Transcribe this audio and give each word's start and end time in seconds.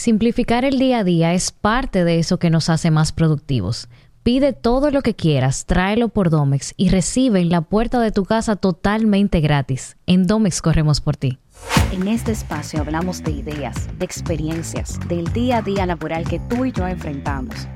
Simplificar 0.00 0.64
el 0.64 0.78
día 0.78 1.00
a 1.00 1.04
día 1.04 1.34
es 1.34 1.50
parte 1.50 2.04
de 2.04 2.18
eso 2.18 2.38
que 2.38 2.48
nos 2.48 2.70
hace 2.70 2.90
más 2.90 3.12
productivos. 3.12 3.90
Pide 4.22 4.54
todo 4.54 4.90
lo 4.90 5.02
que 5.02 5.14
quieras, 5.14 5.66
tráelo 5.66 6.08
por 6.08 6.30
Domex 6.30 6.72
y 6.78 6.88
recibe 6.88 7.40
en 7.40 7.50
la 7.50 7.60
puerta 7.60 8.00
de 8.00 8.10
tu 8.10 8.24
casa 8.24 8.56
totalmente 8.56 9.42
gratis. 9.42 9.98
En 10.06 10.26
Domex 10.26 10.62
corremos 10.62 11.02
por 11.02 11.18
ti. 11.18 11.38
En 11.92 12.08
este 12.08 12.32
espacio 12.32 12.80
hablamos 12.80 13.22
de 13.22 13.32
ideas, 13.32 13.90
de 13.98 14.06
experiencias, 14.06 14.98
del 15.06 15.30
día 15.34 15.58
a 15.58 15.62
día 15.62 15.84
laboral 15.84 16.26
que 16.26 16.38
tú 16.38 16.64
y 16.64 16.72
yo 16.72 16.88
enfrentamos. 16.88 17.68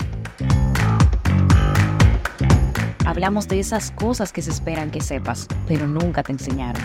Hablamos 3.04 3.48
de 3.48 3.60
esas 3.60 3.90
cosas 3.90 4.32
que 4.32 4.40
se 4.40 4.48
esperan 4.48 4.90
que 4.90 5.02
sepas, 5.02 5.46
pero 5.68 5.86
nunca 5.86 6.22
te 6.22 6.32
enseñaron. 6.32 6.82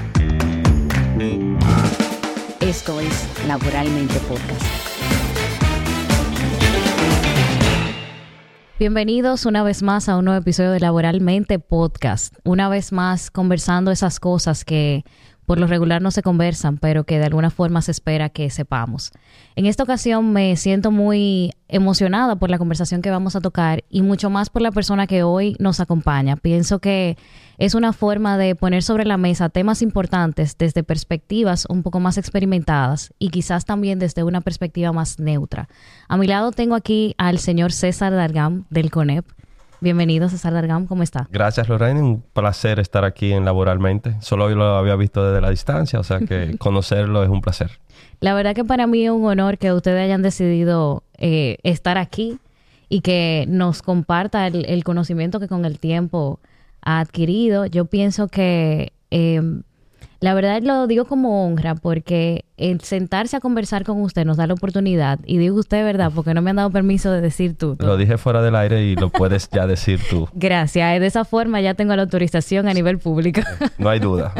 Esto 2.59 2.99
es 2.99 3.25
Laboralmente 3.47 4.19
Podcast. 4.27 4.88
Bienvenidos 8.79 9.45
una 9.45 9.61
vez 9.61 9.83
más 9.83 10.07
a 10.07 10.15
un 10.15 10.23
nuevo 10.23 10.39
episodio 10.39 10.71
de 10.71 10.79
Laboralmente 10.79 11.59
Podcast. 11.59 12.33
Una 12.45 12.69
vez 12.69 12.93
más 12.93 13.29
conversando 13.29 13.91
esas 13.91 14.21
cosas 14.21 14.63
que 14.63 15.03
por 15.45 15.59
lo 15.59 15.67
regular 15.67 16.01
no 16.01 16.11
se 16.11 16.21
conversan, 16.21 16.77
pero 16.77 17.03
que 17.03 17.19
de 17.19 17.25
alguna 17.25 17.49
forma 17.49 17.81
se 17.81 17.91
espera 17.91 18.29
que 18.29 18.49
sepamos. 18.49 19.11
En 19.57 19.65
esta 19.65 19.83
ocasión 19.83 20.31
me 20.31 20.55
siento 20.55 20.91
muy 20.91 21.51
emocionada 21.67 22.37
por 22.37 22.49
la 22.49 22.57
conversación 22.57 23.01
que 23.01 23.11
vamos 23.11 23.35
a 23.35 23.41
tocar 23.41 23.83
y 23.89 24.01
mucho 24.01 24.29
más 24.29 24.49
por 24.49 24.61
la 24.61 24.71
persona 24.71 25.07
que 25.07 25.23
hoy 25.23 25.57
nos 25.59 25.81
acompaña. 25.81 26.37
Pienso 26.37 26.79
que 26.79 27.17
es 27.59 27.75
una 27.75 27.91
forma 27.91 28.37
de 28.37 28.55
poner 28.55 28.83
sobre 28.83 29.03
la 29.05 29.17
mesa 29.17 29.49
temas 29.49 29.81
importantes 29.81 30.57
desde 30.57 30.81
perspectivas 30.81 31.65
un 31.69 31.83
poco 31.83 31.99
más 31.99 32.17
experimentadas 32.17 33.13
y 33.19 33.29
quizás 33.29 33.65
también 33.65 33.99
desde 33.99 34.23
una 34.23 34.39
perspectiva 34.39 34.93
más 34.93 35.19
neutra. 35.19 35.67
A 36.07 36.15
mi 36.15 36.25
lado 36.25 36.53
tengo 36.53 36.73
aquí 36.73 37.15
al 37.17 37.37
señor 37.37 37.73
César 37.73 38.13
Dargam 38.13 38.63
del 38.69 38.89
CONEP. 38.89 39.25
Bienvenido, 39.81 40.29
César 40.29 40.53
Dargam, 40.53 40.87
¿cómo 40.87 41.03
está? 41.03 41.27
Gracias, 41.31 41.67
Lorraine. 41.67 42.01
Un 42.01 42.21
placer 42.21 42.79
estar 42.79 43.03
aquí 43.03 43.33
en 43.33 43.43
Laboralmente. 43.43 44.15
Solo 44.21 44.49
lo 44.49 44.77
había 44.77 44.95
visto 44.95 45.25
desde 45.25 45.41
la 45.41 45.49
distancia, 45.49 45.99
o 45.99 46.03
sea 46.03 46.19
que 46.19 46.55
conocerlo 46.59 47.23
es 47.23 47.29
un 47.29 47.41
placer. 47.41 47.71
La 48.21 48.33
verdad 48.33 48.55
que 48.55 48.63
para 48.63 48.87
mí 48.87 49.05
es 49.05 49.11
un 49.11 49.25
honor 49.25 49.57
que 49.57 49.73
ustedes 49.73 50.01
hayan 50.01 50.21
decidido 50.21 51.03
eh, 51.17 51.57
estar 51.63 51.97
aquí 51.97 52.39
y 52.87 53.01
que 53.01 53.45
nos 53.49 53.81
comparta 53.81 54.47
el, 54.47 54.83
conocimiento 54.85 55.39
que 55.41 55.47
con 55.47 55.65
el 55.65 55.77
tiempo 55.77 56.39
ha 56.81 56.99
adquirido. 56.99 57.65
Yo 57.65 57.85
pienso 57.85 58.27
que 58.27 58.93
em, 59.09 59.63
la 60.21 60.33
verdad 60.33 60.61
lo 60.61 60.85
digo 60.87 61.05
como 61.05 61.45
honra 61.45 61.75
porque 61.75 62.43
el 62.57 62.81
sentarse 62.81 63.37
a 63.37 63.39
conversar 63.39 63.85
con 63.85 64.01
usted 64.01 64.25
nos 64.25 64.35
da 64.35 64.47
la 64.47 64.53
oportunidad, 64.53 65.19
y 65.25 65.37
digo 65.37 65.57
usted, 65.57 65.83
¿verdad? 65.85 66.11
Porque 66.13 66.33
no 66.33 66.41
me 66.41 66.49
han 66.49 66.57
dado 66.57 66.71
permiso 66.71 67.09
de 67.11 67.21
decir 67.21 67.57
tú. 67.57 67.77
Lo 67.79 67.95
dije 67.95 68.17
fuera 68.17 68.41
del 68.41 68.55
aire 68.55 68.83
y 68.83 68.95
lo 68.95 69.09
puedes 69.11 69.49
ya 69.49 69.65
decir 69.65 70.01
tú. 70.09 70.27
Gracias, 70.33 70.99
de 70.99 71.05
esa 71.05 71.23
forma 71.23 71.61
ya 71.61 71.73
tengo 71.73 71.95
la 71.95 72.01
autorización 72.01 72.67
a 72.67 72.73
nivel 72.73 72.99
público. 72.99 73.41
No 73.77 73.89
hay 73.89 73.99
duda. 73.99 74.33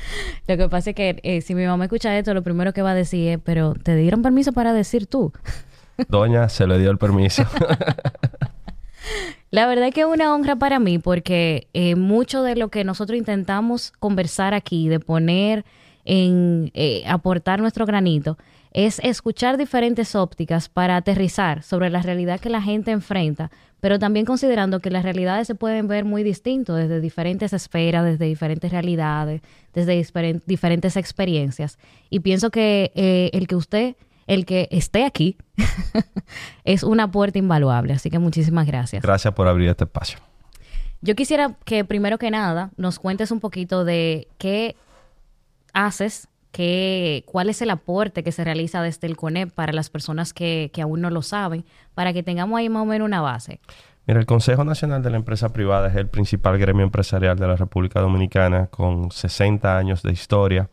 lo 0.48 0.56
que 0.56 0.68
pasa 0.70 0.90
es 0.90 0.96
que 0.96 1.20
eh, 1.22 1.42
si 1.42 1.54
mi 1.54 1.66
mamá 1.66 1.84
escucha 1.84 2.16
esto, 2.16 2.32
lo 2.32 2.42
primero 2.42 2.72
que 2.72 2.80
va 2.80 2.92
a 2.92 2.94
decir 2.94 3.28
es, 3.28 3.38
pero 3.44 3.74
¿te 3.74 3.94
dieron 3.94 4.22
permiso 4.22 4.52
para 4.52 4.72
decir 4.72 5.06
tú? 5.06 5.32
Doña, 6.08 6.48
se 6.48 6.66
le 6.66 6.78
dio 6.78 6.90
el 6.90 6.98
permiso. 6.98 7.44
La 9.50 9.66
verdad 9.66 9.88
es 9.88 9.94
que 9.94 10.00
es 10.02 10.06
una 10.06 10.34
honra 10.34 10.56
para 10.56 10.78
mí 10.78 10.98
porque 10.98 11.68
eh, 11.72 11.94
mucho 11.94 12.42
de 12.42 12.56
lo 12.56 12.68
que 12.68 12.84
nosotros 12.84 13.18
intentamos 13.18 13.92
conversar 13.98 14.54
aquí, 14.54 14.88
de 14.88 15.00
poner 15.00 15.64
en 16.04 16.70
eh, 16.74 17.02
aportar 17.06 17.60
nuestro 17.60 17.86
granito, 17.86 18.36
es 18.72 18.98
escuchar 18.98 19.56
diferentes 19.56 20.14
ópticas 20.14 20.68
para 20.68 20.96
aterrizar 20.96 21.62
sobre 21.62 21.88
la 21.88 22.02
realidad 22.02 22.40
que 22.40 22.50
la 22.50 22.60
gente 22.60 22.90
enfrenta, 22.90 23.50
pero 23.80 23.98
también 23.98 24.26
considerando 24.26 24.80
que 24.80 24.90
las 24.90 25.02
realidades 25.02 25.46
se 25.46 25.54
pueden 25.54 25.88
ver 25.88 26.04
muy 26.04 26.22
distintos 26.22 26.76
desde 26.76 27.00
diferentes 27.00 27.54
esferas, 27.54 28.04
desde 28.04 28.26
diferentes 28.26 28.70
realidades, 28.70 29.40
desde 29.72 30.04
diferentes 30.44 30.96
experiencias. 30.96 31.78
Y 32.10 32.20
pienso 32.20 32.50
que 32.50 32.92
eh, 32.94 33.30
el 33.32 33.46
que 33.46 33.56
usted 33.56 33.96
el 34.26 34.44
que 34.44 34.68
esté 34.70 35.04
aquí 35.04 35.36
es 36.64 36.82
una 36.82 37.10
puerta 37.10 37.38
invaluable. 37.38 37.92
Así 37.92 38.10
que 38.10 38.18
muchísimas 38.18 38.66
gracias. 38.66 39.02
Gracias 39.02 39.32
por 39.34 39.48
abrir 39.48 39.68
este 39.68 39.84
espacio. 39.84 40.18
Yo 41.00 41.14
quisiera 41.14 41.56
que 41.64 41.84
primero 41.84 42.18
que 42.18 42.30
nada 42.30 42.70
nos 42.76 42.98
cuentes 42.98 43.30
un 43.30 43.40
poquito 43.40 43.84
de 43.84 44.28
qué 44.38 44.76
haces, 45.72 46.28
qué, 46.52 47.22
cuál 47.26 47.48
es 47.48 47.60
el 47.62 47.70
aporte 47.70 48.24
que 48.24 48.32
se 48.32 48.42
realiza 48.44 48.82
desde 48.82 49.06
el 49.06 49.16
CONEP 49.16 49.52
para 49.52 49.72
las 49.72 49.90
personas 49.90 50.32
que, 50.32 50.70
que 50.72 50.82
aún 50.82 51.00
no 51.00 51.10
lo 51.10 51.22
saben, 51.22 51.64
para 51.94 52.12
que 52.12 52.22
tengamos 52.22 52.58
ahí 52.58 52.68
más 52.68 52.82
o 52.82 52.86
menos 52.86 53.06
una 53.06 53.20
base. 53.20 53.60
Mira, 54.06 54.20
el 54.20 54.26
Consejo 54.26 54.64
Nacional 54.64 55.02
de 55.02 55.10
la 55.10 55.16
Empresa 55.16 55.52
Privada 55.52 55.88
es 55.88 55.96
el 55.96 56.08
principal 56.08 56.58
gremio 56.58 56.84
empresarial 56.84 57.36
de 57.38 57.46
la 57.46 57.56
República 57.56 58.00
Dominicana 58.00 58.68
con 58.68 59.10
60 59.10 59.76
años 59.76 60.02
de 60.02 60.12
historia 60.12 60.70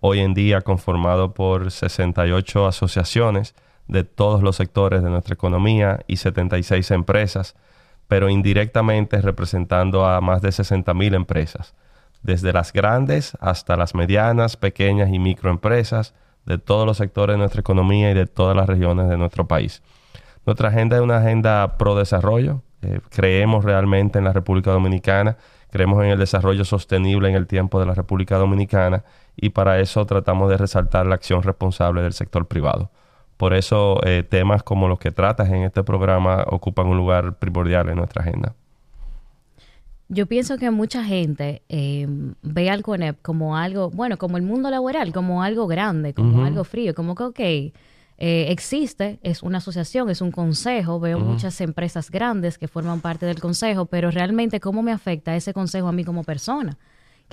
hoy 0.00 0.20
en 0.20 0.34
día 0.34 0.60
conformado 0.60 1.34
por 1.34 1.70
68 1.70 2.66
asociaciones 2.66 3.54
de 3.88 4.04
todos 4.04 4.42
los 4.42 4.56
sectores 4.56 5.02
de 5.02 5.10
nuestra 5.10 5.34
economía 5.34 6.00
y 6.06 6.16
76 6.16 6.90
empresas, 6.90 7.54
pero 8.08 8.28
indirectamente 8.28 9.20
representando 9.20 10.06
a 10.06 10.20
más 10.20 10.42
de 10.42 10.50
60.000 10.50 11.14
empresas, 11.14 11.74
desde 12.22 12.52
las 12.52 12.72
grandes 12.72 13.36
hasta 13.40 13.76
las 13.76 13.94
medianas, 13.94 14.56
pequeñas 14.56 15.10
y 15.12 15.18
microempresas 15.18 16.14
de 16.46 16.58
todos 16.58 16.86
los 16.86 16.98
sectores 16.98 17.34
de 17.34 17.38
nuestra 17.38 17.60
economía 17.60 18.10
y 18.10 18.14
de 18.14 18.26
todas 18.26 18.56
las 18.56 18.66
regiones 18.66 19.08
de 19.08 19.16
nuestro 19.16 19.46
país. 19.46 19.82
Nuestra 20.46 20.68
agenda 20.68 20.96
es 20.96 21.02
una 21.02 21.18
agenda 21.18 21.78
pro 21.78 21.94
desarrollo. 21.94 22.62
Eh, 22.82 23.00
creemos 23.10 23.64
realmente 23.64 24.18
en 24.18 24.24
la 24.24 24.32
República 24.32 24.70
Dominicana, 24.70 25.38
creemos 25.70 26.02
en 26.04 26.10
el 26.10 26.18
desarrollo 26.18 26.64
sostenible 26.64 27.28
en 27.28 27.34
el 27.34 27.46
tiempo 27.46 27.80
de 27.80 27.86
la 27.86 27.94
República 27.94 28.36
Dominicana 28.36 29.04
y 29.36 29.50
para 29.50 29.80
eso 29.80 30.04
tratamos 30.06 30.50
de 30.50 30.56
resaltar 30.56 31.06
la 31.06 31.14
acción 31.14 31.42
responsable 31.42 32.02
del 32.02 32.12
sector 32.12 32.46
privado. 32.46 32.90
Por 33.36 33.54
eso 33.54 34.00
eh, 34.06 34.22
temas 34.22 34.62
como 34.62 34.88
los 34.88 34.98
que 34.98 35.10
tratas 35.10 35.48
en 35.48 35.64
este 35.64 35.82
programa 35.82 36.44
ocupan 36.48 36.86
un 36.86 36.96
lugar 36.96 37.38
primordial 37.38 37.88
en 37.88 37.96
nuestra 37.96 38.22
agenda. 38.22 38.54
Yo 40.08 40.26
pienso 40.26 40.58
que 40.58 40.70
mucha 40.70 41.02
gente 41.02 41.62
eh, 41.68 42.06
ve 42.42 42.70
al 42.70 42.82
CONEP 42.82 43.20
como 43.22 43.56
algo, 43.56 43.90
bueno, 43.90 44.18
como 44.18 44.36
el 44.36 44.42
mundo 44.42 44.70
laboral, 44.70 45.12
como 45.12 45.42
algo 45.42 45.66
grande, 45.66 46.12
como 46.12 46.44
algo 46.44 46.62
frío, 46.62 46.94
como 46.94 47.14
que, 47.14 47.22
ok, 47.24 47.40
eh, 47.40 47.72
existe, 48.18 49.18
es 49.22 49.42
una 49.42 49.58
asociación, 49.58 50.10
es 50.10 50.20
un 50.20 50.30
consejo, 50.30 51.00
veo 51.00 51.18
muchas 51.18 51.60
empresas 51.62 52.10
grandes 52.10 52.58
que 52.58 52.68
forman 52.68 53.00
parte 53.00 53.26
del 53.26 53.40
consejo, 53.40 53.86
pero 53.86 54.10
realmente 54.10 54.60
cómo 54.60 54.82
me 54.82 54.92
afecta 54.92 55.34
ese 55.34 55.52
consejo 55.54 55.88
a 55.88 55.92
mí 55.92 56.04
como 56.04 56.22
persona 56.22 56.76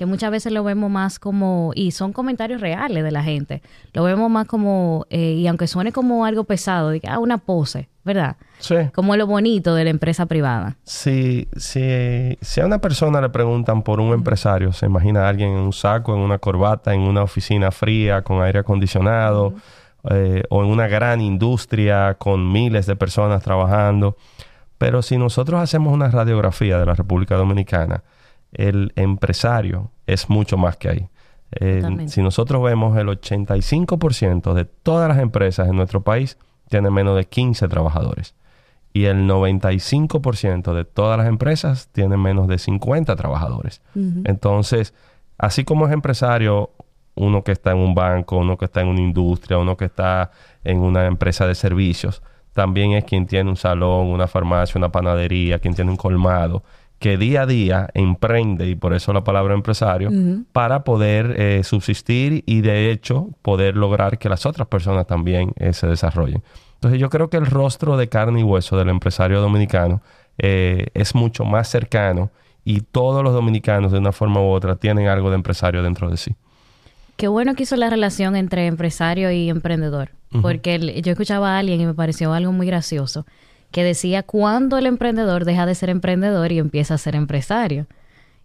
que 0.02 0.06
muchas 0.06 0.32
veces 0.32 0.52
lo 0.52 0.64
vemos 0.64 0.90
más 0.90 1.20
como, 1.20 1.70
y 1.76 1.92
son 1.92 2.12
comentarios 2.12 2.60
reales 2.60 3.04
de 3.04 3.12
la 3.12 3.22
gente, 3.22 3.62
lo 3.92 4.02
vemos 4.02 4.28
más 4.28 4.48
como, 4.48 5.06
eh, 5.10 5.34
y 5.34 5.46
aunque 5.46 5.68
suene 5.68 5.92
como 5.92 6.24
algo 6.24 6.42
pesado, 6.42 6.88
de 6.88 7.00
ah, 7.06 7.20
una 7.20 7.38
pose, 7.38 7.88
¿verdad? 8.04 8.36
Sí. 8.58 8.74
Como 8.92 9.14
lo 9.14 9.28
bonito 9.28 9.76
de 9.76 9.84
la 9.84 9.90
empresa 9.90 10.26
privada. 10.26 10.76
Si, 10.82 11.46
si, 11.56 12.36
si 12.40 12.60
a 12.60 12.66
una 12.66 12.80
persona 12.80 13.20
le 13.20 13.28
preguntan 13.28 13.82
por 13.82 14.00
un 14.00 14.12
empresario, 14.12 14.72
se 14.72 14.86
imagina 14.86 15.26
a 15.26 15.28
alguien 15.28 15.50
en 15.50 15.58
un 15.58 15.72
saco, 15.72 16.16
en 16.16 16.20
una 16.20 16.40
corbata, 16.40 16.92
en 16.92 17.02
una 17.02 17.22
oficina 17.22 17.70
fría, 17.70 18.22
con 18.22 18.42
aire 18.42 18.58
acondicionado, 18.58 19.54
eh, 20.10 20.42
o 20.50 20.64
en 20.64 20.68
una 20.68 20.88
gran 20.88 21.20
industria 21.20 22.14
con 22.14 22.50
miles 22.50 22.86
de 22.86 22.96
personas 22.96 23.40
trabajando. 23.44 24.16
Pero 24.78 25.00
si 25.00 25.16
nosotros 25.16 25.60
hacemos 25.60 25.94
una 25.94 26.08
radiografía 26.08 26.76
de 26.80 26.86
la 26.86 26.94
República 26.94 27.36
Dominicana, 27.36 28.02
el 28.52 28.92
empresario 28.96 29.90
es 30.06 30.28
mucho 30.28 30.56
más 30.56 30.76
que 30.76 30.88
ahí. 30.88 31.08
si 32.08 32.22
nosotros 32.22 32.62
vemos 32.62 32.96
el 32.96 33.08
85% 33.08 34.54
de 34.54 34.64
todas 34.64 35.08
las 35.08 35.18
empresas 35.18 35.68
en 35.68 35.76
nuestro 35.76 36.02
país 36.02 36.38
tienen 36.68 36.92
menos 36.94 37.14
de 37.16 37.26
15 37.26 37.68
trabajadores 37.68 38.34
y 38.94 39.04
el 39.04 39.28
95% 39.28 40.74
de 40.74 40.84
todas 40.84 41.18
las 41.18 41.26
empresas 41.26 41.88
tienen 41.92 42.20
menos 42.20 42.46
de 42.48 42.58
50 42.58 43.16
trabajadores. 43.16 43.80
Entonces, 43.94 44.94
así 45.38 45.64
como 45.64 45.86
es 45.86 45.92
empresario, 45.92 46.70
uno 47.14 47.42
que 47.42 47.52
está 47.52 47.72
en 47.72 47.78
un 47.78 47.94
banco, 47.94 48.36
uno 48.36 48.56
que 48.56 48.66
está 48.66 48.82
en 48.82 48.88
una 48.88 49.00
industria, 49.00 49.58
uno 49.58 49.76
que 49.76 49.86
está 49.86 50.30
en 50.64 50.78
una 50.78 51.06
empresa 51.06 51.46
de 51.46 51.54
servicios, 51.54 52.22
también 52.52 52.92
es 52.92 53.04
quien 53.04 53.26
tiene 53.26 53.48
un 53.48 53.56
salón, 53.56 54.08
una 54.08 54.26
farmacia, 54.26 54.78
una 54.78 54.92
panadería, 54.92 55.58
quien 55.58 55.74
tiene 55.74 55.90
un 55.90 55.96
colmado 55.96 56.62
que 57.02 57.16
día 57.16 57.42
a 57.42 57.46
día 57.46 57.88
emprende, 57.94 58.68
y 58.68 58.76
por 58.76 58.94
eso 58.94 59.12
la 59.12 59.24
palabra 59.24 59.54
empresario, 59.54 60.08
para 60.52 60.84
poder 60.84 61.34
eh, 61.36 61.64
subsistir 61.64 62.44
y 62.46 62.60
de 62.60 62.92
hecho 62.92 63.30
poder 63.42 63.76
lograr 63.76 64.18
que 64.18 64.28
las 64.28 64.46
otras 64.46 64.68
personas 64.68 65.08
también 65.08 65.50
eh, 65.56 65.72
se 65.72 65.88
desarrollen. 65.88 66.44
Entonces 66.74 67.00
yo 67.00 67.10
creo 67.10 67.28
que 67.28 67.38
el 67.38 67.46
rostro 67.46 67.96
de 67.96 68.08
carne 68.08 68.38
y 68.38 68.42
hueso 68.44 68.76
del 68.76 68.88
empresario 68.88 69.40
dominicano 69.40 70.00
eh, 70.38 70.86
es 70.94 71.16
mucho 71.16 71.44
más 71.44 71.66
cercano 71.68 72.30
y 72.64 72.82
todos 72.82 73.24
los 73.24 73.32
dominicanos 73.32 73.90
de 73.90 73.98
una 73.98 74.12
forma 74.12 74.40
u 74.40 74.50
otra 74.50 74.76
tienen 74.76 75.08
algo 75.08 75.28
de 75.30 75.34
empresario 75.34 75.82
dentro 75.82 76.08
de 76.08 76.16
sí. 76.16 76.36
Qué 77.16 77.26
bueno 77.26 77.56
que 77.56 77.64
hizo 77.64 77.74
la 77.74 77.90
relación 77.90 78.36
entre 78.36 78.68
empresario 78.68 79.32
y 79.32 79.48
emprendedor, 79.48 80.12
porque 80.40 81.02
yo 81.02 81.10
escuchaba 81.10 81.56
a 81.56 81.58
alguien 81.58 81.80
y 81.80 81.86
me 81.86 81.94
pareció 81.94 82.32
algo 82.32 82.52
muy 82.52 82.68
gracioso, 82.68 83.26
que 83.72 83.82
decía 83.82 84.22
cuándo 84.22 84.78
el 84.78 84.86
emprendedor 84.86 85.44
deja 85.44 85.66
de 85.66 85.74
ser 85.74 85.90
emprendedor 85.90 86.52
y 86.52 86.58
empieza 86.58 86.94
a 86.94 86.98
ser 86.98 87.16
empresario. 87.16 87.86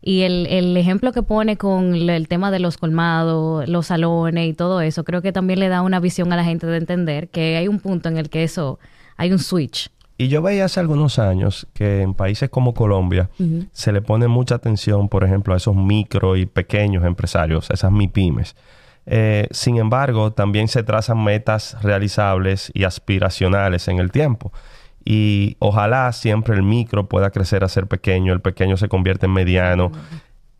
Y 0.02 0.22
el, 0.22 0.48
el, 0.48 0.78
ejemplo 0.78 1.12
que 1.12 1.24
pone 1.24 1.58
con 1.58 1.96
el 1.96 2.28
tema 2.28 2.52
de 2.52 2.60
los 2.60 2.78
colmados, 2.78 3.68
los 3.68 3.88
salones 3.88 4.48
y 4.48 4.54
todo 4.54 4.82
eso, 4.82 5.04
creo 5.04 5.22
que 5.22 5.32
también 5.32 5.60
le 5.60 5.70
da 5.70 5.82
una 5.82 6.00
visión 6.00 6.32
a 6.32 6.36
la 6.36 6.44
gente 6.44 6.68
de 6.68 6.78
entender 6.78 7.30
que 7.30 7.58
hay 7.58 7.68
un 7.68 7.80
punto 7.80 8.08
en 8.08 8.18
el 8.18 8.30
que 8.30 8.44
eso, 8.44 8.80
hay 9.18 9.32
un 9.32 9.40
switch. 9.40 9.90
Y 10.20 10.30
yo 10.30 10.42
veía 10.42 10.66
hace 10.66 10.80
algunos 10.80 11.20
años 11.20 11.68
que 11.74 12.02
en 12.02 12.16
países 12.16 12.50
como 12.50 12.74
Colombia 12.74 13.30
se 13.72 13.92
le 13.92 14.02
pone 14.02 14.28
mucha 14.28 14.56
atención, 14.56 15.10
por 15.10 15.24
ejemplo, 15.24 15.54
a 15.54 15.58
esos 15.58 15.76
micro 15.76 16.36
y 16.36 16.48
pequeños 16.48 17.06
empresarios, 17.06 17.70
esas 17.70 17.92
MIPIMES. 17.92 18.56
Eh, 19.06 19.48
sin 19.52 19.78
embargo, 19.78 20.34
también 20.34 20.68
se 20.68 20.84
trazan 20.84 21.24
metas 21.24 21.78
realizables 21.84 22.72
y 22.74 22.84
aspiracionales 22.84 23.88
en 23.88 24.00
el 24.00 24.12
tiempo. 24.12 24.52
Y 25.10 25.56
ojalá 25.60 26.12
siempre 26.12 26.54
el 26.54 26.64
micro 26.64 27.08
pueda 27.08 27.32
crecer 27.32 27.64
a 27.64 27.70
ser 27.70 27.88
pequeño, 27.88 28.34
el 28.34 28.42
pequeño 28.42 28.76
se 28.76 28.90
convierte 28.90 29.28
en 29.28 29.32
mediano, 29.32 29.90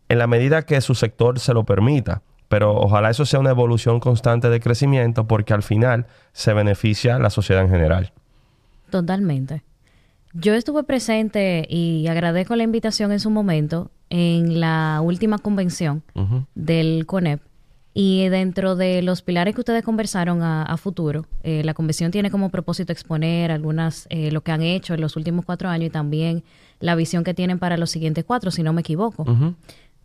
en 0.08 0.18
la 0.18 0.26
medida 0.26 0.62
que 0.62 0.80
su 0.80 0.94
sector 0.94 1.38
se 1.38 1.52
lo 1.52 1.64
permita. 1.64 2.22
Pero 2.48 2.74
ojalá 2.74 3.10
eso 3.10 3.26
sea 3.26 3.40
una 3.40 3.50
evolución 3.50 4.00
constante 4.00 4.48
de 4.48 4.58
crecimiento 4.58 5.26
porque 5.26 5.52
al 5.52 5.62
final 5.62 6.06
se 6.32 6.54
beneficia 6.54 7.16
a 7.16 7.18
la 7.18 7.28
sociedad 7.28 7.62
en 7.62 7.68
general. 7.68 8.14
Totalmente. 8.88 9.64
Yo 10.32 10.54
estuve 10.54 10.82
presente 10.82 11.66
y 11.68 12.06
agradezco 12.06 12.56
la 12.56 12.62
invitación 12.62 13.12
en 13.12 13.20
su 13.20 13.28
momento 13.28 13.90
en 14.08 14.60
la 14.60 15.00
última 15.02 15.36
convención 15.36 16.02
del 16.54 17.04
CONEP. 17.04 17.42
Y 17.94 18.28
dentro 18.28 18.76
de 18.76 19.02
los 19.02 19.22
pilares 19.22 19.54
que 19.54 19.60
ustedes 19.60 19.82
conversaron 19.82 20.42
a, 20.42 20.76
futuro, 20.76 21.26
eh, 21.42 21.62
la 21.64 21.74
convención 21.74 22.10
tiene 22.10 22.30
como 22.30 22.50
propósito 22.50 22.92
exponer 22.92 23.50
algunas, 23.50 24.06
eh, 24.10 24.30
lo 24.30 24.42
que 24.42 24.52
han 24.52 24.62
hecho 24.62 24.94
en 24.94 25.00
los 25.00 25.16
últimos 25.16 25.44
cuatro 25.44 25.68
años 25.68 25.86
y 25.86 25.90
también 25.90 26.44
la 26.80 26.94
visión 26.94 27.24
que 27.24 27.34
tienen 27.34 27.58
para 27.58 27.76
los 27.76 27.90
siguientes 27.90 28.24
cuatro, 28.24 28.50
si 28.50 28.62
no 28.62 28.72
me 28.72 28.82
equivoco. 28.82 29.24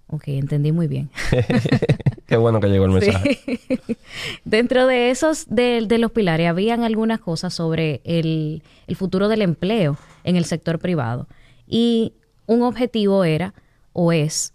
Ok, 0.08 0.28
entendí 0.28 0.72
muy 0.72 0.88
bien. 0.88 1.10
Qué 2.28 2.38
bueno 2.38 2.60
que 2.60 2.68
llegó 2.68 2.86
el 2.86 2.92
mensaje. 2.92 3.40
Dentro 4.46 4.88
de 4.88 5.10
esos, 5.12 5.48
de, 5.50 5.86
los 5.98 6.12
pilares, 6.12 6.48
habían 6.48 6.84
algunas 6.84 7.20
cosas 7.20 7.54
sobre 7.54 8.02
el, 8.04 8.64
futuro 8.96 9.28
del 9.28 9.42
empleo 9.42 9.98
en 10.24 10.36
el 10.36 10.46
sector 10.46 10.80
privado. 10.80 11.28
Y 11.68 12.14
un 12.46 12.62
objetivo 12.62 13.24
era, 13.24 13.54
o 13.92 14.12
es, 14.12 14.54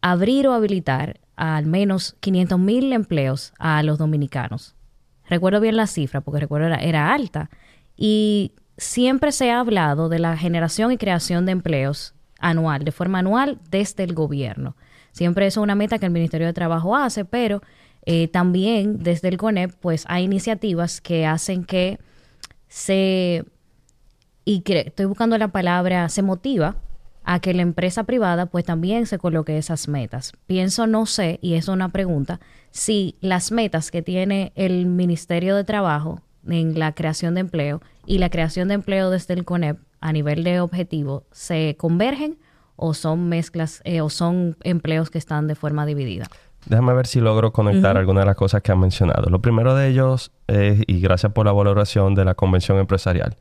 abrir 0.00 0.46
o 0.48 0.52
habilitar 0.52 1.20
al 1.36 1.66
menos 1.66 2.16
500 2.20 2.58
mil 2.58 2.92
empleos 2.92 3.52
a 3.58 3.82
los 3.82 3.98
dominicanos. 3.98 4.74
Recuerdo 5.28 5.60
bien 5.60 5.76
la 5.76 5.86
cifra, 5.86 6.20
porque 6.20 6.40
recuerdo 6.40 6.66
era, 6.66 6.76
era 6.76 7.12
alta. 7.12 7.50
Y 7.96 8.52
siempre 8.78 9.32
se 9.32 9.50
ha 9.50 9.60
hablado 9.60 10.08
de 10.08 10.18
la 10.18 10.36
generación 10.36 10.92
y 10.92 10.98
creación 10.98 11.46
de 11.46 11.52
empleos 11.52 12.14
anual, 12.38 12.84
de 12.84 12.92
forma 12.92 13.20
anual 13.20 13.58
desde 13.70 14.04
el 14.04 14.14
gobierno. 14.14 14.76
Siempre 15.12 15.46
es 15.46 15.56
una 15.56 15.74
meta 15.74 15.98
que 15.98 16.06
el 16.06 16.12
Ministerio 16.12 16.46
de 16.46 16.52
Trabajo 16.52 16.94
hace, 16.94 17.24
pero 17.24 17.62
eh, 18.04 18.28
también 18.28 19.02
desde 19.02 19.28
el 19.28 19.36
CONEP 19.36 19.72
pues 19.80 20.04
hay 20.08 20.24
iniciativas 20.24 21.00
que 21.00 21.26
hacen 21.26 21.64
que 21.64 21.98
se, 22.68 23.44
y 24.44 24.62
estoy 24.66 25.06
buscando 25.06 25.38
la 25.38 25.48
palabra, 25.48 26.08
se 26.08 26.22
motiva 26.22 26.76
a 27.26 27.40
que 27.40 27.52
la 27.52 27.62
empresa 27.62 28.04
privada 28.04 28.46
pues 28.46 28.64
también 28.64 29.04
se 29.06 29.18
coloque 29.18 29.58
esas 29.58 29.88
metas. 29.88 30.32
Pienso, 30.46 30.86
no 30.86 31.06
sé, 31.06 31.38
y 31.42 31.54
es 31.54 31.68
una 31.68 31.90
pregunta, 31.90 32.40
si 32.70 33.16
las 33.20 33.50
metas 33.50 33.90
que 33.90 34.00
tiene 34.00 34.52
el 34.54 34.86
Ministerio 34.86 35.56
de 35.56 35.64
Trabajo 35.64 36.22
en 36.48 36.78
la 36.78 36.92
creación 36.92 37.34
de 37.34 37.40
empleo 37.40 37.82
y 38.06 38.18
la 38.18 38.30
creación 38.30 38.68
de 38.68 38.74
empleo 38.74 39.10
desde 39.10 39.34
el 39.34 39.44
CONEP 39.44 39.78
a 40.00 40.12
nivel 40.12 40.44
de 40.44 40.60
objetivo 40.60 41.24
se 41.32 41.74
convergen 41.76 42.38
o 42.76 42.94
son 42.94 43.28
mezclas 43.28 43.80
eh, 43.84 44.00
o 44.00 44.08
son 44.08 44.56
empleos 44.62 45.10
que 45.10 45.18
están 45.18 45.48
de 45.48 45.56
forma 45.56 45.84
dividida. 45.84 46.26
Déjame 46.66 46.94
ver 46.94 47.08
si 47.08 47.20
logro 47.20 47.52
conectar 47.52 47.96
algunas 47.96 48.22
de 48.22 48.26
las 48.26 48.36
cosas 48.36 48.62
que 48.62 48.70
han 48.70 48.80
mencionado. 48.80 49.30
Lo 49.30 49.40
primero 49.40 49.74
de 49.74 49.88
ellos 49.88 50.32
es, 50.46 50.80
y 50.86 51.00
gracias 51.00 51.32
por 51.32 51.46
la 51.46 51.52
valoración 51.52 52.14
de 52.14 52.24
la 52.24 52.34
convención 52.34 52.78
empresarial. 52.78 53.36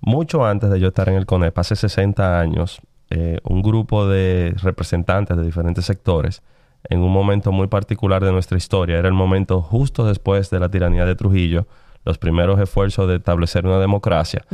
Mucho 0.00 0.44
antes 0.44 0.70
de 0.70 0.78
yo 0.80 0.88
estar 0.88 1.08
en 1.08 1.14
el 1.14 1.24
CONEP, 1.24 1.56
hace 1.56 1.76
60 1.76 2.38
años, 2.38 2.80
eh, 3.16 3.38
un 3.44 3.62
grupo 3.62 4.08
de 4.08 4.54
representantes 4.60 5.36
de 5.36 5.44
diferentes 5.44 5.84
sectores, 5.84 6.42
en 6.88 6.98
un 6.98 7.12
momento 7.12 7.52
muy 7.52 7.68
particular 7.68 8.24
de 8.24 8.32
nuestra 8.32 8.58
historia, 8.58 8.98
era 8.98 9.06
el 9.06 9.14
momento 9.14 9.62
justo 9.62 10.04
después 10.04 10.50
de 10.50 10.58
la 10.58 10.68
tiranía 10.68 11.04
de 11.04 11.14
Trujillo, 11.14 11.68
los 12.04 12.18
primeros 12.18 12.58
esfuerzos 12.58 13.06
de 13.06 13.14
establecer 13.14 13.66
una 13.66 13.78
democracia. 13.78 14.44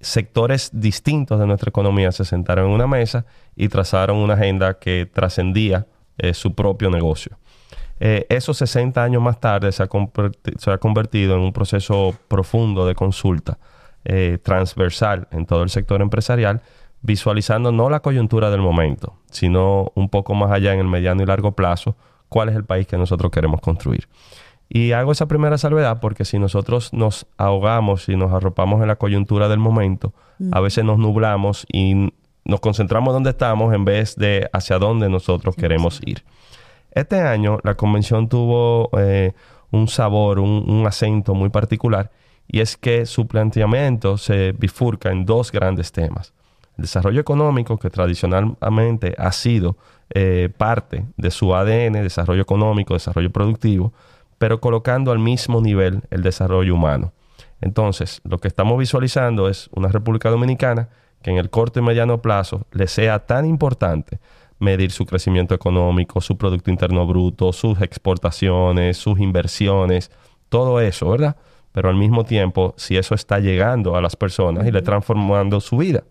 Sectores 0.00 0.70
distintos 0.72 1.38
de 1.38 1.46
nuestra 1.46 1.68
economía 1.68 2.10
se 2.10 2.24
sentaron 2.24 2.68
en 2.68 2.72
una 2.72 2.86
mesa 2.86 3.26
y 3.54 3.68
trazaron 3.68 4.16
una 4.16 4.34
agenda 4.34 4.78
que 4.78 5.06
trascendía 5.12 5.86
eh, 6.16 6.32
su 6.32 6.54
propio 6.54 6.88
negocio. 6.88 7.36
Eh, 8.00 8.24
eso 8.30 8.54
60 8.54 9.04
años 9.04 9.20
más 9.20 9.38
tarde 9.38 9.70
se 9.70 9.82
ha, 9.82 10.78
convertido 10.78 11.34
en 11.34 11.40
un 11.40 11.52
proceso 11.52 12.16
profundo 12.28 12.86
de 12.86 12.94
consulta 12.94 13.58
eh, 14.06 14.38
transversal 14.42 15.28
en 15.30 15.44
todo 15.44 15.62
el 15.62 15.68
sector 15.68 16.00
empresarial, 16.00 16.62
visualizando 17.02 17.72
no 17.72 17.90
la 17.90 18.00
coyuntura 18.00 18.50
del 18.50 18.60
momento, 18.60 19.14
sino 19.30 19.92
un 19.94 20.08
poco 20.08 20.34
más 20.34 20.50
allá 20.50 20.72
en 20.72 20.80
el 20.80 20.86
mediano 20.86 21.22
y 21.22 21.26
largo 21.26 21.52
plazo, 21.52 21.96
cuál 22.28 22.48
es 22.48 22.56
el 22.56 22.64
país 22.64 22.86
que 22.86 22.98
nosotros 22.98 23.30
queremos 23.30 23.60
construir. 23.60 24.08
Y 24.68 24.92
hago 24.92 25.12
esa 25.12 25.26
primera 25.26 25.56
salvedad 25.56 25.98
porque 26.00 26.24
si 26.24 26.38
nosotros 26.38 26.92
nos 26.92 27.26
ahogamos 27.38 28.08
y 28.08 28.16
nos 28.16 28.32
arropamos 28.32 28.82
en 28.82 28.88
la 28.88 28.96
coyuntura 28.96 29.48
del 29.48 29.58
momento, 29.58 30.12
a 30.52 30.60
veces 30.60 30.84
nos 30.84 30.98
nublamos 30.98 31.66
y 31.72 32.12
nos 32.44 32.60
concentramos 32.60 33.14
donde 33.14 33.30
estamos 33.30 33.74
en 33.74 33.84
vez 33.84 34.16
de 34.16 34.48
hacia 34.52 34.78
dónde 34.78 35.08
nosotros 35.08 35.56
queremos 35.56 36.00
ir. 36.04 36.22
Este 36.90 37.20
año 37.20 37.58
la 37.62 37.76
convención 37.76 38.28
tuvo 38.28 38.90
eh, 38.98 39.32
un 39.70 39.88
sabor, 39.88 40.38
un, 40.38 40.86
acento 40.86 41.34
muy 41.34 41.50
particular 41.50 42.10
y 42.46 42.60
es 42.60 42.76
que 42.76 43.06
su 43.06 43.26
planteamiento 43.26 44.16
se 44.16 44.52
bifurca 44.52 45.10
en 45.10 45.24
dos 45.24 45.52
grandes 45.52 45.92
temas. 45.92 46.32
El 46.78 46.82
desarrollo 46.82 47.20
económico, 47.20 47.76
que 47.76 47.90
tradicionalmente 47.90 49.14
ha 49.18 49.32
sido 49.32 49.76
eh, 50.10 50.48
parte 50.56 51.04
de 51.16 51.30
su 51.30 51.54
ADN, 51.54 51.92
desarrollo 51.94 52.40
económico, 52.40 52.94
desarrollo 52.94 53.30
productivo, 53.30 53.92
pero 54.38 54.60
colocando 54.60 55.12
al 55.12 55.18
mismo 55.18 55.60
nivel 55.60 56.02
el 56.10 56.22
desarrollo 56.22 56.74
humano. 56.74 57.12
Entonces, 57.60 58.20
lo 58.24 58.38
que 58.38 58.48
estamos 58.48 58.78
visualizando 58.78 59.48
es 59.48 59.68
una 59.74 59.88
República 59.88 60.30
Dominicana 60.30 60.88
que 61.22 61.30
en 61.30 61.36
el 61.36 61.50
corto 61.50 61.80
y 61.80 61.82
mediano 61.82 62.22
plazo 62.22 62.66
le 62.70 62.86
sea 62.86 63.26
tan 63.26 63.44
importante 63.44 64.20
medir 64.60 64.90
su 64.90 65.04
crecimiento 65.04 65.54
económico, 65.54 66.20
su 66.20 66.36
Producto 66.36 66.70
Interno 66.70 67.06
Bruto, 67.06 67.52
sus 67.52 67.80
exportaciones, 67.80 68.96
sus 68.96 69.18
inversiones, 69.18 70.10
todo 70.48 70.80
eso, 70.80 71.10
¿verdad? 71.10 71.36
Pero 71.72 71.88
al 71.88 71.96
mismo 71.96 72.24
tiempo, 72.24 72.74
si 72.76 72.96
eso 72.96 73.14
está 73.14 73.40
llegando 73.40 73.96
a 73.96 74.00
las 74.00 74.16
personas 74.16 74.66
y 74.66 74.70
le 74.70 74.82
transformando 74.82 75.60
su 75.60 75.76
vida. 75.76 76.04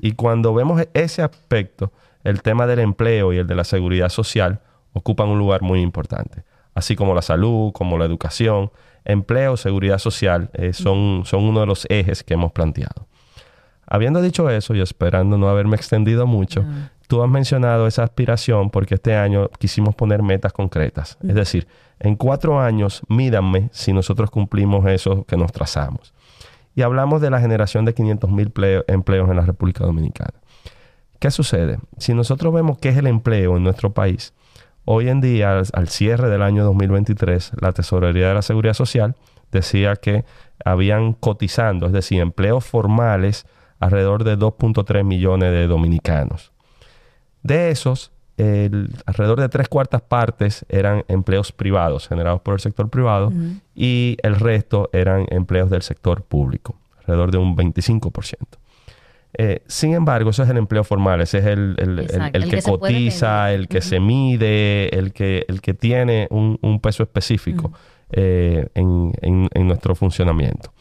Y 0.00 0.12
cuando 0.12 0.54
vemos 0.54 0.82
ese 0.94 1.22
aspecto, 1.22 1.92
el 2.24 2.42
tema 2.42 2.66
del 2.66 2.80
empleo 2.80 3.32
y 3.32 3.38
el 3.38 3.46
de 3.46 3.54
la 3.54 3.64
seguridad 3.64 4.08
social 4.08 4.60
ocupan 4.92 5.28
un 5.28 5.38
lugar 5.38 5.62
muy 5.62 5.80
importante 5.80 6.44
así 6.74 6.96
como 6.96 7.14
la 7.14 7.22
salud, 7.22 7.72
como 7.72 7.98
la 7.98 8.04
educación, 8.04 8.70
empleo, 9.04 9.56
seguridad 9.56 9.98
social, 9.98 10.50
eh, 10.54 10.72
son, 10.72 11.22
son 11.24 11.44
uno 11.44 11.60
de 11.60 11.66
los 11.66 11.86
ejes 11.88 12.22
que 12.22 12.34
hemos 12.34 12.52
planteado. 12.52 13.06
Habiendo 13.86 14.22
dicho 14.22 14.48
eso 14.50 14.74
y 14.74 14.80
esperando 14.80 15.36
no 15.36 15.48
haberme 15.48 15.76
extendido 15.76 16.26
mucho, 16.26 16.64
tú 17.08 17.24
has 17.24 17.28
mencionado 17.28 17.88
esa 17.88 18.04
aspiración 18.04 18.70
porque 18.70 18.94
este 18.94 19.16
año 19.16 19.48
quisimos 19.58 19.96
poner 19.96 20.22
metas 20.22 20.52
concretas. 20.52 21.18
Es 21.26 21.34
decir, 21.34 21.66
en 21.98 22.14
cuatro 22.14 22.60
años, 22.60 23.02
mídanme 23.08 23.68
si 23.72 23.92
nosotros 23.92 24.30
cumplimos 24.30 24.86
eso 24.86 25.24
que 25.24 25.36
nos 25.36 25.50
trazamos. 25.50 26.14
Y 26.74 26.82
hablamos 26.82 27.20
de 27.20 27.30
la 27.30 27.40
generación 27.40 27.84
de 27.84 27.94
500 27.94 28.30
mil 28.30 28.52
empleos 28.86 29.30
en 29.30 29.36
la 29.36 29.42
República 29.42 29.84
Dominicana. 29.84 30.34
¿Qué 31.18 31.30
sucede? 31.30 31.78
Si 31.98 32.14
nosotros 32.14 32.54
vemos 32.54 32.78
qué 32.78 32.90
es 32.90 32.96
el 32.96 33.06
empleo 33.06 33.56
en 33.56 33.64
nuestro 33.64 33.92
país, 33.92 34.32
Hoy 34.92 35.08
en 35.08 35.20
día, 35.20 35.62
al, 35.72 35.88
cierre 35.88 36.28
del 36.30 36.42
año 36.42 36.64
2023, 36.64 37.52
la 37.60 37.72
Tesorería 37.72 38.28
de 38.28 38.34
la 38.34 38.42
Seguridad 38.42 38.74
Social 38.74 39.14
decía 39.52 39.94
que 39.96 40.24
habían 40.64 41.12
cotizando, 41.12 41.86
es 41.86 41.92
decir, 41.92 42.20
empleos 42.20 42.64
formales, 42.64 43.46
alrededor 43.78 44.24
de 44.24 44.38
2.3 44.38 45.04
millones 45.04 45.52
de 45.52 45.66
dominicanos. 45.66 46.52
De 47.42 47.70
esos, 47.70 48.10
alrededor 49.06 49.40
de 49.40 49.48
tres 49.48 49.68
cuartas 49.68 50.02
partes 50.02 50.64
eran 50.68 51.04
empleos 51.08 51.52
privados, 51.52 52.08
generados 52.08 52.40
por 52.40 52.54
el 52.54 52.60
sector 52.60 52.88
privado, 52.88 53.32
y 53.74 54.16
el 54.22 54.36
resto 54.36 54.88
eran 54.92 55.26
empleos 55.30 55.70
del 55.70 55.82
sector 55.82 56.22
público, 56.22 56.76
alrededor 56.98 57.30
de 57.30 57.38
un 57.38 57.56
25%. 57.56 58.36
Eh, 59.38 59.62
sin 59.66 59.94
embargo, 59.94 60.30
eso 60.30 60.42
es 60.42 60.50
el 60.50 60.56
empleo 60.56 60.82
formal, 60.84 61.20
ese 61.20 61.38
es 61.38 61.46
el, 61.46 61.76
que, 62.50 62.62
cotiza, 62.62 63.52
el 63.52 63.68
que 63.68 63.80
se 63.80 64.00
mide, 64.00 64.94
el 64.96 65.12
que, 65.12 65.44
el 65.48 65.60
que 65.60 65.72
tiene 65.74 66.26
un, 66.30 66.80
peso 66.80 67.02
específico 67.02 67.72
eh, 68.10 68.68
en, 68.74 69.66
nuestro 69.66 69.94
funcionamiento. 69.94 70.72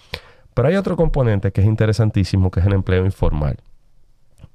Pero 0.53 0.67
hay 0.67 0.75
otro 0.75 0.95
componente 0.95 1.51
que 1.51 1.61
es 1.61 1.67
interesantísimo, 1.67 2.49
que 2.49 2.59
es 2.59 2.65
el 2.65 2.73
empleo 2.73 3.05
informal. 3.05 3.57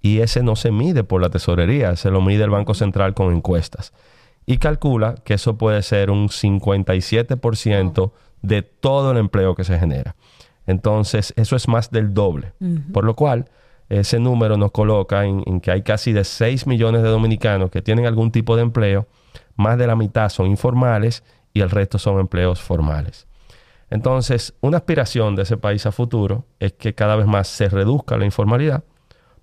Y 0.04 0.20
ese 0.20 0.42
no 0.42 0.54
se 0.54 0.70
mide 0.70 1.02
por 1.02 1.22
la 1.22 1.30
tesorería, 1.30 1.96
se 1.96 2.10
lo 2.10 2.20
mide 2.20 2.44
el 2.44 2.50
Banco 2.50 2.74
Central 2.74 3.14
con 3.14 3.34
encuestas. 3.34 3.94
Y 4.44 4.58
calcula 4.58 5.14
que 5.24 5.32
eso 5.32 5.56
puede 5.56 5.80
ser 5.82 6.10
un 6.10 6.28
57% 6.28 8.12
de 8.42 8.60
todo 8.60 9.12
el 9.12 9.16
empleo 9.16 9.54
que 9.54 9.64
se 9.64 9.78
genera. 9.78 10.14
Entonces, 10.66 11.32
eso 11.36 11.56
es 11.56 11.68
más 11.68 11.90
del 11.90 12.12
doble. 12.12 12.52
Por 12.92 13.04
lo 13.04 13.16
cual, 13.16 13.46
ese 13.88 14.18
número 14.20 14.58
nos 14.58 14.72
coloca 14.72 15.24
en, 15.24 15.62
que 15.62 15.70
hay 15.70 15.80
casi 15.80 16.12
de 16.12 16.24
6 16.24 16.66
millones 16.66 17.02
de 17.02 17.08
dominicanos 17.08 17.70
que 17.70 17.80
tienen 17.80 18.04
algún 18.04 18.30
tipo 18.30 18.56
de 18.56 18.62
empleo, 18.62 19.08
más 19.56 19.78
de 19.78 19.86
la 19.86 19.96
mitad 19.96 20.28
son 20.28 20.48
informales 20.48 21.24
y 21.54 21.62
el 21.62 21.70
resto 21.70 21.98
son 21.98 22.20
empleos 22.20 22.60
formales. 22.60 23.26
Entonces, 23.88 24.52
una 24.60 24.76
aspiración 24.76 25.34
de 25.34 25.44
ese 25.44 25.56
país 25.56 25.86
a 25.86 25.92
futuro 25.92 26.44
es 26.60 26.74
que 26.74 26.94
cada 26.94 27.16
vez 27.16 27.26
más 27.26 27.48
se 27.48 27.70
reduzca 27.70 28.18
la 28.18 28.26
informalidad, 28.26 28.84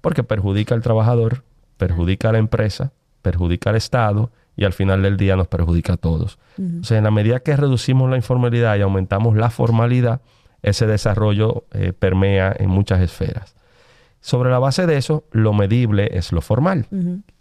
porque 0.01 0.23
perjudica 0.23 0.75
al 0.75 0.81
trabajador, 0.81 1.43
perjudica 1.77 2.29
a 2.29 2.31
la 2.33 2.39
empresa, 2.39 2.91
perjudica 3.21 3.69
al 3.69 3.75
Estado 3.75 4.31
y 4.55 4.65
al 4.65 4.73
final 4.73 5.01
del 5.01 5.17
día 5.17 5.35
nos 5.35 5.47
perjudica 5.47 5.93
a 5.93 5.97
todos. 5.97 6.37
O 6.81 6.83
sea, 6.83 6.97
en 6.97 7.03
la 7.03 7.11
medida 7.11 7.39
que 7.39 7.55
reducimos 7.55 8.09
la 8.09 8.17
informalidad 8.17 8.75
y 8.77 8.81
aumentamos 8.81 9.35
la 9.35 9.49
formalidad, 9.49 10.21
ese 10.61 10.85
desarrollo 10.85 11.65
eh, 11.71 11.93
permea 11.93 12.53
en 12.57 12.69
muchas 12.69 13.01
esferas. 13.01 13.55
Sobre 14.19 14.51
la 14.51 14.59
base 14.59 14.85
de 14.85 14.97
eso, 14.97 15.23
lo 15.31 15.53
medible 15.53 16.09
es 16.15 16.31
lo 16.31 16.41
formal. 16.41 16.85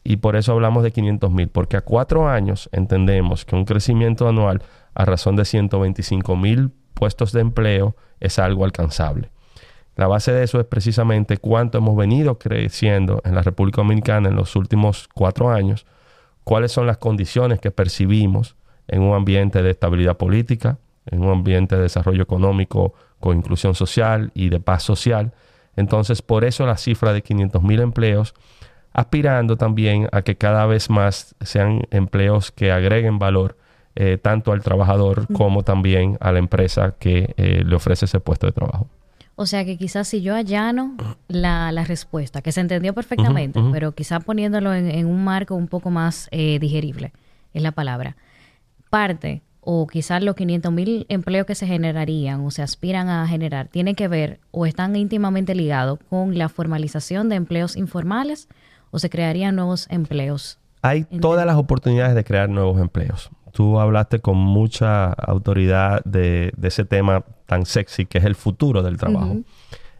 Y 0.02 0.16
por 0.16 0.36
eso 0.36 0.52
hablamos 0.52 0.82
de 0.82 0.92
500 0.92 1.30
mil, 1.30 1.48
porque 1.48 1.76
a 1.76 1.82
cuatro 1.82 2.28
años 2.28 2.70
entendemos 2.72 3.44
que 3.44 3.54
un 3.54 3.66
crecimiento 3.66 4.26
anual 4.26 4.62
a 4.94 5.04
razón 5.04 5.36
de 5.36 5.44
125 5.44 6.36
mil 6.36 6.70
puestos 6.94 7.32
de 7.32 7.40
empleo 7.40 7.96
es 8.18 8.38
algo 8.38 8.64
alcanzable. 8.64 9.30
La 10.00 10.06
base 10.06 10.32
de 10.32 10.42
eso 10.42 10.58
es 10.58 10.64
precisamente 10.64 11.36
cuánto 11.36 11.76
hemos 11.76 11.94
venido 11.94 12.38
creciendo 12.38 13.20
en 13.22 13.34
la 13.34 13.42
República 13.42 13.82
Dominicana 13.82 14.30
en 14.30 14.34
los 14.34 14.56
últimos 14.56 15.10
cuatro 15.12 15.50
años, 15.50 15.84
cuáles 16.42 16.72
son 16.72 16.86
las 16.86 16.96
condiciones 16.96 17.60
que 17.60 17.70
percibimos 17.70 18.56
en 18.88 19.02
un 19.02 19.14
ambiente 19.14 19.62
de 19.62 19.68
estabilidad 19.68 20.16
política, 20.16 20.78
en 21.04 21.20
un 21.20 21.30
ambiente 21.30 21.76
de 21.76 21.82
desarrollo 21.82 22.22
económico 22.22 22.94
con 23.18 23.36
inclusión 23.36 23.74
social 23.74 24.30
y 24.32 24.48
de 24.48 24.58
paz 24.58 24.84
social, 24.84 25.34
entonces, 25.76 26.22
por 26.22 26.44
eso 26.44 26.64
la 26.64 26.78
cifra 26.78 27.12
de 27.12 27.20
500 27.20 27.62
mil 27.62 27.80
empleos, 27.80 28.34
aspirando 28.94 29.58
también 29.58 30.08
a 30.12 30.22
que 30.22 30.36
cada 30.36 30.64
vez 30.64 30.88
más 30.88 31.34
sean 31.42 31.82
empleos 31.90 32.52
que 32.52 32.72
agreguen 32.72 33.18
valor 33.18 33.58
eh, 33.96 34.16
tanto 34.16 34.52
al 34.52 34.62
trabajador 34.62 35.26
como 35.34 35.62
también 35.62 36.16
a 36.20 36.32
la 36.32 36.38
empresa 36.38 36.94
que 36.98 37.34
eh, 37.36 37.64
le 37.66 37.76
ofrece 37.76 38.06
ese 38.06 38.18
puesto 38.18 38.46
de 38.46 38.52
trabajo. 38.52 38.88
O 39.40 39.46
sea 39.46 39.64
que 39.64 39.78
quizás 39.78 40.06
si 40.06 40.20
yo 40.20 40.34
allano 40.34 40.98
la, 41.28 41.72
respuesta, 41.86 42.42
que 42.42 42.52
se 42.52 42.60
entendió 42.60 42.92
perfectamente, 42.92 43.58
pero 43.72 43.92
quizás 43.92 44.22
poniéndolo 44.22 44.74
en, 44.74 45.06
un 45.06 45.24
marco 45.24 45.54
un 45.54 45.66
poco 45.66 45.88
más 45.88 46.28
eh, 46.30 46.58
digerible, 46.58 47.14
es 47.54 47.62
la 47.62 47.72
palabra, 47.72 48.18
parte 48.90 49.40
o 49.62 49.86
quizás 49.86 50.22
los 50.22 50.34
500 50.34 50.70
mil 50.70 51.06
empleos 51.08 51.46
que 51.46 51.54
se 51.54 51.66
generarían 51.66 52.44
o 52.44 52.50
se 52.50 52.60
aspiran 52.60 53.08
a 53.08 53.26
generar 53.26 53.68
tienen 53.68 53.94
que 53.94 54.08
ver 54.08 54.40
o 54.50 54.66
están 54.66 54.94
íntimamente 54.94 55.54
ligados 55.54 55.98
con 56.10 56.36
la 56.36 56.50
formalización 56.50 57.30
de 57.30 57.36
empleos 57.36 57.78
informales 57.78 58.46
o 58.90 58.98
se 58.98 59.08
crearían 59.08 59.56
nuevos 59.56 59.86
empleos? 59.88 60.58
Hay 60.82 61.04
todas 61.04 61.46
las 61.46 61.56
oportunidades 61.56 62.14
de 62.14 62.24
crear 62.24 62.50
nuevos 62.50 62.78
empleos. 62.78 63.30
Tú 63.52 63.80
hablaste 63.80 64.20
con 64.20 64.36
mucha 64.36 65.12
autoridad 65.12 66.02
de, 66.04 66.52
ese 66.62 66.84
tema 66.84 67.24
tan 67.46 67.66
sexy 67.66 68.06
que 68.06 68.18
es 68.18 68.24
el 68.24 68.34
futuro 68.34 68.82
del 68.82 68.96
trabajo. 68.96 69.38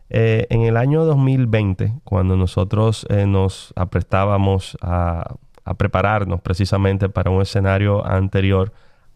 Eh, 0.09 0.47
en 0.51 0.63
el 0.63 0.77
año 0.77 1.05
2020, 1.05 1.95
cuando 2.05 2.37
nosotros 2.37 3.07
eh, 3.11 3.27
nos 3.27 3.73
aprestábamos 3.77 4.77
a, 4.83 5.37
a 5.65 5.75
prepararnos 5.75 6.41
precisamente 6.41 7.09
para 7.09 7.31
un 7.31 7.43
escenario 7.43 8.05
anterior, 8.05 8.73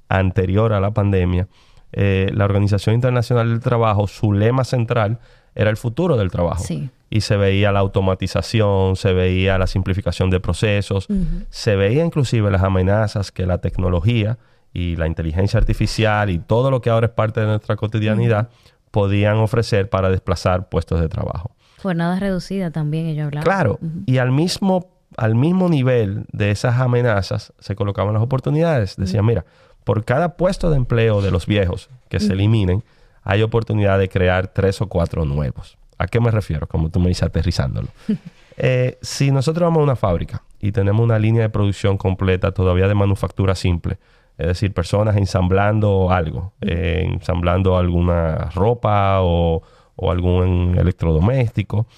anterior 0.08 0.72
a 0.72 0.80
la 0.80 0.92
pandemia, 0.92 1.48
eh, 1.92 2.30
la 2.32 2.44
Organización 2.44 2.96
Internacional 2.96 3.50
del 3.50 3.60
Trabajo, 3.60 4.06
su 4.06 4.32
lema 4.32 4.64
central 4.64 5.20
era 5.54 5.70
el 5.70 5.76
futuro 5.76 6.16
del 6.16 6.30
trabajo. 6.30 6.64
Y 7.10 7.20
se 7.20 7.36
veía 7.36 7.70
la 7.72 7.80
automatización, 7.80 8.96
se 8.96 9.12
veía 9.12 9.56
la 9.58 9.66
simplificación 9.66 10.30
de 10.30 10.40
procesos, 10.40 11.06
se 11.50 11.76
veía 11.76 12.04
inclusive 12.04 12.50
las 12.50 12.62
amenazas 12.62 13.30
que 13.30 13.46
la 13.46 13.58
tecnología 13.58 14.38
y 14.72 14.96
la 14.96 15.06
inteligencia 15.06 15.58
artificial 15.58 16.30
y 16.30 16.40
todo 16.40 16.70
lo 16.70 16.80
que 16.80 16.90
ahora 16.90 17.06
es 17.06 17.12
parte 17.12 17.40
de 17.40 17.46
nuestra 17.46 17.76
cotidianidad 17.76 18.48
podían 18.90 19.36
ofrecer 19.36 19.88
para 19.88 20.10
desplazar 20.10 20.68
puestos 20.68 21.00
de 21.00 21.08
trabajo. 21.08 21.52
Jornada 21.82 22.18
reducida 22.18 22.70
también, 22.70 23.06
ellos 23.06 23.26
hablaban. 23.26 23.44
Claro, 23.44 23.78
y 24.06 24.18
al 24.18 24.32
mismo, 24.32 24.88
al 25.16 25.34
mismo 25.34 25.68
nivel 25.68 26.24
de 26.32 26.50
esas 26.50 26.80
amenazas 26.80 27.52
se 27.58 27.76
colocaban 27.76 28.14
las 28.14 28.22
oportunidades. 28.22 28.96
Decían, 28.96 29.26
mira, 29.26 29.44
por 29.84 30.04
cada 30.04 30.36
puesto 30.36 30.70
de 30.70 30.76
empleo 30.76 31.22
de 31.22 31.30
los 31.30 31.46
viejos 31.46 31.90
que 32.08 32.20
se 32.20 32.32
eliminen, 32.32 32.82
hay 33.24 33.42
oportunidad 33.42 33.98
de 33.98 34.08
crear 34.08 34.48
tres 34.48 34.80
o 34.80 34.88
cuatro 34.88 35.24
nuevos. 35.24 35.78
¿A 35.98 36.06
qué 36.06 36.20
me 36.20 36.30
refiero? 36.30 36.66
Como 36.66 36.90
tú 36.90 37.00
me 37.00 37.08
dices, 37.08 37.24
aterrizándolo. 37.24 37.88
Eh, 38.56 38.98
si 39.02 39.32
nosotros 39.32 39.66
vamos 39.66 39.80
a 39.80 39.82
una 39.82 39.96
fábrica 39.96 40.44
y 40.60 40.70
tenemos 40.70 41.02
una 41.02 41.18
línea 41.18 41.42
de 41.42 41.48
producción 41.48 41.96
completa 41.96 42.52
todavía 42.52 42.86
de 42.86 42.94
manufactura 42.94 43.56
simple, 43.56 43.98
es 44.38 44.46
decir, 44.46 44.72
personas 44.72 45.16
ensamblando 45.16 46.12
algo, 46.12 46.52
eh, 46.60 47.02
ensamblando 47.04 47.76
alguna 47.76 48.50
ropa 48.54 49.22
o, 49.22 49.64
o 49.96 50.10
algún 50.12 50.76
electrodoméstico, 50.78 51.88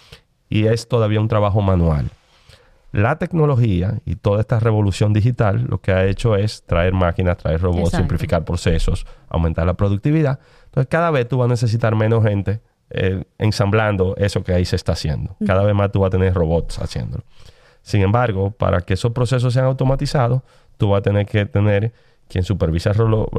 y 0.48 0.64
es 0.64 0.88
todavía 0.88 1.20
un 1.20 1.28
trabajo 1.28 1.60
manual. 1.60 2.10
La 2.92 3.18
tecnología 3.18 3.98
y 4.06 4.16
toda 4.16 4.40
esta 4.40 4.58
revolución 4.58 5.12
digital 5.12 5.66
lo 5.68 5.82
que 5.82 5.92
ha 5.92 6.06
hecho 6.06 6.36
es 6.36 6.62
traer 6.62 6.94
máquinas, 6.94 7.36
traer 7.36 7.60
robots, 7.60 7.90
simplificar 7.90 8.44
procesos, 8.44 9.06
aumentar 9.28 9.66
la 9.66 9.74
productividad. 9.74 10.38
Entonces 10.76 10.90
cada 10.90 11.10
vez 11.10 11.26
tú 11.26 11.38
vas 11.38 11.46
a 11.46 11.48
necesitar 11.48 11.96
menos 11.96 12.22
gente 12.22 12.60
eh, 12.90 13.24
ensamblando 13.38 14.14
eso 14.18 14.44
que 14.44 14.52
ahí 14.52 14.66
se 14.66 14.76
está 14.76 14.92
haciendo. 14.92 15.34
Cada 15.46 15.64
vez 15.64 15.74
más 15.74 15.90
tú 15.90 16.00
vas 16.00 16.08
a 16.08 16.10
tener 16.10 16.34
robots 16.34 16.78
haciéndolo. 16.80 17.24
Sin 17.80 18.02
embargo, 18.02 18.50
para 18.50 18.82
que 18.82 18.92
esos 18.92 19.12
procesos 19.12 19.54
sean 19.54 19.64
automatizados, 19.64 20.42
tú 20.76 20.90
vas 20.90 20.98
a 20.98 21.02
tener 21.02 21.24
que 21.24 21.46
tener 21.46 21.94
quien 22.28 22.44
supervise 22.44 22.90
al, 22.90 22.98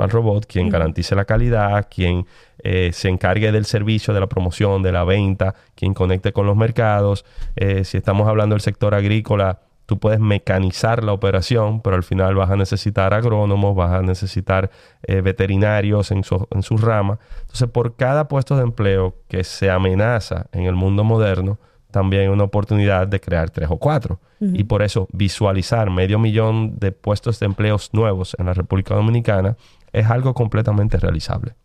robot, 0.10 0.48
quien 0.48 0.70
garantice 0.70 1.14
la 1.14 1.26
calidad, 1.26 1.88
quien 1.94 2.26
eh, 2.64 2.90
se 2.92 3.10
encargue 3.10 3.52
del 3.52 3.66
servicio, 3.66 4.16
de 4.16 4.20
la 4.20 4.28
promoción, 4.28 4.82
de 4.82 4.92
la 4.92 5.04
venta, 5.04 5.54
quien 5.76 5.94
conecte 5.94 6.34
con 6.34 6.48
los 6.48 6.58
mercados. 6.58 7.24
Eh, 7.56 7.84
si 7.84 7.98
estamos 7.98 8.28
hablando 8.28 8.56
del 8.56 8.62
sector 8.62 8.96
agrícola, 8.96 9.60
tú 9.88 9.98
puedes 9.98 10.20
mecanizar 10.20 11.04
la 11.04 11.14
operación, 11.14 11.82
pero 11.82 11.96
al 11.96 12.04
final 12.04 12.36
vas 12.36 12.52
a 12.52 12.58
necesitar 12.58 13.14
agrónomos, 13.14 13.76
vas 13.76 13.94
a 13.94 14.02
necesitar 14.02 14.70
eh, 15.04 15.22
veterinarios 15.22 16.12
en 16.12 16.24
su, 16.24 16.46
en 16.52 16.62
su 16.62 16.78
rama. 16.78 17.20
Entonces, 17.42 17.70
por 17.70 17.96
cada 17.96 18.28
puesto 18.28 18.58
de 18.58 18.64
empleo 18.64 19.16
que 19.30 19.46
se 19.46 19.72
amenaza 19.72 20.48
en 20.52 20.66
el 20.66 20.76
mundo 20.76 21.06
moderno, 21.06 21.58
también 21.90 22.24
hay 22.24 22.28
una 22.28 22.44
oportunidad 22.44 23.08
de 23.08 23.22
crear 23.22 23.50
tres 23.50 23.70
o 23.72 23.78
cuatro. 23.78 24.20
Y 24.40 24.66
por 24.66 24.84
eso 24.84 25.08
visualizar 25.14 25.90
medio 25.90 26.20
millón 26.20 26.78
de 26.78 26.92
puestos 26.92 27.40
de 27.40 27.48
empleos 27.48 27.90
nuevos 27.92 28.36
en 28.38 28.46
la 28.46 28.54
República 28.54 28.94
Dominicana 28.94 29.58
es 29.94 30.06
algo 30.06 30.36
completamente 30.36 30.98
realizable. 30.98 31.56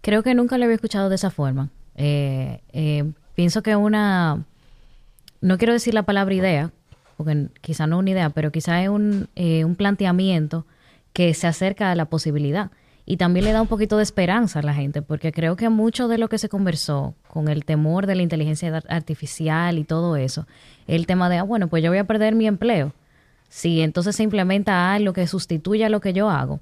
Creo 0.00 0.22
que 0.22 0.32
nunca 0.34 0.58
lo 0.58 0.64
había 0.64 0.76
escuchado 0.76 1.08
de 1.08 1.16
esa 1.16 1.30
forma. 1.30 1.70
Eh, 1.96 2.60
eh, 2.72 3.10
pienso 3.34 3.64
que 3.64 3.74
una, 3.74 4.44
no 5.40 5.58
quiero 5.58 5.72
decir 5.72 5.92
la 5.92 6.04
palabra 6.04 6.34
idea, 6.34 6.70
porque 7.20 7.48
quizá 7.60 7.86
no 7.86 7.98
una 7.98 8.08
idea, 8.08 8.30
pero 8.30 8.50
quizá 8.50 8.82
es 8.82 8.88
un, 8.88 9.28
eh, 9.36 9.66
un 9.66 9.76
planteamiento 9.76 10.64
que 11.12 11.34
se 11.34 11.46
acerca 11.46 11.90
a 11.90 11.94
la 11.94 12.06
posibilidad 12.06 12.70
y 13.04 13.18
también 13.18 13.44
le 13.44 13.52
da 13.52 13.60
un 13.60 13.68
poquito 13.68 13.98
de 13.98 14.02
esperanza 14.02 14.60
a 14.60 14.62
la 14.62 14.72
gente, 14.72 15.02
porque 15.02 15.30
creo 15.30 15.54
que 15.54 15.68
mucho 15.68 16.08
de 16.08 16.16
lo 16.16 16.30
que 16.30 16.38
se 16.38 16.48
conversó 16.48 17.14
con 17.28 17.48
el 17.48 17.66
temor 17.66 18.06
de 18.06 18.14
la 18.14 18.22
inteligencia 18.22 18.82
artificial 18.88 19.76
y 19.76 19.84
todo 19.84 20.16
eso, 20.16 20.46
el 20.86 21.06
tema 21.06 21.28
de, 21.28 21.36
ah, 21.36 21.42
bueno, 21.42 21.68
pues 21.68 21.82
yo 21.82 21.90
voy 21.90 21.98
a 21.98 22.06
perder 22.06 22.34
mi 22.34 22.46
empleo. 22.46 22.94
Si 23.50 23.82
entonces 23.82 24.16
se 24.16 24.22
implementa 24.22 24.94
algo 24.94 25.12
que 25.12 25.26
sustituya 25.26 25.90
lo 25.90 26.00
que 26.00 26.14
yo 26.14 26.30
hago. 26.30 26.60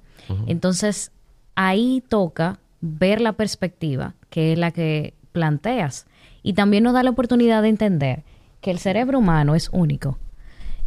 Entonces, 0.49 1.13
ahí 1.55 2.03
toca 2.09 2.59
ver 2.81 3.21
la 3.21 3.35
perspectiva, 3.35 4.15
que 4.29 4.55
es 4.55 4.59
la 4.59 4.73
que 4.73 5.15
planteas. 5.31 6.07
Y 6.43 6.55
también 6.55 6.83
nos 6.83 6.95
da 6.95 7.05
la 7.05 7.11
oportunidad 7.11 7.63
de 7.63 7.69
entender 7.69 8.25
que 8.61 8.73
el 8.73 8.81
cerebro 8.81 9.21
humano 9.21 9.55
es 9.55 9.69
único 9.71 10.19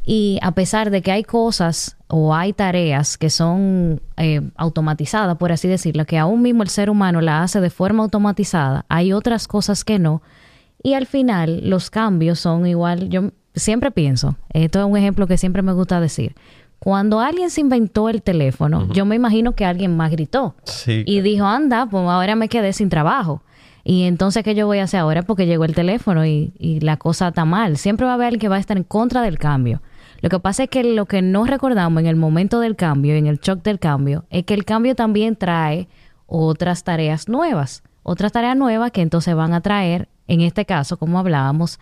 y 0.05 0.39
a 0.41 0.51
pesar 0.51 0.89
de 0.89 1.01
que 1.01 1.11
hay 1.11 1.23
cosas 1.23 1.97
o 2.07 2.33
hay 2.33 2.53
tareas 2.53 3.17
que 3.17 3.29
son 3.29 4.01
eh, 4.17 4.41
automatizadas, 4.55 5.37
por 5.37 5.51
así 5.51 5.67
decirlo, 5.67 6.05
que 6.05 6.17
aún 6.17 6.41
mismo 6.41 6.63
el 6.63 6.69
ser 6.69 6.89
humano 6.89 7.21
la 7.21 7.43
hace 7.43 7.61
de 7.61 7.69
forma 7.69 8.03
automatizada, 8.03 8.85
hay 8.89 9.13
otras 9.13 9.47
cosas 9.47 9.83
que 9.83 9.99
no. 9.99 10.21
Y 10.83 10.93
al 10.95 11.05
final 11.05 11.69
los 11.69 11.89
cambios 11.91 12.39
son 12.39 12.65
igual, 12.65 13.09
yo 13.09 13.31
siempre 13.53 13.91
pienso, 13.91 14.35
esto 14.49 14.79
es 14.79 14.85
un 14.85 14.97
ejemplo 14.97 15.27
que 15.27 15.37
siempre 15.37 15.61
me 15.61 15.73
gusta 15.73 15.99
decir, 16.01 16.35
cuando 16.79 17.19
alguien 17.19 17.51
se 17.51 17.61
inventó 17.61 18.09
el 18.09 18.23
teléfono, 18.23 18.91
yo 18.91 19.05
me 19.05 19.15
imagino 19.15 19.51
que 19.53 19.65
alguien 19.65 19.95
más 19.95 20.09
gritó 20.09 20.55
Sí. 20.63 21.03
y 21.05 21.21
dijo, 21.21 21.45
anda, 21.45 21.85
pues 21.85 22.03
ahora 22.07 22.35
me 22.35 22.49
quedé 22.49 22.73
sin 22.73 22.89
trabajo. 22.89 23.43
Y 23.83 24.03
entonces, 24.03 24.43
¿qué 24.43 24.53
yo 24.55 24.65
voy 24.67 24.79
a 24.79 24.83
hacer 24.83 24.99
ahora? 24.99 25.21
Porque 25.23 25.45
llegó 25.45 25.65
el 25.65 25.73
teléfono 25.75 26.25
y, 26.25 26.53
y 26.59 26.79
la 26.81 26.97
cosa 26.97 27.29
está 27.29 27.45
mal. 27.45 27.77
Siempre 27.77 28.05
va 28.05 28.11
a 28.11 28.15
haber 28.15 28.27
alguien 28.27 28.39
que 28.39 28.47
va 28.47 28.57
a 28.57 28.59
estar 28.59 28.77
en 28.77 28.83
contra 28.83 29.21
del 29.23 29.39
cambio. 29.39 29.81
Lo 30.21 30.29
que 30.29 30.39
pasa 30.39 30.63
es 30.63 30.69
que 30.69 30.83
lo 30.83 31.05
que 31.07 31.21
no 31.21 31.45
recordamos 31.45 32.01
en 32.01 32.07
el 32.07 32.15
momento 32.15 32.59
del 32.59 32.75
cambio, 32.75 33.15
en 33.15 33.25
el 33.25 33.39
shock 33.39 33.63
del 33.63 33.79
cambio, 33.79 34.25
es 34.29 34.45
que 34.45 34.53
el 34.53 34.65
cambio 34.65 34.95
también 34.95 35.35
trae 35.35 35.87
otras 36.27 36.83
tareas 36.83 37.27
nuevas. 37.27 37.83
Otras 38.03 38.31
tareas 38.31 38.55
nuevas 38.55 38.91
que 38.91 39.01
entonces 39.01 39.35
van 39.35 39.53
a 39.53 39.61
traer, 39.61 40.09
en 40.27 40.41
este 40.41 40.65
caso, 40.65 40.97
como 40.97 41.19
hablábamos, 41.19 41.79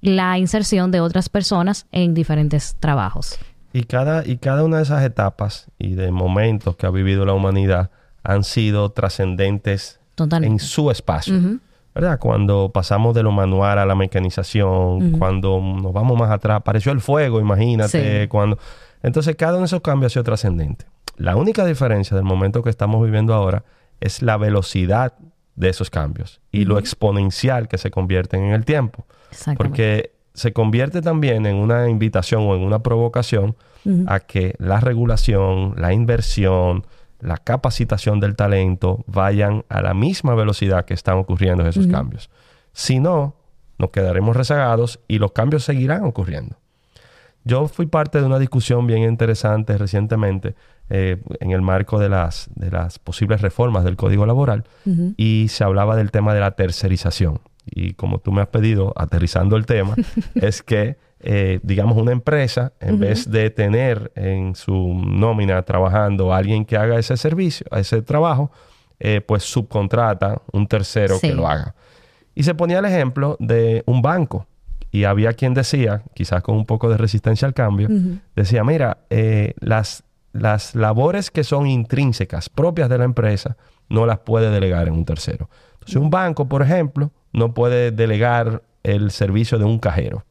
la 0.00 0.38
inserción 0.38 0.90
de 0.90 1.00
otras 1.00 1.28
personas 1.28 1.86
en 1.92 2.14
diferentes 2.14 2.76
trabajos. 2.80 3.38
Y 3.72 3.84
cada, 3.84 4.26
y 4.26 4.36
cada 4.38 4.64
una 4.64 4.78
de 4.78 4.84
esas 4.84 5.02
etapas 5.02 5.70
y 5.78 5.94
de 5.94 6.10
momentos 6.10 6.76
que 6.76 6.86
ha 6.86 6.90
vivido 6.90 7.24
la 7.24 7.32
humanidad 7.34 7.90
han 8.22 8.44
sido 8.44 8.90
trascendentes 8.90 10.00
en 10.18 10.58
su 10.58 10.90
espacio. 10.90 11.60
¿Verdad? 11.94 12.18
Cuando 12.18 12.70
pasamos 12.72 13.14
de 13.14 13.22
lo 13.22 13.30
manual 13.30 13.78
a 13.78 13.86
la 13.86 13.94
mecanización, 13.94 15.12
cuando 15.18 15.60
nos 15.60 15.92
vamos 15.92 16.18
más 16.18 16.30
atrás, 16.30 16.56
apareció 16.56 16.90
el 16.92 17.00
fuego, 17.00 17.40
imagínate, 17.40 18.22
Sí. 18.22 18.28
cuando... 18.28 18.58
Entonces, 19.02 19.36
cada 19.36 19.52
uno 19.52 19.60
de 19.60 19.66
esos 19.66 19.80
cambios 19.80 20.10
ha 20.10 20.14
sido 20.14 20.24
trascendente. 20.24 20.86
La 21.16 21.36
única 21.36 21.64
diferencia 21.64 22.16
del 22.16 22.24
momento 22.24 22.62
que 22.62 22.70
estamos 22.70 23.04
viviendo 23.04 23.32
ahora 23.34 23.64
es 24.00 24.22
la 24.22 24.36
velocidad 24.36 25.12
de 25.54 25.68
esos 25.68 25.88
cambios 25.90 26.40
y 26.50 26.64
lo 26.64 26.78
exponencial 26.78 27.68
que 27.68 27.78
se 27.78 27.90
convierten 27.92 28.42
en 28.42 28.52
el 28.54 28.64
tiempo. 28.64 29.06
Porque 29.56 30.12
se 30.32 30.52
convierte 30.52 31.00
también 31.00 31.46
en 31.46 31.54
una 31.56 31.88
invitación 31.88 32.42
o 32.42 32.56
en 32.56 32.62
una 32.62 32.80
provocación 32.80 33.54
a 34.06 34.18
que 34.20 34.54
la 34.58 34.80
regulación, 34.80 35.74
la 35.76 35.92
inversión, 35.92 36.86
la 37.24 37.38
capacitación 37.38 38.20
del 38.20 38.36
talento 38.36 39.02
vayan 39.06 39.64
a 39.68 39.80
la 39.80 39.94
misma 39.94 40.34
velocidad 40.34 40.84
que 40.84 40.94
están 40.94 41.16
ocurriendo 41.16 41.66
esos 41.66 41.86
cambios. 41.86 42.30
Si 42.72 43.00
no, 43.00 43.36
nos 43.78 43.90
quedaremos 43.90 44.36
rezagados 44.36 45.00
y 45.08 45.18
los 45.18 45.32
cambios 45.32 45.64
seguirán 45.64 46.04
ocurriendo. 46.04 46.56
Yo 47.44 47.68
fui 47.68 47.86
parte 47.86 48.20
de 48.20 48.26
una 48.26 48.38
discusión 48.38 48.86
bien 48.86 49.02
interesante 49.02 49.76
recientemente 49.78 50.54
eh, 50.90 51.22
en 51.40 51.50
el 51.50 51.62
marco 51.62 51.98
de 51.98 52.08
las, 52.08 52.48
de 52.54 52.70
las 52.70 52.98
posibles 52.98 53.40
reformas 53.40 53.84
del 53.84 53.96
Código 53.96 54.26
Laboral 54.26 54.64
y 55.16 55.46
se 55.48 55.64
hablaba 55.64 55.96
del 55.96 56.10
tema 56.10 56.34
de 56.34 56.40
la 56.40 56.52
tercerización. 56.52 57.40
Y 57.66 57.94
como 57.94 58.18
tú 58.18 58.32
me 58.32 58.42
has 58.42 58.48
pedido, 58.48 58.92
aterrizando 58.96 59.56
el 59.56 59.64
tema, 59.64 59.94
es 60.34 60.62
que, 60.62 60.98
eh, 61.26 61.58
digamos, 61.62 61.96
una 61.96 62.12
empresa, 62.12 62.74
en 62.80 62.98
vez 63.00 63.30
de 63.30 63.48
tener 63.48 64.12
en 64.14 64.54
su 64.54 64.74
nómina 64.94 65.62
trabajando 65.62 66.32
a 66.34 66.36
alguien 66.36 66.66
que 66.66 66.76
haga 66.76 66.98
ese 66.98 67.16
servicio, 67.16 67.66
ese 67.72 68.02
trabajo, 68.02 68.50
eh, 69.00 69.22
pues 69.22 69.42
subcontrata 69.42 70.42
un 70.52 70.66
tercero 70.66 71.16
Sí. 71.16 71.28
que 71.28 71.34
lo 71.34 71.48
haga. 71.48 71.74
Y 72.34 72.42
se 72.42 72.54
ponía 72.54 72.78
el 72.80 72.84
ejemplo 72.84 73.36
de 73.40 73.82
un 73.86 74.02
banco. 74.02 74.46
Y 74.90 75.04
había 75.04 75.32
quien 75.32 75.54
decía, 75.54 76.02
quizás 76.14 76.42
con 76.42 76.56
un 76.56 76.66
poco 76.66 76.90
de 76.90 76.98
resistencia 76.98 77.48
al 77.48 77.54
cambio, 77.54 77.88
decía, 78.36 78.62
mira, 78.62 78.98
eh, 79.08 79.54
las, 79.60 80.04
las 80.32 80.74
labores 80.74 81.30
que 81.30 81.42
son 81.42 81.66
intrínsecas, 81.66 82.48
propias 82.50 82.88
de 82.90 82.98
la 82.98 83.04
empresa, 83.04 83.56
no 83.88 84.04
las 84.04 84.18
puede 84.18 84.50
delegar 84.50 84.88
en 84.88 84.94
un 84.94 85.04
tercero. 85.06 85.48
Entonces, 85.74 85.96
un 85.96 86.10
banco, 86.10 86.48
por 86.48 86.60
ejemplo, 86.62 87.10
no 87.32 87.54
puede 87.54 87.90
delegar 87.92 88.62
el 88.82 89.10
servicio 89.10 89.58
de 89.58 89.64
un 89.64 89.78
cajero. 89.78 90.22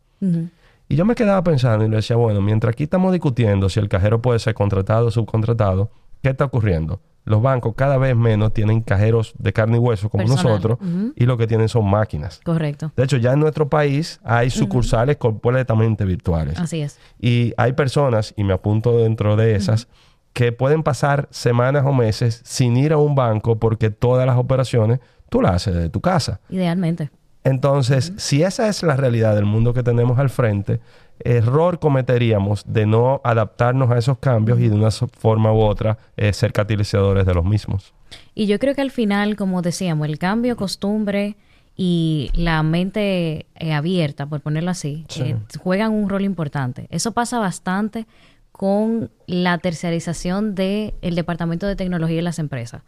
Y 0.89 0.95
yo 0.95 1.05
me 1.05 1.15
quedaba 1.15 1.43
pensando 1.43 1.85
y 1.85 1.89
le 1.89 1.97
decía, 1.97 2.15
bueno, 2.15 2.41
mientras 2.41 2.73
aquí 2.73 2.83
estamos 2.83 3.11
discutiendo 3.11 3.69
si 3.69 3.79
el 3.79 3.89
cajero 3.89 4.21
puede 4.21 4.39
ser 4.39 4.53
contratado 4.53 5.07
o 5.07 5.11
subcontratado, 5.11 5.91
¿qué 6.21 6.29
está 6.29 6.45
ocurriendo? 6.45 7.01
Los 7.25 7.41
bancos 7.41 7.73
cada 7.75 7.97
vez 7.97 8.17
menos 8.17 8.53
tienen 8.53 8.81
cajeros 8.81 9.33
de 9.37 9.53
carne 9.53 9.77
y 9.77 9.79
hueso 9.79 10.09
como 10.09 10.25
Personal. 10.25 10.45
nosotros 10.45 10.77
y 11.15 11.25
lo 11.25 11.37
que 11.37 11.47
tienen 11.47 11.69
son 11.69 11.89
máquinas. 11.89 12.41
Correcto. 12.43 12.91
De 12.97 13.03
hecho, 13.03 13.15
ya 13.15 13.31
en 13.31 13.39
nuestro 13.39 13.69
país 13.69 14.19
hay 14.25 14.49
sucursales 14.49 15.15
completamente 15.15 16.03
virtuales. 16.03 16.59
Así 16.59 16.81
es. 16.81 16.99
Y 17.19 17.53
hay 17.55 17.73
personas, 17.73 18.33
y 18.35 18.43
me 18.43 18.53
apunto 18.53 18.97
dentro 18.97 19.37
de 19.37 19.55
esas, 19.55 19.87
que 20.33 20.51
pueden 20.51 20.83
pasar 20.83 21.29
semanas 21.31 21.85
o 21.85 21.93
meses 21.93 22.41
sin 22.43 22.75
ir 22.75 22.91
a 22.91 22.97
un 22.97 23.15
banco 23.15 23.57
porque 23.57 23.89
todas 23.89 24.25
las 24.25 24.37
operaciones 24.37 24.99
tú 25.29 25.41
las 25.41 25.53
haces 25.53 25.75
desde 25.75 25.89
tu 25.89 26.01
casa. 26.01 26.41
Idealmente. 26.49 27.09
Entonces, 27.43 28.13
si 28.17 28.43
esa 28.43 28.67
es 28.69 28.83
la 28.83 28.95
realidad 28.95 29.35
del 29.35 29.45
mundo 29.45 29.73
que 29.73 29.83
tenemos 29.83 30.17
al 30.19 30.29
frente, 30.29 30.79
error 31.19 31.79
cometeríamos 31.79 32.63
de 32.65 32.85
no 32.85 33.21
adaptarnos 33.23 33.91
a 33.91 33.97
esos 33.97 34.17
cambios 34.17 34.59
y 34.59 34.69
de 34.69 34.75
una 34.75 34.91
forma 34.91 35.51
u 35.51 35.59
otra 35.59 35.97
eh, 36.17 36.31
ser 36.33 36.53
catalizadores 36.53 37.25
de 37.25 37.33
los 37.33 37.45
mismos. 37.45 37.93
Y 38.33 38.45
yo 38.47 38.59
creo 38.59 38.75
que 38.75 38.81
al 38.81 38.91
final, 38.91 39.35
como 39.35 39.61
decíamos, 39.61 40.07
el 40.07 40.17
cambio, 40.19 40.55
costumbre 40.55 41.35
y 41.75 42.29
la 42.35 42.61
mente 42.63 43.45
eh, 43.55 43.73
abierta, 43.73 44.25
por 44.25 44.41
ponerlo 44.41 44.71
así, 44.71 45.05
Sí. 45.09 45.21
eh, 45.23 45.37
juegan 45.59 45.91
un 45.91 46.07
rol 46.09 46.23
importante. 46.23 46.87
Eso 46.91 47.11
pasa 47.11 47.39
bastante 47.39 48.05
con 48.51 49.09
la 49.25 49.57
terciarización 49.57 50.53
del 50.55 50.93
departamento 51.01 51.65
de 51.67 51.75
tecnología 51.75 52.19
en 52.19 52.25
las 52.25 52.37
empresas. 52.39 52.83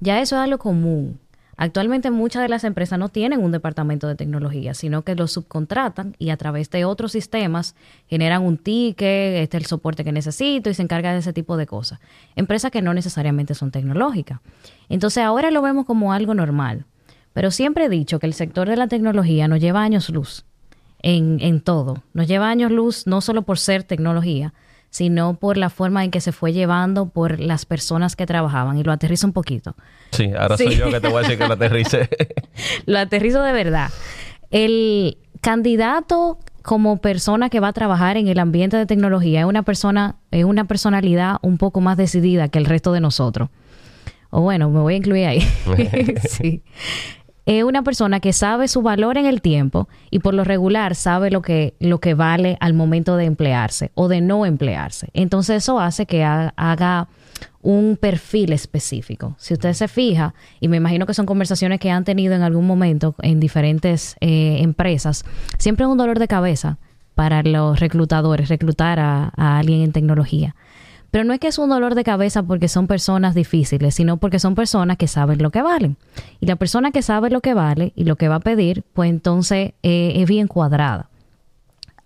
Ya 0.00 0.20
eso 0.20 0.36
es 0.36 0.42
algo 0.42 0.58
común. 0.58 1.20
Actualmente 1.60 2.12
muchas 2.12 2.40
de 2.40 2.48
las 2.48 2.62
empresas 2.62 3.00
no 3.00 3.08
tienen 3.08 3.42
un 3.42 3.50
departamento 3.50 4.06
de 4.06 4.14
tecnología, 4.14 4.74
sino 4.74 5.02
que 5.02 5.16
lo 5.16 5.26
subcontratan 5.26 6.14
y 6.16 6.30
a 6.30 6.36
través 6.36 6.70
de 6.70 6.84
otros 6.84 7.10
sistemas 7.10 7.74
generan 8.06 8.44
un 8.44 8.58
ticket, 8.58 9.42
este 9.42 9.56
es 9.56 9.64
el 9.64 9.66
soporte 9.66 10.04
que 10.04 10.12
necesito 10.12 10.70
y 10.70 10.74
se 10.74 10.82
encarga 10.82 11.12
de 11.12 11.18
ese 11.18 11.32
tipo 11.32 11.56
de 11.56 11.66
cosas. 11.66 11.98
Empresas 12.36 12.70
que 12.70 12.80
no 12.80 12.94
necesariamente 12.94 13.56
son 13.56 13.72
tecnológicas. 13.72 14.38
Entonces 14.88 15.24
ahora 15.24 15.50
lo 15.50 15.60
vemos 15.60 15.84
como 15.84 16.12
algo 16.12 16.32
normal. 16.32 16.84
Pero 17.32 17.50
siempre 17.50 17.86
he 17.86 17.88
dicho 17.88 18.20
que 18.20 18.26
el 18.26 18.34
sector 18.34 18.68
de 18.68 18.76
la 18.76 18.86
tecnología 18.86 19.48
nos 19.48 19.58
lleva 19.58 19.82
años 19.82 20.10
luz 20.10 20.44
en, 21.02 21.38
en 21.40 21.60
todo. 21.60 22.04
Nos 22.14 22.28
lleva 22.28 22.50
años 22.50 22.70
luz 22.70 23.04
no 23.08 23.20
solo 23.20 23.42
por 23.42 23.58
ser 23.58 23.82
tecnología, 23.82 24.54
sino 24.90 25.34
por 25.34 25.56
la 25.56 25.70
forma 25.70 26.04
en 26.04 26.10
que 26.10 26.20
se 26.20 26.32
fue 26.32 26.52
llevando 26.52 27.08
por 27.10 27.40
las 27.40 27.66
personas 27.66 28.16
que 28.16 28.26
trabajaban. 28.26 28.78
Y 28.78 28.82
lo 28.84 28.92
aterrizo 28.92 29.26
un 29.26 29.32
poquito. 29.32 29.74
Sí, 30.12 30.30
ahora 30.38 30.56
Sí. 30.56 30.64
soy 30.64 30.76
yo 30.76 30.90
que 30.90 31.00
te 31.00 31.08
voy 31.08 31.18
a 31.18 31.20
decir 31.22 31.38
que 31.38 31.46
lo 31.46 31.54
aterrice. 31.54 32.08
Lo 32.86 32.98
aterrizo 32.98 33.42
de 33.42 33.52
verdad. 33.52 33.90
El 34.50 35.18
candidato 35.40 36.38
como 36.62 36.98
persona 36.98 37.48
que 37.50 37.60
va 37.60 37.68
a 37.68 37.72
trabajar 37.72 38.16
en 38.16 38.28
el 38.28 38.38
ambiente 38.38 38.76
de 38.76 38.86
tecnología 38.86 39.40
es 39.40 39.46
una 39.46 39.62
persona, 39.62 40.16
es 40.30 40.44
una 40.44 40.64
personalidad 40.66 41.36
un 41.42 41.58
poco 41.58 41.80
más 41.80 41.96
decidida 41.96 42.48
que 42.48 42.58
el 42.58 42.64
resto 42.66 42.92
de 42.92 43.00
nosotros. 43.00 43.48
O 44.30 44.40
bueno, 44.42 44.68
me 44.70 44.80
voy 44.80 44.94
a 44.94 44.96
incluir 44.98 45.26
ahí. 45.26 45.40
sí. 46.28 46.62
Es 47.48 47.64
una 47.64 47.82
persona 47.82 48.20
que 48.20 48.34
sabe 48.34 48.68
su 48.68 48.82
valor 48.82 49.16
en 49.16 49.24
el 49.24 49.40
tiempo 49.40 49.88
y 50.10 50.18
por 50.18 50.34
lo 50.34 50.44
regular 50.44 50.94
sabe 50.94 51.30
lo 51.30 51.40
que, 51.40 51.72
lo 51.80 51.98
que 51.98 52.12
vale 52.12 52.58
al 52.60 52.74
momento 52.74 53.16
de 53.16 53.24
emplearse 53.24 53.90
o 53.94 54.08
de 54.08 54.20
no 54.20 54.44
emplearse. 54.44 55.08
Entonces 55.14 55.62
eso 55.64 55.80
hace 55.80 56.04
que 56.04 56.24
ha- 56.24 56.52
haga 56.56 57.08
un 57.62 57.96
perfil 57.98 58.52
específico. 58.52 59.34
Si 59.38 59.54
usted 59.54 59.72
se 59.72 59.88
fija, 59.88 60.34
y 60.60 60.68
me 60.68 60.76
imagino 60.76 61.06
que 61.06 61.14
son 61.14 61.24
conversaciones 61.24 61.80
que 61.80 61.90
han 61.90 62.04
tenido 62.04 62.34
en 62.34 62.42
algún 62.42 62.66
momento 62.66 63.14
en 63.22 63.40
diferentes 63.40 64.16
eh, 64.20 64.58
empresas, 64.60 65.24
siempre 65.56 65.86
es 65.86 65.90
un 65.90 65.96
dolor 65.96 66.18
de 66.18 66.28
cabeza 66.28 66.76
para 67.14 67.42
los 67.42 67.80
reclutadores 67.80 68.50
reclutar 68.50 69.00
a 69.00 69.32
alguien 69.58 69.80
en 69.80 69.92
tecnología. 69.92 70.54
Pero 71.10 71.24
no 71.24 71.32
es 71.32 71.40
que 71.40 71.48
es 71.48 71.58
un 71.58 71.70
dolor 71.70 71.94
de 71.94 72.04
cabeza 72.04 72.42
porque 72.42 72.68
son 72.68 72.86
personas 72.86 73.34
difíciles, 73.34 73.94
sino 73.94 74.18
porque 74.18 74.38
son 74.38 74.54
personas 74.54 74.96
que 74.98 75.08
saben 75.08 75.42
lo 75.42 75.50
que 75.50 75.62
valen. 75.62 75.96
Y 76.40 76.46
la 76.46 76.56
persona 76.56 76.90
que 76.90 77.02
sabe 77.02 77.30
lo 77.30 77.40
que 77.40 77.54
vale 77.54 77.92
y 77.96 78.04
lo 78.04 78.16
que 78.16 78.28
va 78.28 78.36
a 78.36 78.40
pedir, 78.40 78.84
pues 78.92 79.08
entonces 79.08 79.72
eh, 79.82 80.12
es 80.16 80.28
bien 80.28 80.48
cuadrada 80.48 81.08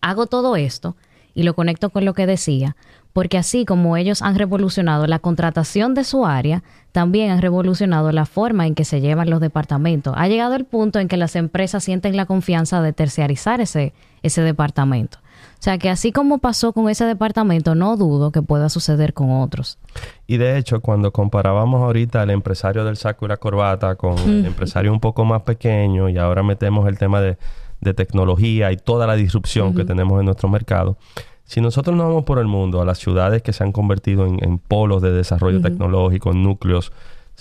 hago 0.02 0.26
todo 0.26 0.56
esto 0.56 0.96
y 1.34 1.44
lo 1.44 1.54
conecto 1.54 1.88
con 1.88 2.04
lo 2.04 2.12
que 2.12 2.26
decía, 2.26 2.76
porque 3.14 3.38
así 3.38 3.64
como 3.64 3.96
ellos 3.96 4.20
han 4.20 4.34
revolucionado 4.34 5.06
la 5.06 5.18
contratación 5.18 5.94
de 5.94 6.04
su 6.04 6.26
área, 6.26 6.62
también 6.92 7.30
han 7.30 7.40
revolucionado 7.40 8.12
la 8.12 8.26
forma 8.26 8.66
en 8.66 8.74
que 8.74 8.84
se 8.84 9.00
llevan 9.00 9.30
los 9.30 9.40
departamentos. 9.40 10.14
Ha 10.18 10.28
llegado 10.28 10.54
el 10.56 10.66
punto 10.66 10.98
en 10.98 11.08
que 11.08 11.16
las 11.16 11.36
empresas 11.36 11.84
sienten 11.84 12.16
la 12.16 12.26
confianza 12.26 12.82
de 12.82 12.92
terciarizar 12.92 13.62
ese, 13.62 13.94
ese 14.22 14.42
departamento. 14.42 15.18
O 15.59 15.62
sea 15.62 15.78
que 15.78 15.90
así 15.90 16.12
como 16.12 16.38
pasó 16.38 16.72
con 16.72 16.88
ese 16.88 17.05
departamento, 17.05 17.74
no 17.74 17.96
dudo 17.96 18.33
que 18.33 18.42
pueda 18.42 18.68
suceder 18.68 19.14
con 19.14 19.31
otros. 19.31 19.78
Y 20.26 20.37
de 20.37 20.59
hecho, 20.59 20.81
cuando 20.81 21.12
comparábamos 21.12 21.83
ahorita 21.83 22.22
al 22.22 22.31
empresario 22.31 22.85
del 22.85 22.96
saco 22.96 23.26
y 23.26 23.28
la 23.28 23.37
corbata 23.37 23.94
con 23.94 24.18
el 24.18 24.46
empresario 24.46 24.92
un 24.92 25.00
poco 25.00 25.24
más 25.24 25.42
pequeño 25.42 26.09
y 26.09 26.18
ahora 26.18 26.42
metemos 26.42 26.88
el 26.88 26.98
tema 26.98 27.20
de, 27.20 27.38
de 27.81 27.94
tecnología 27.94 28.72
y 28.72 28.76
toda 28.76 29.07
la 29.07 29.14
disrupción 29.14 29.74
que 29.74 29.85
tenemos 29.85 30.18
en 30.18 30.26
nuestro 30.26 30.48
mercado, 30.48 30.96
si 31.44 31.61
nosotros 31.61 31.96
nos 31.96 32.07
vamos 32.07 32.24
por 32.24 32.38
el 32.38 32.46
mundo, 32.46 32.81
a 32.81 32.85
las 32.85 32.98
ciudades 32.98 33.42
que 33.42 33.52
se 33.52 33.62
han 33.64 33.72
convertido 33.72 34.24
en, 34.24 34.42
en 34.42 34.59
polos 34.59 35.02
de 35.02 35.12
desarrollo 35.12 35.61
tecnológico, 35.61 36.31
en 36.31 36.42
núcleos, 36.42 36.92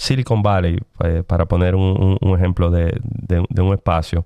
Silicon 0.02 0.42
Valley, 0.42 0.80
eh, 1.04 1.22
para 1.26 1.46
poner 1.46 1.76
un, 1.76 2.18
ejemplo 2.36 2.72
de, 2.72 3.00
un 3.60 3.74
espacio, 3.74 4.26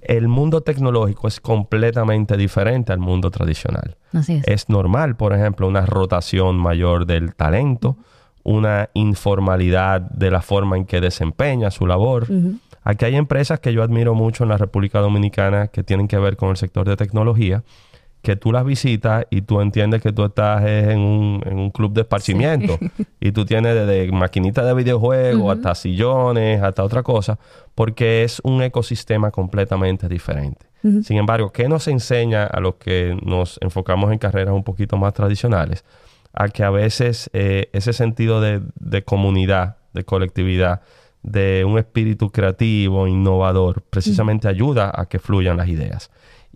el 0.00 0.28
mundo 0.28 0.60
tecnológico 0.60 1.26
es 1.26 1.40
completamente 1.40 2.36
diferente 2.36 2.92
al 2.92 3.00
mundo 3.00 3.28
tradicional. 3.32 3.96
es. 4.28 4.68
normal, 4.68 5.16
por 5.16 5.32
ejemplo, 5.32 5.66
una 5.66 5.84
rotación 5.84 6.56
mayor 6.56 7.04
del 7.04 7.34
talento, 7.34 7.96
una 8.44 8.90
informalidad 8.94 10.02
de 10.02 10.30
la 10.30 10.40
forma 10.40 10.76
en 10.76 10.84
que 10.84 11.00
desempeña 11.00 11.72
su 11.72 11.88
labor. 11.88 12.28
Aquí 12.84 13.04
hay 13.04 13.16
empresas 13.16 13.58
que 13.58 13.72
yo 13.72 13.82
admiro 13.82 14.14
mucho 14.14 14.44
en 14.44 14.50
la 14.50 14.56
República 14.56 15.00
Dominicana 15.00 15.66
que 15.66 15.82
tienen 15.82 16.06
que 16.06 16.18
ver 16.18 16.36
con 16.36 16.50
el 16.50 16.56
sector 16.56 16.88
de 16.88 16.94
tecnología 16.94 17.64
que 18.22 18.36
tú 18.36 18.52
las 18.52 18.64
visitas 18.64 19.26
y 19.30 19.42
tú 19.42 19.60
entiendes 19.60 20.02
que 20.02 20.12
tú 20.12 20.24
estás 20.24 20.64
en 20.64 20.98
un, 20.98 21.42
en 21.46 21.58
un 21.58 21.70
club 21.70 21.92
de 21.92 22.02
esparcimiento 22.02 22.78
y 23.20 23.32
tú 23.32 23.44
tienes 23.44 23.74
desde 23.74 24.10
maquinitas 24.12 24.66
de 24.66 24.74
videojuegos 24.74 25.56
hasta 25.56 25.74
sillones, 25.74 26.62
hasta 26.62 26.82
otra 26.82 27.02
cosa, 27.02 27.38
porque 27.74 28.24
es 28.24 28.40
un 28.44 28.62
ecosistema 28.62 29.30
completamente 29.30 30.08
diferente. 30.08 30.66
Sin 31.02 31.16
embargo, 31.16 31.50
¿qué 31.50 31.68
nos 31.68 31.88
enseña 31.88 32.44
a 32.44 32.60
los 32.60 32.76
que 32.76 33.16
nos 33.22 33.58
enfocamos 33.62 34.12
en 34.12 34.18
carreras 34.18 34.54
un 34.54 34.62
poquito 34.62 34.96
más 34.96 35.12
tradicionales? 35.12 35.84
A 36.32 36.48
que 36.48 36.62
a 36.62 36.70
veces 36.70 37.28
eh, 37.32 37.68
ese 37.72 37.92
sentido 37.92 38.40
de, 38.40 38.62
de 38.76 39.02
comunidad, 39.02 39.78
de 39.92 40.04
colectividad, 40.04 40.82
de 41.22 41.64
un 41.66 41.78
espíritu 41.78 42.30
creativo, 42.30 43.08
innovador, 43.08 43.82
precisamente 43.90 44.46
ayuda 44.46 44.92
a 44.94 45.06
que 45.06 45.18
fluyan 45.18 45.56
las 45.56 45.68
ideas. 45.68 46.10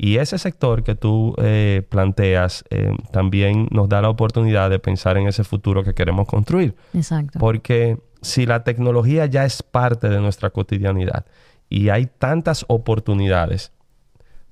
Y 0.04 0.16
ese 0.16 0.36
sector 0.36 0.82
que 0.82 0.96
tú 0.96 1.32
eh, 1.38 1.86
planteas 1.88 2.64
eh, 2.70 2.90
también 3.12 3.68
nos 3.70 3.88
da 3.88 4.02
la 4.02 4.08
oportunidad 4.08 4.68
de 4.68 4.80
pensar 4.80 5.16
en 5.16 5.28
ese 5.28 5.44
futuro 5.44 5.84
que 5.84 5.94
queremos 5.94 6.26
construir. 6.26 6.74
Exacto. 6.92 7.38
Porque 7.38 7.98
si 8.20 8.44
la 8.44 8.64
tecnología 8.64 9.26
ya 9.26 9.44
es 9.44 9.62
parte 9.62 10.08
de 10.08 10.18
nuestra 10.18 10.50
cotidianidad 10.50 11.24
y 11.68 11.90
hay 11.90 12.06
tantas 12.06 12.64
oportunidades, 12.66 13.70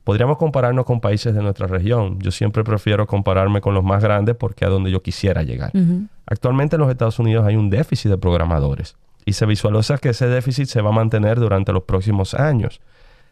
podríamos 0.04 0.38
compararnos 0.38 0.84
con 0.84 1.00
países 1.00 1.34
de 1.34 1.42
nuestra 1.42 1.66
región. 1.66 2.20
Yo 2.20 2.30
siempre 2.30 2.62
prefiero 2.62 3.08
compararme 3.08 3.60
con 3.60 3.74
los 3.74 3.82
más 3.82 4.04
grandes 4.04 4.36
porque 4.36 4.66
es 4.66 4.70
donde 4.70 4.92
yo 4.92 5.02
quisiera 5.02 5.42
llegar. 5.42 5.72
Actualmente 6.26 6.76
en 6.76 6.82
los 6.82 6.90
Estados 6.92 7.18
Unidos 7.18 7.44
hay 7.44 7.56
un 7.56 7.70
déficit 7.70 8.08
de 8.08 8.18
programadores 8.18 8.94
y 9.26 9.32
se 9.32 9.46
visualiza 9.46 9.98
que 9.98 10.10
ese 10.10 10.28
déficit 10.28 10.66
se 10.66 10.80
va 10.80 10.90
a 10.90 10.92
mantener 10.92 11.40
durante 11.40 11.72
los 11.72 11.82
próximos 11.82 12.34
años 12.34 12.80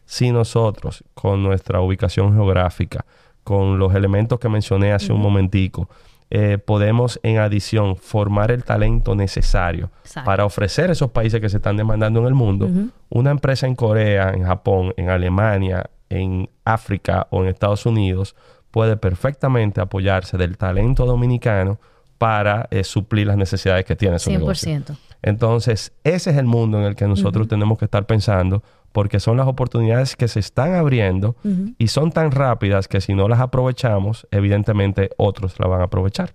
si 0.09 0.31
nosotros, 0.31 1.03
con 1.13 1.43
nuestra 1.43 1.81
ubicación 1.81 2.33
geográfica, 2.33 3.05
con 3.43 3.77
los 3.77 3.93
elementos 3.93 4.39
que 4.39 4.49
mencioné 4.49 4.91
hace 4.91 5.13
un 5.13 5.21
momentico, 5.21 5.87
eh, 6.31 6.57
podemos 6.57 7.19
en 7.21 7.37
adición 7.37 7.95
formar 7.95 8.49
el 8.49 8.63
talento 8.63 9.13
necesario 9.13 9.91
para 10.25 10.45
ofrecer 10.45 10.89
a 10.89 10.93
esos 10.93 11.11
países 11.11 11.39
que 11.39 11.47
se 11.47 11.57
están 11.57 11.77
demandando 11.77 12.21
en 12.21 12.25
el 12.25 12.33
mundo, 12.33 12.67
una 13.09 13.29
empresa 13.29 13.67
en 13.67 13.75
Corea, 13.75 14.31
en 14.33 14.45
Japón, 14.45 14.95
en 14.97 15.11
Alemania, 15.11 15.91
en 16.09 16.49
África 16.65 17.27
o 17.29 17.43
en 17.43 17.49
Estados 17.49 17.85
Unidos 17.85 18.35
puede 18.71 18.97
perfectamente 18.97 19.79
apoyarse 19.79 20.37
del 20.37 20.57
talento 20.57 21.05
dominicano 21.05 21.79
para 22.17 22.67
eh, 22.71 22.83
suplir 22.83 23.27
las 23.27 23.37
necesidades 23.37 23.85
que 23.85 23.95
tiene 23.95 24.17
su 24.17 24.31
100%. 24.31 24.39
negocio. 24.39 24.81
Entonces, 25.21 25.91
ese 26.03 26.31
es 26.31 26.37
el 26.37 26.45
mundo 26.45 26.79
en 26.79 26.85
el 26.85 26.95
que 26.95 27.05
nosotros 27.07 27.47
tenemos 27.47 27.77
que 27.77 27.85
estar 27.85 28.05
pensando 28.05 28.63
porque 28.91 29.19
son 29.19 29.37
las 29.37 29.47
oportunidades 29.47 30.15
que 30.15 30.27
se 30.27 30.39
están 30.39 30.73
abriendo 30.73 31.35
y 31.77 31.87
son 31.87 32.11
tan 32.11 32.31
rápidas 32.31 32.87
que 32.87 33.01
si 33.01 33.13
no 33.13 33.27
las 33.27 33.39
aprovechamos, 33.39 34.27
evidentemente 34.31 35.09
otros 35.17 35.59
la 35.59 35.67
van 35.67 35.81
a 35.81 35.85
aprovechar. 35.85 36.33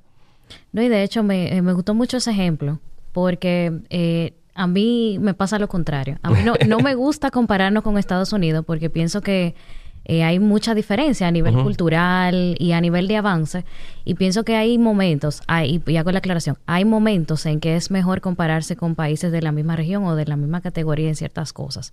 No, 0.72 0.82
y 0.82 0.88
de 0.88 1.02
hecho 1.02 1.22
me, 1.22 1.56
eh, 1.56 1.60
gustó 1.60 1.94
mucho 1.94 2.18
ese 2.18 2.30
ejemplo, 2.30 2.80
porque 3.12 3.72
eh, 3.90 4.34
a 4.54 4.66
mí 4.66 5.18
me 5.20 5.34
pasa 5.34 5.58
lo 5.58 5.68
contrario. 5.68 6.18
A 6.22 6.30
mí 6.30 6.38
no, 6.44 6.54
no 6.66 6.78
me 6.80 6.94
gusta 6.96 7.30
compararnos 7.30 7.82
con 7.82 7.98
Estados 7.98 8.32
Unidos 8.32 8.64
porque 8.66 8.90
pienso 8.90 9.20
que 9.20 9.54
eh, 10.04 10.22
hay 10.22 10.38
mucha 10.38 10.74
diferencia 10.74 11.26
a 11.26 11.30
nivel 11.30 11.54
cultural 11.54 12.56
y 12.58 12.72
a 12.72 12.80
nivel 12.80 13.08
de 13.08 13.16
avance. 13.16 13.64
Y 14.04 14.14
pienso 14.14 14.44
que 14.44 14.56
hay 14.56 14.76
momentos, 14.76 15.42
hay, 15.46 15.82
y 15.86 15.96
hago 15.96 16.12
la 16.12 16.18
aclaración, 16.18 16.58
hay 16.66 16.84
momentos 16.84 17.46
en 17.46 17.60
que 17.60 17.76
es 17.76 17.90
mejor 17.90 18.20
compararse 18.20 18.76
con 18.76 18.94
países 18.94 19.32
de 19.32 19.42
la 19.42 19.52
misma 19.52 19.76
región 19.76 20.04
o 20.04 20.14
de 20.14 20.26
la 20.26 20.36
misma 20.36 20.60
categoría 20.60 21.08
en 21.08 21.16
ciertas 21.16 21.52
cosas. 21.52 21.92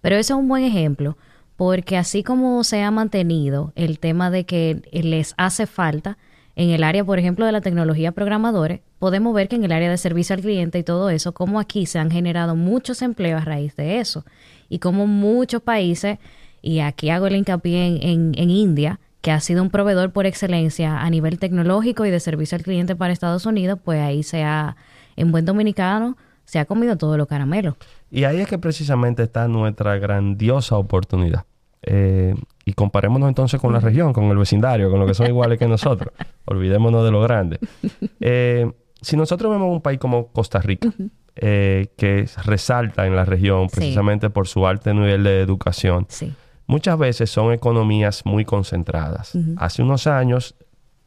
Pero 0.00 0.16
eso 0.16 0.34
es 0.34 0.40
un 0.40 0.48
buen 0.48 0.64
ejemplo 0.64 1.16
porque 1.56 1.96
así 1.96 2.24
como 2.24 2.64
se 2.64 2.82
ha 2.82 2.90
mantenido 2.90 3.72
el 3.76 3.98
tema 3.98 4.30
de 4.30 4.44
que 4.44 4.82
les 4.90 5.34
hace 5.36 5.66
falta 5.66 6.18
en 6.54 6.70
el 6.70 6.84
área, 6.84 7.04
por 7.04 7.18
ejemplo, 7.18 7.46
de 7.46 7.52
la 7.52 7.60
tecnología 7.60 8.12
programadores, 8.12 8.80
podemos 8.98 9.34
ver 9.34 9.48
que 9.48 9.56
en 9.56 9.64
el 9.64 9.72
área 9.72 9.90
de 9.90 9.96
servicio 9.96 10.34
al 10.34 10.42
cliente 10.42 10.78
y 10.78 10.82
todo 10.82 11.08
eso, 11.08 11.32
como 11.32 11.58
aquí 11.58 11.86
se 11.86 11.98
han 11.98 12.10
generado 12.10 12.56
muchos 12.56 13.00
empleos 13.00 13.40
a 13.40 13.44
raíz 13.44 13.74
de 13.76 14.00
eso 14.00 14.24
y 14.68 14.78
como 14.78 15.06
muchos 15.06 15.62
países 15.62 16.18
y 16.62 16.78
aquí 16.78 17.10
hago 17.10 17.26
el 17.26 17.34
hincapié 17.34 17.86
en, 17.86 18.32
en, 18.36 18.50
India, 18.50 19.00
que 19.20 19.32
ha 19.32 19.40
sido 19.40 19.62
un 19.62 19.70
proveedor 19.70 20.12
por 20.12 20.26
excelencia 20.26 21.00
a 21.00 21.10
nivel 21.10 21.38
tecnológico 21.38 22.06
y 22.06 22.10
de 22.10 22.20
servicio 22.20 22.56
al 22.56 22.62
cliente 22.62 22.94
para 22.94 23.12
Estados 23.12 23.44
Unidos, 23.44 23.80
pues 23.84 24.00
ahí 24.00 24.22
se 24.22 24.44
ha, 24.44 24.76
en 25.16 25.32
buen 25.32 25.44
dominicano, 25.44 26.16
se 26.44 26.60
ha 26.60 26.64
comido 26.64 26.96
todos 26.96 27.18
los 27.18 27.26
caramelos. 27.26 27.74
Y 28.10 28.24
ahí 28.24 28.40
es 28.40 28.48
que 28.48 28.58
precisamente 28.58 29.24
está 29.24 29.48
nuestra 29.48 29.98
grandiosa 29.98 30.76
oportunidad. 30.76 31.44
Eh, 31.82 32.36
y 32.64 32.74
comparémonos 32.74 33.28
entonces 33.28 33.60
con 33.60 33.72
la 33.72 33.80
región, 33.80 34.12
con 34.12 34.24
el 34.26 34.36
vecindario, 34.36 34.88
con 34.88 35.00
lo 35.00 35.06
que 35.06 35.14
son 35.14 35.26
iguales 35.26 35.58
que 35.58 35.66
nosotros. 35.66 36.14
Olvidémonos 36.44 37.04
de 37.04 37.10
lo 37.10 37.20
grande. 37.22 37.58
Eh, 38.20 38.70
si 39.00 39.16
nosotros 39.16 39.50
vemos 39.50 39.68
un 39.68 39.82
país 39.82 39.98
como 39.98 40.28
Costa 40.28 40.60
Rica, 40.60 40.92
eh, 41.34 41.88
que 41.96 42.28
resalta 42.44 43.04
en 43.04 43.16
la 43.16 43.24
región 43.24 43.66
precisamente 43.66 44.30
por 44.30 44.46
su 44.46 44.64
alto 44.64 44.94
nivel 44.94 45.24
de 45.24 45.40
educación, 45.40 46.06
sí 46.08 46.32
muchas 46.72 46.98
veces 46.98 47.28
son 47.28 47.52
economías 47.52 48.24
muy 48.24 48.46
concentradas. 48.46 49.36
Hace 49.58 49.82
unos 49.82 50.06
años, 50.06 50.54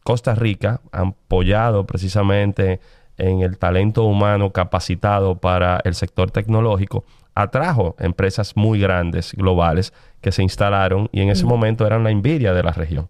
Costa 0.03 0.35
Rica, 0.35 0.81
apoyado 0.91 1.87
precisamente 1.87 2.79
en 3.17 3.41
el 3.41 3.57
talento 3.57 4.03
humano 4.03 4.51
capacitado 4.51 5.39
para 5.39 5.81
el 5.83 5.95
sector 5.95 6.29
tecnológico, 6.29 7.03
atrajo 7.33 7.95
empresas 7.97 8.55
muy 8.55 8.79
grandes, 8.79 9.33
globales, 9.33 9.91
que 10.21 10.31
se 10.31 10.43
instalaron 10.43 11.09
y 11.11 11.21
en 11.21 11.29
ese 11.29 11.45
momento 11.45 11.87
eran 11.87 12.03
la 12.03 12.11
envidia 12.11 12.53
de 12.53 12.61
la 12.61 12.71
región. 12.71 13.09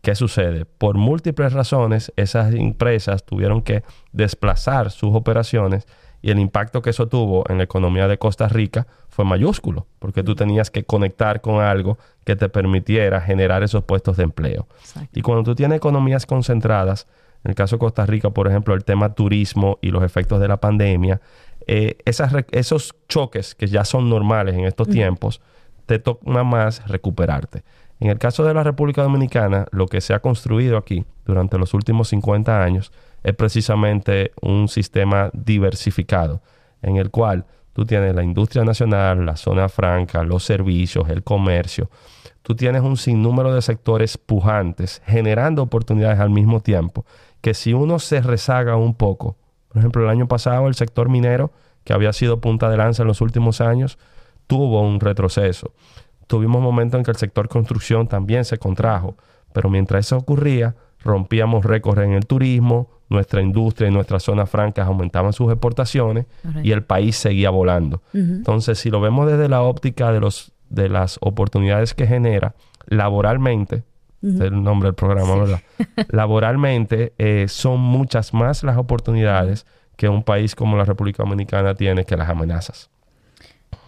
¿Qué 0.00 0.14
sucede? 0.14 0.66
Por 0.66 0.96
múltiples 0.96 1.52
razones, 1.52 2.12
esas 2.14 2.54
empresas 2.54 3.24
tuvieron 3.24 3.60
que 3.60 3.82
desplazar 4.12 4.92
sus 4.92 5.16
operaciones 5.16 5.88
y 6.20 6.30
el 6.30 6.38
impacto 6.38 6.82
que 6.82 6.90
eso 6.90 7.08
tuvo 7.08 7.44
en 7.48 7.58
la 7.58 7.64
economía 7.64 8.08
de 8.08 8.18
Costa 8.18 8.48
Rica 8.48 8.86
fue 9.08 9.24
mayúsculo, 9.24 9.86
porque 9.98 10.22
tú 10.22 10.34
tenías 10.34 10.70
que 10.70 10.84
conectar 10.84 11.40
con 11.40 11.60
algo 11.60 11.98
que 12.24 12.36
te 12.36 12.48
permitiera 12.48 13.20
generar 13.20 13.62
esos 13.62 13.84
puestos 13.84 14.16
de 14.16 14.24
empleo. 14.24 14.66
Y 15.12 15.22
cuando 15.22 15.44
tú 15.44 15.54
tienes 15.54 15.76
economías 15.76 16.26
concentradas, 16.26 17.06
en 17.44 17.50
el 17.50 17.54
caso 17.54 17.76
de 17.76 17.80
Costa 17.80 18.04
Rica, 18.04 18.30
por 18.30 18.48
ejemplo, 18.48 18.74
el 18.74 18.84
tema 18.84 19.14
turismo 19.14 19.78
y 19.80 19.90
los 19.90 20.02
efectos 20.02 20.40
de 20.40 20.48
la 20.48 20.58
pandemia, 20.58 21.20
eh, 21.66 21.98
esas, 22.04 22.32
esos 22.50 22.94
choques 23.08 23.54
que 23.54 23.66
ya 23.66 23.84
son 23.84 24.08
normales 24.10 24.54
en 24.54 24.64
estos 24.64 24.88
tiempos, 24.88 25.40
te 25.86 25.98
toca 25.98 26.44
más 26.44 26.86
recuperarte. 26.88 27.62
En 28.00 28.10
el 28.10 28.18
caso 28.18 28.44
de 28.44 28.54
la 28.54 28.62
República 28.62 29.02
Dominicana, 29.02 29.66
lo 29.70 29.86
que 29.86 30.00
se 30.00 30.14
ha 30.14 30.20
construido 30.20 30.76
aquí 30.76 31.04
durante 31.24 31.58
los 31.58 31.74
últimos 31.74 32.08
50 32.08 32.62
años 32.62 32.92
es 33.22 33.34
precisamente 33.34 34.32
un 34.40 34.68
sistema 34.68 35.30
diversificado 35.32 36.42
en 36.82 36.96
el 36.96 37.10
cual 37.10 37.46
tú 37.72 37.84
tienes 37.84 38.14
la 38.14 38.22
industria 38.22 38.64
nacional, 38.64 39.26
la 39.26 39.36
zona 39.36 39.68
franca, 39.68 40.22
los 40.22 40.44
servicios, 40.44 41.08
el 41.08 41.22
comercio. 41.22 41.90
Tú 42.42 42.54
tienes 42.54 42.82
un 42.82 42.96
sinnúmero 42.96 43.54
de 43.54 43.62
sectores 43.62 44.16
pujantes 44.16 45.02
generando 45.04 45.62
oportunidades 45.62 46.18
al 46.18 46.30
mismo 46.30 46.60
tiempo 46.60 47.04
que 47.40 47.54
si 47.54 47.72
uno 47.72 47.98
se 47.98 48.20
rezaga 48.20 48.76
un 48.76 48.94
poco, 48.94 49.36
por 49.68 49.78
ejemplo, 49.78 50.02
el 50.02 50.08
año 50.08 50.26
pasado 50.26 50.66
el 50.66 50.74
sector 50.74 51.08
minero, 51.08 51.52
que 51.84 51.92
había 51.92 52.12
sido 52.12 52.40
punta 52.40 52.68
de 52.68 52.76
lanza 52.76 53.02
en 53.02 53.08
los 53.08 53.20
últimos 53.20 53.60
años, 53.60 53.98
tuvo 54.46 54.82
un 54.82 55.00
retroceso. 55.00 55.72
Tuvimos 56.26 56.60
momentos 56.60 56.98
en 56.98 57.04
que 57.04 57.10
el 57.10 57.16
sector 57.16 57.48
construcción 57.48 58.08
también 58.08 58.44
se 58.44 58.58
contrajo, 58.58 59.16
pero 59.52 59.70
mientras 59.70 60.06
eso 60.06 60.16
ocurría, 60.16 60.74
rompíamos 61.00 61.64
récords 61.64 62.02
en 62.02 62.12
el 62.12 62.26
turismo, 62.26 62.90
nuestra 63.08 63.40
industria 63.40 63.88
y 63.88 63.90
nuestras 63.90 64.22
zonas 64.22 64.50
francas 64.50 64.86
aumentaban 64.86 65.32
sus 65.32 65.50
exportaciones 65.50 66.26
y 66.62 66.72
el 66.72 66.82
país 66.82 67.16
seguía 67.16 67.50
volando. 67.50 68.02
Entonces, 68.12 68.78
si 68.78 68.90
lo 68.90 69.00
vemos 69.00 69.26
desde 69.26 69.48
la 69.48 69.62
óptica 69.62 70.12
de, 70.12 70.20
los, 70.20 70.52
de 70.68 70.88
las 70.88 71.18
oportunidades 71.20 71.94
que 71.94 72.06
genera 72.06 72.54
laboralmente, 72.86 73.84
es 74.22 74.40
el 74.40 74.62
nombre 74.62 74.88
del 74.88 74.94
programa, 74.94 75.36
¿verdad? 75.36 75.60
laboralmente 76.08 77.12
eh, 77.18 77.46
son 77.48 77.80
muchas 77.80 78.34
más 78.34 78.64
las 78.64 78.76
oportunidades 78.76 79.64
que 79.96 80.08
un 80.08 80.22
país 80.22 80.54
como 80.54 80.76
la 80.76 80.84
República 80.84 81.22
Dominicana 81.22 81.74
tiene 81.74 82.04
que 82.04 82.16
las 82.16 82.28
amenazas. 82.28 82.90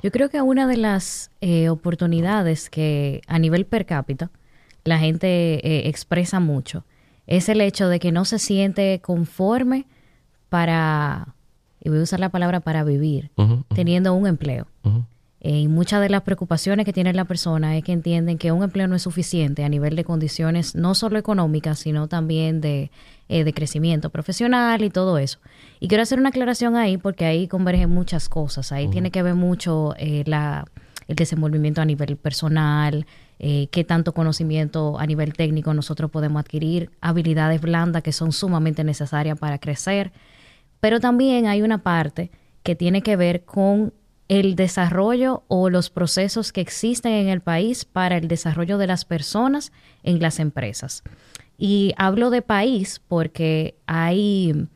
Yo 0.02 0.11
creo 0.11 0.28
que 0.28 0.40
una 0.40 0.66
de 0.66 0.76
las 0.76 1.30
eh, 1.40 1.68
oportunidades 1.68 2.70
que 2.70 3.22
a 3.26 3.38
nivel 3.38 3.66
per 3.66 3.87
cápita 3.87 4.30
la 4.85 4.98
gente 4.98 5.26
eh, 5.66 5.88
expresa 5.88 6.40
mucho 6.40 6.85
es 7.26 7.48
el 7.48 7.61
hecho 7.61 7.88
de 7.88 8.00
que 8.00 8.12
no 8.12 8.24
se 8.24 8.38
siente 8.38 9.00
conforme 9.00 9.87
para 10.48 11.35
y 11.83 11.88
voy 11.88 11.98
a 11.98 12.02
usar 12.02 12.20
la 12.20 12.28
palabra 12.28 12.61
para 12.61 12.85
vivir, 12.85 13.30
teniendo 13.74 14.14
un 14.14 14.26
empleo. 14.26 14.66
Eh, 15.42 15.61
y 15.61 15.68
muchas 15.68 16.02
de 16.02 16.11
las 16.11 16.20
preocupaciones 16.20 16.85
que 16.85 16.92
tiene 16.92 17.14
la 17.14 17.24
persona 17.24 17.74
es 17.78 17.83
que 17.83 17.92
entienden 17.92 18.37
que 18.37 18.52
un 18.52 18.62
empleo 18.62 18.87
no 18.88 18.94
es 18.94 19.02
suficiente 19.02 19.64
a 19.64 19.70
nivel 19.70 19.96
de 19.96 20.04
condiciones 20.04 20.74
no 20.74 20.94
solo 20.94 21.18
económicas, 21.18 21.78
sino 21.78 22.09
también 22.09 22.61
de, 22.61 22.90
eh, 23.30 23.44
de 23.44 23.54
crecimiento 23.54 24.11
profesional 24.11 24.83
y 24.83 24.90
todo 24.90 25.16
eso. 25.16 25.38
Y 25.80 25.88
quiero 25.88 26.02
hacer 26.02 26.18
una 26.18 26.28
aclaración 26.28 26.76
ahí 26.76 26.98
porque 26.98 27.24
ahí 27.24 27.48
convergen 27.48 27.88
muchas 27.88 28.28
cosas. 28.28 28.70
Ahí 28.70 28.88
tiene 28.88 29.11
que 29.11 29.22
ver 29.22 29.35
mucho 29.35 29.94
eh, 29.96 30.24
la, 30.26 30.66
el 31.09 31.16
desenvolvimiento 31.16 31.80
a 31.80 31.87
nivel 31.87 32.18
personal, 32.18 33.06
eh, 33.42 33.68
qué 33.72 33.85
tanto 33.85 34.12
conocimiento 34.12 34.98
a 34.98 35.07
nivel 35.07 35.33
técnico 35.33 35.72
nosotros 35.72 36.11
podemos 36.11 36.40
adquirir, 36.40 36.90
habilidades 37.00 37.62
blandas 37.62 38.03
que 38.03 38.12
son 38.12 38.33
sumamente 38.33 38.85
necesarias 38.85 39.38
para 39.38 39.59
crecer. 39.59 40.12
Pero 40.79 41.00
también 41.00 41.46
hay 41.46 41.62
una 41.62 41.79
parte 41.79 42.31
que 42.62 42.76
tiene 42.76 43.00
que 43.00 43.16
ver 43.16 43.46
con 43.46 43.94
el 44.29 44.57
desarrollo 44.57 45.42
o 45.48 45.70
los 45.70 45.88
procesos 45.88 46.53
que 46.53 46.61
existen 46.61 47.12
en 47.12 47.29
el 47.29 47.40
país 47.40 47.87
para 47.87 48.18
el 48.18 48.29
desarrollo 48.29 48.76
de 48.76 48.87
las 48.87 49.07
personas 49.07 49.72
en 50.03 50.20
las 50.20 50.38
empresas. 50.38 51.03
Y 51.57 51.94
hablo 51.96 52.29
de 52.29 52.42
país 52.42 53.00
porque 53.09 53.74
hay, 53.87 54.68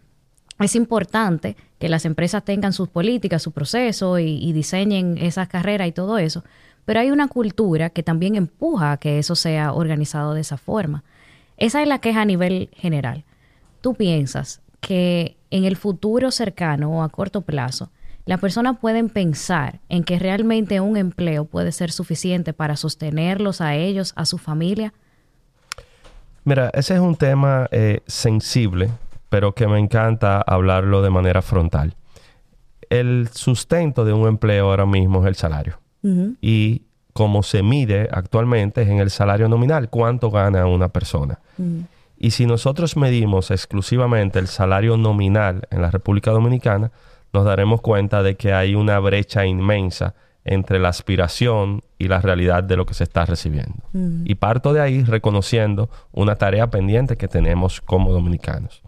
es 0.59 0.75
importante 0.75 1.55
que 1.79 1.91
las 1.91 2.07
empresas 2.07 2.43
tengan 2.47 2.73
sus 2.73 2.89
políticas, 2.89 3.43
su 3.43 3.53
proceso 3.53 4.19
y, 4.19 4.43
y 4.43 4.55
diseñen 4.55 5.19
esas 5.19 5.49
carreras 5.49 5.87
y 5.87 5.93
todo 5.93 6.17
eso. 6.17 6.45
Pero 6.85 7.01
hay 7.01 7.11
una 7.11 7.29
cultura 7.29 7.91
que 7.91 8.03
también 8.03 8.35
empuja 8.35 8.93
a 8.93 8.97
que 8.99 9.19
eso 9.19 9.35
sea 9.35 9.73
organizado 9.73 10.35
de 10.35 10.41
esa 10.41 10.57
forma. 10.57 11.05
Esa 11.57 11.83
es 11.83 11.89
la 11.89 12.01
queja 12.01 12.23
a 12.23 12.27
nivel 12.27 12.71
general. 12.75 13.25
¿Tú 13.81 13.95
piensas 13.95 14.61
que 14.81 15.37
en 15.51 15.65
el 15.65 15.77
futuro 15.77 16.31
cercano 16.31 16.91
o 16.91 17.03
a 17.03 17.09
corto 17.09 17.43
plazo, 17.43 17.91
las 18.27 18.41
personas 18.41 18.79
pueden 18.79 19.09
pensar 19.09 19.81
en 19.89 20.03
que 20.03 20.19
realmente 20.19 20.81
un 20.81 20.97
empleo 20.97 21.45
puede 21.45 21.73
ser 21.73 21.93
suficiente 21.93 22.53
para 22.53 22.77
sostenerlos 22.77 23.61
a 23.61 23.75
ellos, 23.75 24.13
a 24.17 24.25
su 24.25 24.39
familia? 24.39 24.95
Mira, 26.45 26.71
ese 26.75 26.95
es 26.95 27.01
un 27.01 27.17
tema 27.17 27.69
eh, 27.71 28.01
sensible, 28.07 28.91
pero 29.29 29.55
que 29.55 29.67
me 29.67 29.79
encanta 29.79 30.43
hablarlo 30.43 31.03
de 31.03 31.11
manera 31.11 31.43
frontal. 31.43 31.95
El 32.91 33.29
sustento 33.33 34.05
de 34.05 34.13
un 34.13 34.29
empleo 34.29 34.71
ahora 34.71 34.87
mismo 34.87 35.23
es 35.23 35.29
el 35.29 35.35
salario. 35.35 35.84
Y 36.41 36.83
como 37.13 37.43
se 37.43 37.63
mide 37.63 38.09
actualmente 38.13 38.83
es 38.83 38.89
en 38.89 38.99
el 38.99 39.11
salario 39.11 39.49
nominal, 39.49 39.89
cuánto 39.89 40.31
gana 40.31 40.67
una 40.67 40.89
persona. 40.89 41.39
Y 42.19 42.31
si 42.31 42.47
nosotros 42.47 42.97
medimos 42.97 43.51
exclusivamente 43.51 44.39
el 44.39 44.49
salario 44.49 44.97
nominal 44.97 45.67
en 45.71 45.83
la 45.83 45.91
República 45.91 46.31
Dominicana, 46.31 46.91
nos 47.33 47.45
daremos 47.45 47.81
cuenta 47.81 48.23
de 48.23 48.37
que 48.37 48.53
hay 48.53 48.75
una 48.75 48.99
brecha 48.99 49.45
inmensa 49.45 50.15
entre 50.45 50.79
la 50.79 50.91
aspiración 50.91 51.83
y 51.99 52.09
la 52.09 52.21
realidad 52.21 52.63
de 52.63 52.77
lo 52.77 52.85
que 52.87 52.95
se 52.95 53.05
está 53.05 53.25
recibiendo. 53.25 53.83
Y 54.25 54.35
parto 54.35 54.73
de 54.73 54.81
ahí 54.81 55.03
reconociendo 55.03 55.89
una 56.13 56.37
tarea 56.37 56.71
pendiente 56.71 57.17
que 57.17 57.29
tenemos 57.29 57.81
como 57.81 58.13
dominicanos. 58.13 58.83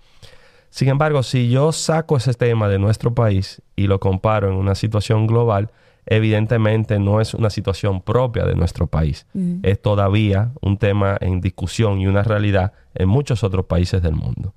Sin 0.70 0.88
embargo, 0.88 1.22
si 1.22 1.48
yo 1.48 1.72
saco 1.72 2.18
ese 2.18 2.34
tema 2.34 2.68
de 2.68 2.78
nuestro 2.78 3.14
país 3.14 3.62
y 3.76 3.86
lo 3.86 3.98
comparo 3.98 4.48
en 4.48 4.54
una 4.54 4.74
situación 4.74 5.26
global, 5.26 5.70
evidentemente 6.06 6.98
no 6.98 7.20
es 7.20 7.34
una 7.34 7.50
situación 7.50 8.00
propia 8.00 8.44
de 8.44 8.54
nuestro 8.54 8.86
país. 8.86 9.26
Es 9.62 9.82
todavía 9.82 10.52
un 10.60 10.78
tema 10.78 11.16
en 11.20 11.40
discusión 11.40 12.00
y 12.00 12.06
una 12.06 12.22
realidad 12.22 12.72
en 12.94 13.08
muchos 13.08 13.44
otros 13.44 13.66
países 13.66 14.02
del 14.02 14.14
mundo. 14.14 14.54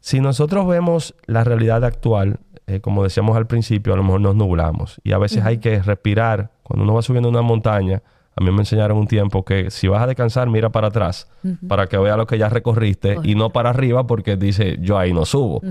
Si 0.00 0.20
nosotros 0.20 0.66
vemos 0.66 1.14
la 1.26 1.44
realidad 1.44 1.84
actual, 1.84 2.40
eh, 2.66 2.80
como 2.80 3.04
decíamos 3.04 3.36
al 3.36 3.46
principio, 3.46 3.94
a 3.94 3.96
lo 3.96 4.02
mejor 4.02 4.20
nos 4.20 4.34
nublamos 4.34 5.00
y 5.04 5.12
a 5.12 5.18
veces 5.18 5.44
hay 5.44 5.58
que 5.58 5.80
respirar. 5.80 6.50
Cuando 6.62 6.84
uno 6.84 6.94
va 6.94 7.02
subiendo 7.02 7.28
una 7.28 7.42
montaña, 7.42 8.02
a 8.36 8.42
mí 8.42 8.50
me 8.50 8.60
enseñaron 8.60 8.98
un 8.98 9.06
tiempo 9.06 9.44
que 9.44 9.70
si 9.70 9.86
vas 9.86 10.02
a 10.02 10.06
descansar, 10.06 10.50
mira 10.50 10.70
para 10.70 10.88
atrás 10.88 11.30
para 11.68 11.86
que 11.86 11.96
vea 11.98 12.16
lo 12.16 12.26
que 12.26 12.36
ya 12.36 12.48
recorriste 12.48 13.18
y 13.22 13.34
no 13.34 13.50
para 13.50 13.70
arriba 13.70 14.06
porque 14.06 14.36
dice 14.36 14.76
yo 14.80 14.98
ahí 14.98 15.12
no 15.12 15.24
subo. 15.24 15.62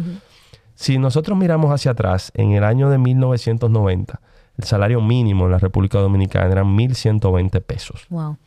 Si 0.76 0.98
nosotros 0.98 1.38
miramos 1.38 1.72
hacia 1.72 1.92
atrás, 1.92 2.32
en 2.36 2.54
el 2.54 2.64
año 2.64 2.90
de 2.90 2.98
1990, 2.98 4.20
el 4.58 4.64
salario 4.64 5.02
mínimo 5.02 5.46
en 5.46 5.52
la 5.52 5.60
República 5.60 6.00
Dominicana 6.00 6.52
eran 6.52 6.78
1.120 6.78 7.62
pesos. 7.62 8.06
Wow. 8.10 8.38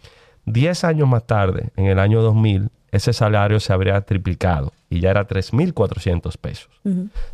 Diez 0.44 0.84
años 0.84 1.08
más 1.08 1.26
tarde, 1.26 1.70
en 1.76 1.86
el 1.86 1.98
año 1.98 2.22
2000, 2.22 2.70
ese 2.92 3.12
salario 3.12 3.60
se 3.60 3.72
habría 3.72 4.00
triplicado 4.02 4.72
y 4.88 5.00
ya 5.00 5.10
era 5.10 5.26
3.400 5.26 6.36
pesos. 6.38 6.70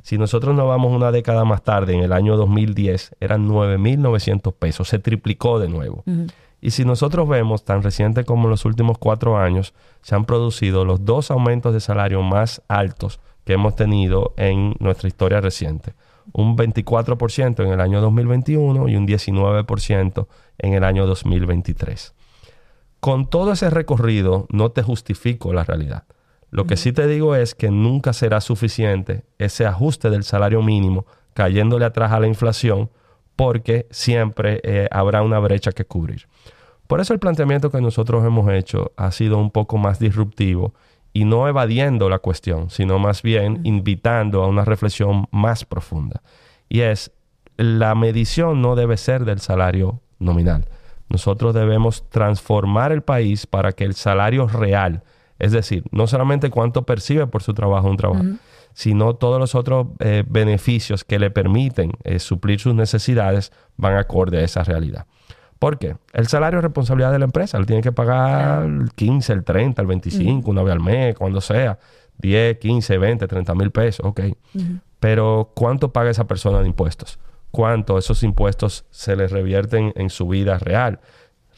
Si 0.02 0.16
nosotros 0.18 0.56
nos 0.56 0.66
vamos 0.66 0.92
una 0.92 1.12
década 1.12 1.44
más 1.44 1.62
tarde, 1.62 1.94
en 1.94 2.00
el 2.00 2.12
año 2.12 2.36
2010, 2.36 3.16
eran 3.20 3.48
9.900 3.48 4.54
pesos, 4.54 4.88
se 4.88 4.98
triplicó 4.98 5.58
de 5.58 5.68
nuevo. 5.68 6.04
Y 6.60 6.70
si 6.70 6.84
nosotros 6.84 7.28
vemos, 7.28 7.64
tan 7.64 7.82
reciente 7.82 8.24
como 8.24 8.44
en 8.44 8.50
los 8.50 8.64
últimos 8.64 8.96
cuatro 8.96 9.36
años, 9.36 9.74
se 10.00 10.14
han 10.14 10.24
producido 10.24 10.84
los 10.84 11.04
dos 11.04 11.30
aumentos 11.30 11.74
de 11.74 11.80
salario 11.80 12.22
más 12.22 12.62
altos 12.68 13.20
que 13.44 13.54
hemos 13.54 13.76
tenido 13.76 14.32
en 14.36 14.74
nuestra 14.78 15.08
historia 15.08 15.40
reciente. 15.40 15.94
Un 16.32 16.56
24% 16.56 17.64
en 17.64 17.72
el 17.72 17.80
año 17.80 18.00
2021 18.00 18.88
y 18.88 18.96
un 18.96 19.06
19% 19.06 20.26
en 20.58 20.74
el 20.74 20.84
año 20.84 21.06
2023. 21.06 22.14
Con 23.00 23.28
todo 23.28 23.52
ese 23.52 23.68
recorrido, 23.70 24.46
no 24.50 24.70
te 24.70 24.82
justifico 24.82 25.52
la 25.52 25.64
realidad. 25.64 26.04
Lo 26.50 26.66
que 26.66 26.76
sí 26.76 26.92
te 26.92 27.06
digo 27.06 27.34
es 27.34 27.54
que 27.54 27.70
nunca 27.70 28.12
será 28.12 28.40
suficiente 28.40 29.24
ese 29.38 29.66
ajuste 29.66 30.10
del 30.10 30.22
salario 30.22 30.62
mínimo 30.62 31.06
cayéndole 31.34 31.84
atrás 31.84 32.12
a 32.12 32.20
la 32.20 32.26
inflación 32.26 32.90
porque 33.36 33.86
siempre 33.90 34.60
eh, 34.62 34.88
habrá 34.90 35.22
una 35.22 35.38
brecha 35.38 35.72
que 35.72 35.84
cubrir. 35.84 36.28
Por 36.86 37.00
eso 37.00 37.14
el 37.14 37.20
planteamiento 37.20 37.70
que 37.70 37.80
nosotros 37.80 38.24
hemos 38.24 38.52
hecho 38.52 38.92
ha 38.96 39.10
sido 39.12 39.38
un 39.38 39.50
poco 39.50 39.78
más 39.78 39.98
disruptivo 39.98 40.74
y 41.12 41.24
no 41.24 41.48
evadiendo 41.48 42.08
la 42.08 42.18
cuestión, 42.18 42.70
sino 42.70 42.98
más 42.98 43.22
bien 43.22 43.60
invitando 43.64 44.42
a 44.42 44.48
una 44.48 44.64
reflexión 44.64 45.26
más 45.30 45.64
profunda. 45.64 46.22
Y 46.68 46.80
es, 46.80 47.12
la 47.56 47.94
medición 47.94 48.62
no 48.62 48.74
debe 48.76 48.96
ser 48.96 49.24
del 49.24 49.40
salario 49.40 50.00
nominal. 50.18 50.66
Nosotros 51.08 51.54
debemos 51.54 52.08
transformar 52.08 52.92
el 52.92 53.02
país 53.02 53.46
para 53.46 53.72
que 53.72 53.84
el 53.84 53.94
salario 53.94 54.46
real, 54.46 55.02
es 55.38 55.52
decir, 55.52 55.84
no 55.90 56.06
solamente 56.06 56.48
cuánto 56.48 56.84
percibe 56.86 57.26
por 57.26 57.42
su 57.42 57.52
trabajo 57.52 57.90
un 57.90 57.98
trabajo, 57.98 58.24
sino 58.72 59.14
todos 59.14 59.38
los 59.38 59.54
otros 59.54 59.88
eh, 59.98 60.24
beneficios 60.26 61.04
que 61.04 61.18
le 61.18 61.30
permiten 61.30 61.92
eh, 62.04 62.18
suplir 62.18 62.60
sus 62.60 62.74
necesidades 62.74 63.52
van 63.76 63.96
acorde 63.96 64.38
a 64.38 64.42
esa 64.42 64.64
realidad. 64.64 65.06
¿Por 65.62 65.78
qué? 65.78 65.96
El 66.12 66.26
salario 66.26 66.58
es 66.58 66.64
responsabilidad 66.64 67.12
de 67.12 67.20
la 67.20 67.24
empresa. 67.24 67.56
Lo 67.56 67.64
tiene 67.66 67.82
que 67.82 67.92
pagar 67.92 68.64
el 68.64 68.90
15, 68.94 69.32
el 69.32 69.44
30, 69.44 69.80
el 69.80 69.86
25, 69.86 70.50
una 70.50 70.62
vez 70.64 70.72
al 70.72 70.80
mes, 70.80 71.14
cuando 71.14 71.40
sea. 71.40 71.78
10, 72.18 72.58
15, 72.58 72.98
20, 72.98 73.26
30 73.28 73.54
mil 73.54 73.70
pesos, 73.70 74.04
ok. 74.04 74.20
Pero 75.00 75.52
¿cuánto 75.54 75.92
paga 75.92 76.10
esa 76.10 76.26
persona 76.26 76.60
de 76.60 76.66
impuestos? 76.66 77.18
¿Cuánto 77.52 77.96
esos 77.98 78.22
impuestos 78.24 78.86
se 78.90 79.14
les 79.16 79.30
revierten 79.30 79.92
en 79.96 80.10
su 80.10 80.26
vida 80.28 80.58
real? 80.58 80.98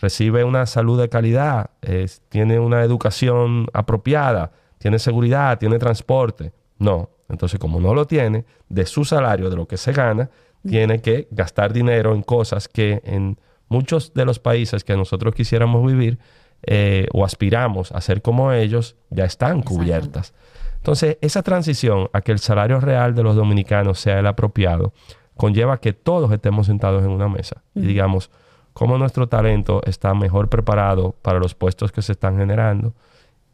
¿Recibe 0.01 0.45
una 0.45 0.67
salud 0.67 1.01
de 1.01 1.09
calidad? 1.09 1.71
Es- 1.81 2.21
¿Tiene 2.29 2.59
una 2.59 2.83
educación 2.83 3.67
apropiada? 3.73 4.53
¿Tiene 4.79 4.99
seguridad? 4.99 5.59
¿Tiene 5.59 5.79
transporte? 5.79 6.53
No. 6.79 7.11
Entonces, 7.29 7.59
como 7.59 7.81
no 7.81 7.95
lo 7.95 8.07
tiene, 8.07 8.45
de 8.69 8.85
su 8.85 9.05
salario, 9.07 9.49
de 9.51 9.57
lo 9.57 9.67
que 9.67 9.77
se 9.79 9.93
gana, 9.93 10.29
tiene 10.67 11.01
que 11.01 11.27
gastar 11.31 11.73
dinero 11.73 12.15
en 12.15 12.23
cosas 12.23 12.69
que 12.69 13.01
en 13.05 13.39
muchos 13.75 14.15
de 14.15 14.25
los 14.25 14.39
países 14.39 14.85
que 14.85 14.97
nosotros 14.97 15.35
quisiéramos 15.35 15.85
vivir 15.85 16.19
eh, 16.63 17.09
o 17.13 17.25
aspiramos 17.25 17.93
a 17.93 18.01
ser 18.01 18.23
como 18.23 18.53
ellos, 18.53 18.97
ya 19.11 19.25
están 19.25 19.63
cubiertas. 19.63 20.33
Entonces, 20.77 21.19
esa 21.21 21.43
transición 21.43 22.09
a 22.13 22.21
que 22.21 22.33
el 22.33 22.39
salario 22.39 22.81
real 22.81 23.15
de 23.15 23.23
los 23.23 23.37
dominicanos 23.37 23.99
sea 23.99 24.19
el 24.19 24.27
apropiado, 24.27 24.93
conlleva 25.37 25.81
que 25.81 25.93
todos 25.93 26.31
estemos 26.31 26.67
sentados 26.67 27.03
en 27.03 27.11
una 27.11 27.29
mesa 27.29 27.63
y 27.75 27.81
digamos 27.81 28.31
cómo 28.73 28.99
nuestro 28.99 29.29
talento 29.29 29.83
está 29.85 30.15
mejor 30.15 30.49
preparado 30.49 31.17
para 31.23 31.39
los 31.39 31.55
puestos 31.55 31.91
que 31.91 32.03
se 32.03 32.13
están 32.13 32.37
generando, 32.39 32.95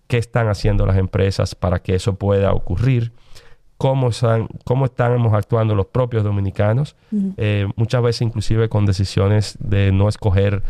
qué 0.06 0.18
están 0.18 0.48
haciendo 0.48 0.84
las 0.86 0.98
empresas 0.98 1.54
para 1.54 1.80
que 1.80 1.94
eso 1.94 2.16
pueda 2.16 2.52
ocurrir, 2.52 3.12
cómo, 3.80 4.10
están, 4.10 4.46
cómo 4.64 4.84
estamos 4.84 5.32
actuando 5.32 5.74
los 5.74 5.86
propios 5.86 6.22
dominicanos, 6.22 6.96
eh, 7.38 7.66
muchas 7.76 8.02
veces 8.02 8.20
inclusive 8.20 8.68
con 8.68 8.84
decisiones 8.84 9.56
de 9.58 9.90
no 9.90 10.06
escoger 10.10 10.62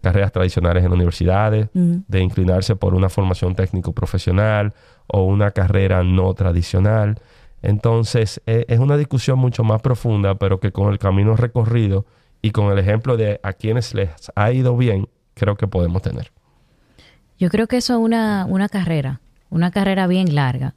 carreras 0.00 0.32
tradicionales 0.32 0.82
en 0.82 0.90
universidades, 0.90 1.68
Ujú. 1.74 2.04
de 2.08 2.20
inclinarse 2.22 2.74
por 2.74 2.94
una 2.94 3.10
formación 3.10 3.54
técnico 3.54 3.92
profesional 3.92 4.72
o 5.08 5.24
una 5.24 5.50
carrera 5.50 6.02
no 6.04 6.32
tradicional. 6.32 7.20
Entonces, 7.60 8.40
eh, 8.46 8.64
es 8.66 8.78
una 8.78 8.96
discusión 8.96 9.38
mucho 9.38 9.62
más 9.62 9.82
profunda, 9.82 10.36
pero 10.36 10.58
que 10.58 10.72
con 10.72 10.90
el 10.90 10.98
camino 10.98 11.36
recorrido 11.36 12.06
y 12.40 12.52
con 12.52 12.72
el 12.72 12.78
ejemplo 12.78 13.18
de 13.18 13.40
a 13.42 13.52
quienes 13.52 13.92
les 13.92 14.32
ha 14.34 14.52
ido 14.52 14.74
bien, 14.74 15.10
creo 15.34 15.56
que 15.56 15.66
podemos 15.66 16.00
tener. 16.00 16.32
Yo 17.38 17.50
creo 17.50 17.66
que 17.66 17.76
eso 17.76 17.92
es 17.92 17.98
una, 17.98 18.46
una 18.48 18.70
carrera, 18.70 19.20
una 19.50 19.70
carrera 19.70 20.06
bien 20.06 20.34
larga. 20.34 20.74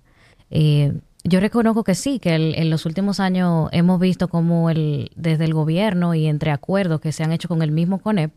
Eh, 0.49 0.93
yo 1.27 1.39
reconozco 1.39 1.83
que 1.83 1.95
sí, 1.95 2.19
que 2.19 2.35
en 2.35 2.69
los 2.69 2.85
últimos 2.85 3.19
años 3.19 3.69
hemos 3.73 3.99
visto 3.99 4.29
como 4.29 4.69
el, 4.69 5.11
desde 5.15 5.43
el 5.45 5.53
gobierno 5.53 6.15
y 6.15 6.25
entre 6.25 6.51
acuerdos 6.51 7.01
que 7.01 7.11
se 7.11 7.23
han 7.23 7.31
hecho 7.31 7.47
con 7.47 7.61
el 7.61 7.71
mismo 7.71 7.99
CONEP, 7.99 8.31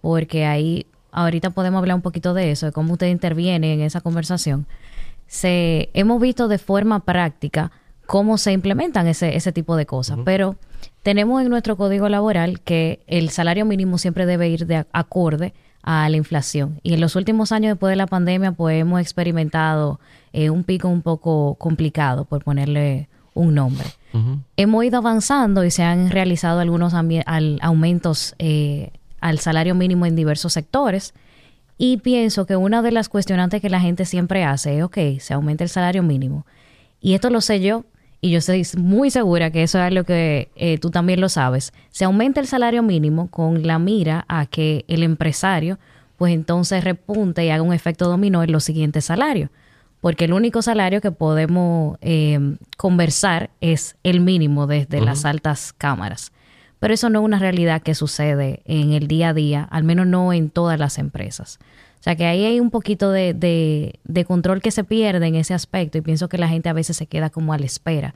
porque 0.00 0.46
ahí 0.46 0.86
ahorita 1.10 1.50
podemos 1.50 1.80
hablar 1.80 1.96
un 1.96 2.02
poquito 2.02 2.32
de 2.32 2.52
eso, 2.52 2.66
de 2.66 2.72
cómo 2.72 2.92
usted 2.92 3.08
interviene 3.08 3.74
en 3.74 3.80
esa 3.80 4.00
conversación. 4.00 4.66
Se, 5.26 5.90
hemos 5.92 6.20
visto 6.20 6.46
de 6.46 6.58
forma 6.58 7.00
práctica 7.04 7.72
cómo 8.06 8.38
se 8.38 8.52
implementan 8.52 9.06
ese, 9.06 9.36
ese 9.36 9.52
tipo 9.52 9.76
de 9.76 9.86
cosas, 9.86 10.18
pero 10.24 10.56
tenemos 11.02 11.42
en 11.42 11.48
nuestro 11.48 11.76
código 11.76 12.08
laboral 12.08 12.60
que 12.60 13.00
el 13.06 13.30
salario 13.30 13.64
mínimo 13.64 13.98
siempre 13.98 14.26
debe 14.26 14.48
ir 14.48 14.66
de 14.66 14.86
acorde 14.92 15.52
a 15.82 16.08
la 16.08 16.16
inflación. 16.16 16.80
Y 16.82 16.94
en 16.94 17.00
los 17.00 17.16
últimos 17.16 17.52
años 17.52 17.72
después 17.72 17.90
de 17.90 17.96
la 17.96 18.06
pandemia, 18.06 18.52
pues 18.52 18.80
hemos 18.80 19.00
experimentado 19.00 20.00
eh, 20.32 20.50
un 20.50 20.64
pico 20.64 20.88
un 20.88 21.02
poco 21.02 21.54
complicado, 21.56 22.24
por 22.24 22.44
ponerle 22.44 23.08
un 23.34 23.54
nombre. 23.54 23.86
Hemos 24.56 24.84
ido 24.84 24.98
avanzando 24.98 25.64
y 25.64 25.70
se 25.70 25.84
han 25.84 26.10
realizado 26.10 26.58
algunos 26.58 26.94
aumentos 26.94 28.34
eh, 28.38 28.90
al 29.20 29.38
salario 29.38 29.74
mínimo 29.74 30.04
en 30.04 30.16
diversos 30.16 30.52
sectores. 30.52 31.14
Y 31.78 31.98
pienso 31.98 32.44
que 32.44 32.56
una 32.56 32.82
de 32.82 32.92
las 32.92 33.08
cuestionantes 33.08 33.62
que 33.62 33.70
la 33.70 33.80
gente 33.80 34.04
siempre 34.04 34.44
hace 34.44 34.78
es, 34.78 34.84
ok, 34.84 34.98
se 35.20 35.32
aumenta 35.32 35.64
el 35.64 35.70
salario 35.70 36.02
mínimo. 36.02 36.44
Y 37.00 37.14
esto 37.14 37.30
lo 37.30 37.40
sé 37.40 37.60
yo, 37.60 37.84
y 38.20 38.30
yo 38.30 38.38
estoy 38.38 38.66
muy 38.76 39.10
segura 39.10 39.50
que 39.50 39.62
eso 39.62 39.78
es 39.78 39.84
algo 39.84 40.04
que 40.04 40.50
eh, 40.54 40.78
tú 40.78 40.90
también 40.90 41.20
lo 41.20 41.28
sabes. 41.28 41.72
Se 41.90 42.04
aumenta 42.04 42.40
el 42.40 42.46
salario 42.46 42.82
mínimo 42.82 43.28
con 43.28 43.66
la 43.66 43.78
mira 43.78 44.26
a 44.28 44.44
que 44.44 44.84
el 44.88 45.02
empresario, 45.02 45.78
pues 46.18 46.34
entonces 46.34 46.84
repunte 46.84 47.44
y 47.44 47.50
haga 47.50 47.62
un 47.62 47.72
efecto 47.72 48.08
dominó 48.08 48.42
en 48.42 48.52
los 48.52 48.64
siguientes 48.64 49.06
salarios. 49.06 49.48
Porque 50.02 50.26
el 50.26 50.34
único 50.34 50.60
salario 50.60 51.00
que 51.00 51.12
podemos 51.12 51.96
eh, 52.02 52.56
conversar 52.76 53.50
es 53.60 53.96
el 54.02 54.20
mínimo 54.20 54.66
desde 54.66 55.00
las 55.00 55.24
altas 55.24 55.74
cámaras. 55.76 56.32
Pero 56.78 56.94
eso 56.94 57.10
no 57.10 57.20
es 57.20 57.24
una 57.24 57.38
realidad 57.38 57.82
que 57.82 57.94
sucede 57.94 58.62
en 58.64 58.92
el 58.92 59.08
día 59.08 59.30
a 59.30 59.34
día, 59.34 59.62
al 59.70 59.84
menos 59.84 60.06
no 60.06 60.32
en 60.32 60.48
todas 60.48 60.78
las 60.78 60.98
empresas. 60.98 61.58
O 62.00 62.02
sea 62.02 62.16
que 62.16 62.24
ahí 62.24 62.46
hay 62.46 62.60
un 62.60 62.70
poquito 62.70 63.10
de, 63.10 63.34
de, 63.34 64.24
control 64.24 64.62
que 64.62 64.70
se 64.70 64.84
pierde 64.84 65.26
en 65.26 65.34
ese 65.34 65.52
aspecto 65.52 65.98
y 65.98 66.00
pienso 66.00 66.30
que 66.30 66.38
la 66.38 66.48
gente 66.48 66.70
a 66.70 66.72
veces 66.72 66.96
se 66.96 67.06
queda 67.06 67.28
como 67.28 67.52
a 67.52 67.58
la 67.58 67.66
espera 67.66 68.14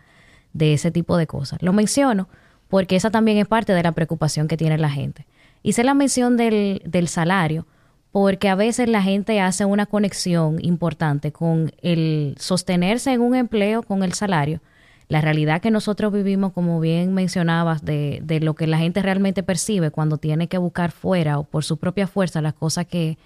de 0.54 0.72
ese 0.72 0.90
tipo 0.90 1.18
de 1.18 1.26
cosas. 1.26 1.60
Lo 1.60 1.74
menciono 1.74 2.28
porque 2.68 2.96
esa 2.96 3.10
también 3.10 3.36
es 3.36 3.46
parte 3.46 3.74
de 3.74 3.82
la 3.82 3.92
preocupación 3.92 4.48
que 4.48 4.56
tiene 4.56 4.78
la 4.78 4.88
gente. 4.88 5.26
Hice 5.62 5.84
la 5.84 5.92
mención 5.92 6.38
del, 6.38 6.80
del 6.86 7.08
salario 7.08 7.66
porque 8.10 8.48
a 8.48 8.54
veces 8.54 8.88
la 8.88 9.02
gente 9.02 9.38
hace 9.40 9.66
una 9.66 9.84
conexión 9.84 10.64
importante 10.64 11.30
con 11.30 11.70
el 11.82 12.36
sostenerse 12.38 13.12
en 13.12 13.20
un 13.20 13.34
empleo 13.34 13.82
con 13.82 14.02
el 14.02 14.14
salario 14.14 14.60
la 15.08 15.20
realidad 15.20 15.60
que 15.60 15.70
nosotros 15.70 16.12
vivimos, 16.12 16.52
como 16.52 16.80
bien 16.80 17.12
mencionabas, 17.12 17.84
de, 17.84 18.20
de, 18.22 18.40
lo 18.40 18.54
que 18.54 18.66
la 18.66 18.78
gente 18.78 19.02
realmente 19.02 19.42
percibe 19.42 19.90
cuando 19.90 20.16
tiene 20.16 20.48
que 20.48 20.56
buscar 20.56 20.92
fuera 20.92 21.38
o 21.38 21.44
por 21.44 21.62
su 21.62 21.76
propia 21.76 22.06
fuerza 22.06 22.40
las 22.40 22.54
cosas 22.54 22.86
que 22.86 23.18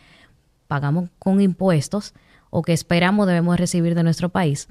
pagamos 0.69 1.11
con 1.19 1.41
impuestos 1.41 2.15
o 2.51 2.63
que 2.63 2.73
esperamos 2.73 3.27
debemos 3.27 3.59
recibir 3.59 3.95
de 3.95 4.05
nuestro 4.05 4.29
país. 4.29 4.69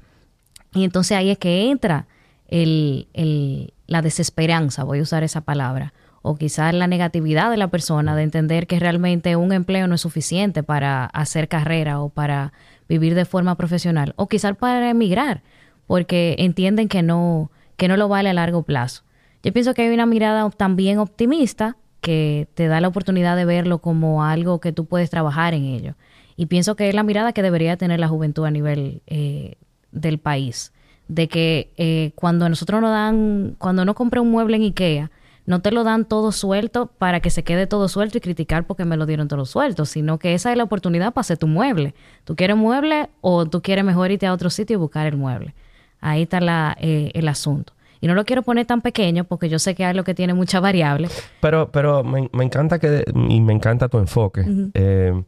Y 0.74 0.84
entonces 0.84 1.16
ahí 1.16 1.30
es 1.30 1.38
que 1.38 1.70
entra 1.70 2.06
el, 2.48 3.08
el, 3.12 3.74
la 3.86 4.00
desesperanza, 4.00 4.84
voy 4.84 5.00
a 5.00 5.02
usar 5.02 5.22
esa 5.22 5.42
palabra, 5.42 5.92
o 6.22 6.36
quizás 6.36 6.74
la 6.74 6.86
negatividad 6.86 7.50
de 7.50 7.56
la 7.56 7.68
persona 7.68 8.16
de 8.16 8.22
entender 8.22 8.66
que 8.66 8.78
realmente 8.78 9.36
un 9.36 9.52
empleo 9.52 9.86
no 9.86 9.94
es 9.94 10.00
suficiente 10.00 10.62
para 10.62 11.04
hacer 11.04 11.48
carrera 11.48 12.00
o 12.00 12.08
para 12.08 12.52
vivir 12.88 13.14
de 13.14 13.24
forma 13.24 13.54
profesional, 13.54 14.14
o 14.16 14.28
quizás 14.28 14.56
para 14.56 14.88
emigrar 14.88 15.42
porque 15.88 16.36
entienden 16.38 16.86
que 16.86 17.02
no, 17.02 17.50
que 17.76 17.88
no 17.88 17.96
lo 17.96 18.08
vale 18.08 18.28
a 18.28 18.34
largo 18.34 18.62
plazo. 18.62 19.02
Yo 19.42 19.52
pienso 19.52 19.74
que 19.74 19.82
hay 19.82 19.92
una 19.92 20.06
mirada 20.06 20.48
también 20.50 20.98
optimista 20.98 21.76
que 22.00 22.48
te 22.54 22.66
da 22.66 22.80
la 22.80 22.88
oportunidad 22.88 23.36
de 23.36 23.44
verlo 23.44 23.78
como 23.78 24.24
algo 24.24 24.60
que 24.60 24.72
tú 24.72 24.86
puedes 24.86 25.10
trabajar 25.10 25.54
en 25.54 25.64
ello. 25.64 25.94
Y 26.36 26.46
pienso 26.46 26.76
que 26.76 26.88
es 26.88 26.94
la 26.94 27.02
mirada 27.02 27.32
que 27.32 27.42
debería 27.42 27.76
tener 27.76 27.98
la 27.98 28.08
juventud 28.08 28.44
a 28.44 28.50
nivel 28.50 29.02
eh, 29.06 29.56
del 29.90 30.18
país. 30.18 30.72
De 31.08 31.26
que 31.26 31.72
eh, 31.76 32.12
cuando 32.14 32.48
nosotros 32.48 32.80
nos 32.80 32.90
dan, 32.90 33.56
cuando 33.58 33.84
no 33.84 33.94
compra 33.94 34.20
un 34.20 34.30
mueble 34.30 34.56
en 34.56 34.62
Ikea, 34.62 35.10
no 35.46 35.62
te 35.62 35.72
lo 35.72 35.82
dan 35.82 36.04
todo 36.04 36.30
suelto 36.30 36.86
para 36.86 37.20
que 37.20 37.30
se 37.30 37.42
quede 37.42 37.66
todo 37.66 37.88
suelto 37.88 38.18
y 38.18 38.20
criticar 38.20 38.66
porque 38.66 38.84
me 38.84 38.98
lo 38.98 39.06
dieron 39.06 39.28
todo 39.28 39.46
suelto, 39.46 39.86
sino 39.86 40.18
que 40.18 40.34
esa 40.34 40.50
es 40.50 40.58
la 40.58 40.64
oportunidad 40.64 41.14
para 41.14 41.22
hacer 41.22 41.38
tu 41.38 41.46
mueble. 41.46 41.94
¿Tú 42.24 42.36
quieres 42.36 42.56
mueble 42.56 43.08
o 43.22 43.46
tú 43.46 43.62
quieres 43.62 43.82
mejor 43.82 44.10
irte 44.10 44.26
a 44.26 44.34
otro 44.34 44.50
sitio 44.50 44.74
y 44.74 44.78
buscar 44.78 45.06
el 45.06 45.16
mueble? 45.16 45.54
Ahí 46.00 46.22
está 46.22 46.40
la, 46.40 46.76
eh, 46.78 47.10
el 47.14 47.26
asunto. 47.28 47.72
Y 48.00 48.06
no 48.06 48.14
lo 48.14 48.24
quiero 48.24 48.42
poner 48.42 48.66
tan 48.66 48.80
pequeño 48.80 49.24
porque 49.24 49.48
yo 49.48 49.58
sé 49.58 49.74
que 49.74 49.82
es 49.82 49.88
algo 49.88 50.04
que 50.04 50.14
tiene 50.14 50.34
muchas 50.34 50.62
variables. 50.62 51.22
Pero, 51.40 51.70
pero 51.70 52.04
me, 52.04 52.28
encanta 52.42 52.78
que, 52.78 53.04
y 53.28 53.40
me 53.40 53.52
encanta 53.52 53.88
tu 53.88 53.98
enfoque, 53.98 54.44
eh, 54.74 55.22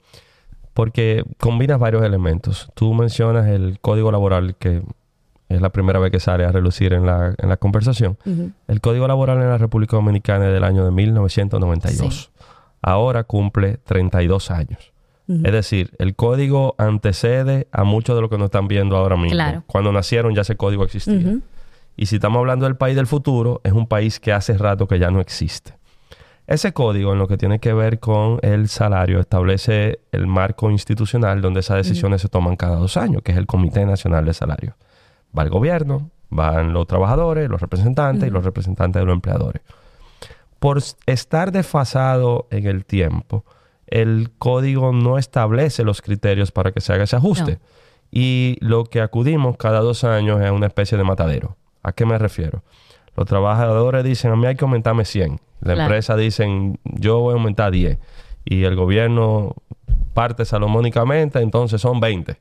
porque 0.74 1.24
combinas 1.38 1.78
varios 1.78 2.02
elementos. 2.02 2.70
Tú 2.74 2.94
mencionas 2.94 3.48
el 3.48 3.78
código 3.80 4.12
laboral, 4.12 4.54
que 4.56 4.82
es 5.48 5.60
la 5.60 5.70
primera 5.70 5.98
vez 5.98 6.12
que 6.12 6.20
sale 6.20 6.44
a 6.44 6.52
relucir 6.52 6.92
en 6.92 7.06
la, 7.06 7.34
en 7.36 7.48
la 7.48 7.56
conversación. 7.56 8.16
El 8.68 8.80
código 8.80 9.08
laboral 9.08 9.38
en 9.38 9.48
la 9.48 9.58
República 9.58 9.96
Dominicana 9.96 10.46
es 10.46 10.52
del 10.52 10.64
año 10.64 10.84
de 10.84 10.92
1992. 10.92 12.30
Ahora 12.82 13.24
cumple 13.24 13.78
32 13.84 14.50
años. 14.50 14.92
Es 15.28 15.52
decir, 15.52 15.92
el 15.98 16.16
código 16.16 16.74
antecede 16.76 17.68
a 17.70 17.84
mucho 17.84 18.16
de 18.16 18.20
lo 18.20 18.28
que 18.28 18.36
nos 18.36 18.46
están 18.46 18.66
viendo 18.66 18.96
ahora 18.96 19.16
mismo. 19.16 19.62
Cuando 19.66 19.92
nacieron 19.92 20.34
ya 20.34 20.42
ese 20.42 20.56
código 20.56 20.84
existía. 20.84 21.38
Y 21.96 22.06
si 22.06 22.16
estamos 22.16 22.38
hablando 22.38 22.64
del 22.64 22.76
país 22.76 22.96
del 22.96 23.06
futuro, 23.06 23.60
es 23.64 23.72
un 23.72 23.86
país 23.86 24.20
que 24.20 24.32
hace 24.32 24.56
rato 24.56 24.86
que 24.86 24.98
ya 24.98 25.10
no 25.10 25.20
existe. 25.20 25.74
Ese 26.46 26.72
código, 26.72 27.12
en 27.12 27.18
lo 27.18 27.28
que 27.28 27.36
tiene 27.36 27.60
que 27.60 27.72
ver 27.72 28.00
con 28.00 28.40
el 28.42 28.68
salario, 28.68 29.20
establece 29.20 30.00
el 30.10 30.26
marco 30.26 30.70
institucional 30.70 31.40
donde 31.40 31.60
esas 31.60 31.76
decisiones 31.76 32.22
se 32.22 32.28
toman 32.28 32.56
cada 32.56 32.76
dos 32.76 32.96
años, 32.96 33.22
que 33.22 33.30
es 33.30 33.38
el 33.38 33.46
Comité 33.46 33.86
Nacional 33.86 34.24
de 34.24 34.34
Salario. 34.34 34.74
Va 35.36 35.44
el 35.44 35.50
gobierno, 35.50 36.10
van 36.28 36.72
los 36.72 36.88
trabajadores, 36.88 37.48
los 37.48 37.60
representantes 37.60 38.28
y 38.28 38.32
los 38.32 38.44
representantes 38.44 39.00
de 39.00 39.06
los 39.06 39.14
empleadores. 39.14 39.62
Por 40.58 40.82
estar 41.06 41.52
desfasado 41.52 42.48
en 42.50 42.66
el 42.66 42.84
tiempo, 42.84 43.44
el 43.86 44.30
código 44.38 44.92
no 44.92 45.18
establece 45.18 45.84
los 45.84 46.02
criterios 46.02 46.52
para 46.52 46.72
que 46.72 46.80
se 46.80 46.92
haga 46.92 47.04
ese 47.04 47.16
ajuste. 47.16 47.60
Y 48.10 48.56
lo 48.60 48.84
que 48.84 49.00
acudimos 49.00 49.56
cada 49.56 49.80
dos 49.80 50.02
años 50.04 50.40
es 50.40 50.50
una 50.50 50.66
especie 50.66 50.98
de 50.98 51.04
matadero. 51.04 51.56
¿A 51.82 51.92
qué 51.92 52.06
me 52.06 52.18
refiero? 52.18 52.62
Los 53.16 53.26
trabajadores 53.26 54.04
dicen, 54.04 54.32
a 54.32 54.36
mí 54.36 54.46
hay 54.46 54.56
que 54.56 54.64
aumentarme 54.64 55.04
100. 55.04 55.40
La 55.60 55.74
empresa 55.74 56.16
dicen, 56.16 56.78
yo 56.84 57.20
voy 57.20 57.32
a 57.32 57.36
aumentar 57.36 57.72
10. 57.72 57.98
Y 58.44 58.64
el 58.64 58.76
gobierno 58.76 59.54
parte 60.14 60.44
salomónicamente, 60.44 61.40
entonces 61.40 61.80
son 61.80 62.00
20. 62.00 62.36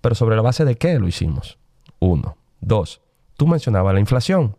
Pero 0.00 0.14
sobre 0.14 0.36
la 0.36 0.42
base 0.42 0.64
de 0.64 0.76
qué 0.76 0.98
lo 0.98 1.08
hicimos? 1.08 1.58
Uno. 1.98 2.36
Dos. 2.60 3.00
Tú 3.36 3.46
mencionabas 3.46 3.94
la 3.94 4.00
inflación. 4.00 4.56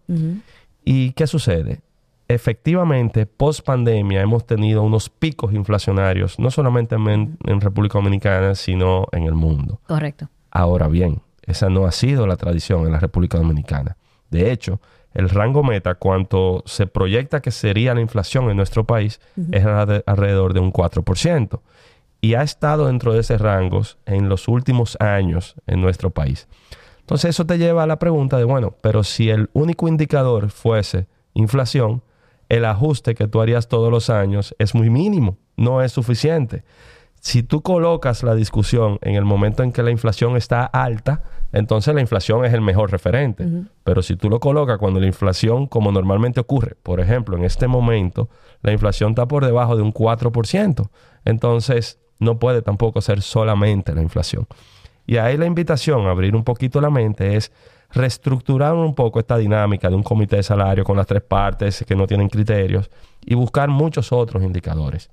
¿Y 0.84 1.12
qué 1.12 1.27
sucede? 1.27 1.82
efectivamente, 2.27 3.25
post 3.25 3.65
pandemia 3.65 4.21
hemos 4.21 4.45
tenido 4.45 4.84
unos 4.84 5.10
picos 5.10 5.53
inflacionarios, 5.53 6.39
no 6.39 6.51
solamente 6.51 6.95
en, 6.95 7.62
República 7.62 7.99
Dominicana, 7.99 8.56
sino 8.56 9.08
en 9.12 9.23
el 9.23 9.34
mundo. 9.34 9.79
Correcto. 9.88 10.29
Ahora 10.51 10.88
bien, 10.88 11.21
esa 11.45 11.69
no 11.69 11.86
ha 11.86 11.91
sido 11.91 12.27
la 12.27 12.36
tradición 12.36 12.86
en 12.86 12.91
la 12.91 12.99
República 12.99 13.38
Dominicana. 13.38 13.97
De 14.29 14.51
hecho, 14.51 14.79
el 15.13 15.29
rango 15.29 15.63
meta, 15.63 15.95
cuanto 15.95 16.63
se 16.65 16.88
proyecta 16.88 17.41
que 17.41 17.51
sería 17.51 17.93
la 17.93 18.01
inflación 18.01 18.49
en 18.49 18.58
nuestro 18.58 18.86
país, 18.86 19.21
es 19.51 19.65
alrededor 19.65 20.53
de 20.53 20.60
un 20.60 20.73
4%. 20.73 21.60
Y 22.21 22.34
ha 22.36 22.41
estado 22.41 22.88
dentro 22.88 23.13
de 23.13 23.19
ese 23.19 23.38
rango 23.38 23.82
en 24.06 24.29
los 24.29 24.47
últimos 24.47 24.97
años 24.99 25.56
en 25.67 25.82
nuestro 25.82 26.10
país. 26.10 26.47
Entonces 27.01 27.32
eso 27.32 27.45
te 27.45 27.58
lleva 27.58 27.84
a 27.84 27.88
la 27.88 27.99
pregunta 27.99 28.38
de, 28.38 28.45
bueno, 28.45 28.75
pero 28.82 29.03
si 29.03 29.29
el 29.29 29.49
único 29.53 29.88
indicador 29.88 30.49
fuese 30.49 31.08
inflación, 31.34 32.01
el 32.49 32.65
ajuste 32.65 33.13
que 33.13 33.27
tú 33.27 33.41
harías 33.41 33.67
todos 33.67 33.91
los 33.91 34.10
años 34.10 34.56
es 34.58 34.73
muy 34.73 34.89
mínimo, 34.89 35.38
no 35.58 35.82
es 35.82 35.91
suficiente. 35.91 36.63
Si 37.23 37.41
tú 37.41 37.62
colocas 37.62 38.21
la 38.21 38.36
discusión 38.36 38.99
en 39.01 39.15
el 39.15 39.23
momento 39.23 39.63
en 39.63 39.71
que 39.71 39.81
la 39.81 39.91
inflación 39.91 40.36
está 40.36 40.65
alta, 40.65 41.23
entonces 41.53 41.95
la 41.95 42.01
inflación 42.01 42.43
es 42.43 42.53
el 42.53 42.59
mejor 42.59 42.91
referente. 42.91 43.47
Pero 43.86 44.01
si 44.01 44.17
tú 44.17 44.29
lo 44.29 44.41
colocas 44.41 44.78
cuando 44.78 44.99
la 44.99 45.05
inflación, 45.05 45.67
como 45.67 45.93
normalmente 45.93 46.41
ocurre, 46.41 46.76
por 46.84 46.99
ejemplo, 46.99 47.38
en 47.38 47.45
este 47.45 47.69
momento, 47.69 48.28
la 48.61 48.74
inflación 48.74 49.11
está 49.11 49.26
por 49.26 49.45
debajo 49.45 49.78
de 49.78 49.84
un 49.84 49.93
4%, 49.93 50.89
entonces 51.24 51.97
no 52.19 52.39
puede 52.39 52.61
tampoco 52.61 52.99
ser 52.99 53.21
solamente 53.21 53.95
la 53.95 54.01
inflación. 54.01 54.45
Y 55.07 55.15
ahí 55.15 55.38
la 55.38 55.45
invitación 55.45 56.05
a 56.07 56.11
abrir 56.11 56.36
un 56.36 56.43
poquito 56.43 56.82
la 56.82 56.89
mente 56.89 57.38
es 57.38 57.53
reestructurar 57.93 58.74
un 58.74 58.95
poco 58.95 59.19
esta 59.19 59.38
dinámica 59.38 59.89
de 59.89 59.95
un 59.95 60.03
comité 60.03 60.36
de 60.36 60.43
salario 60.43 60.84
con 60.84 60.97
las 60.97 61.07
tres 61.07 61.21
partes 61.21 61.86
que 61.88 61.95
no 61.95 62.05
tienen 62.05 62.28
criterios 62.28 62.91
y 63.21 63.34
buscar 63.34 63.69
muchos 63.69 64.11
otros 64.11 64.43
indicadores. 64.43 65.09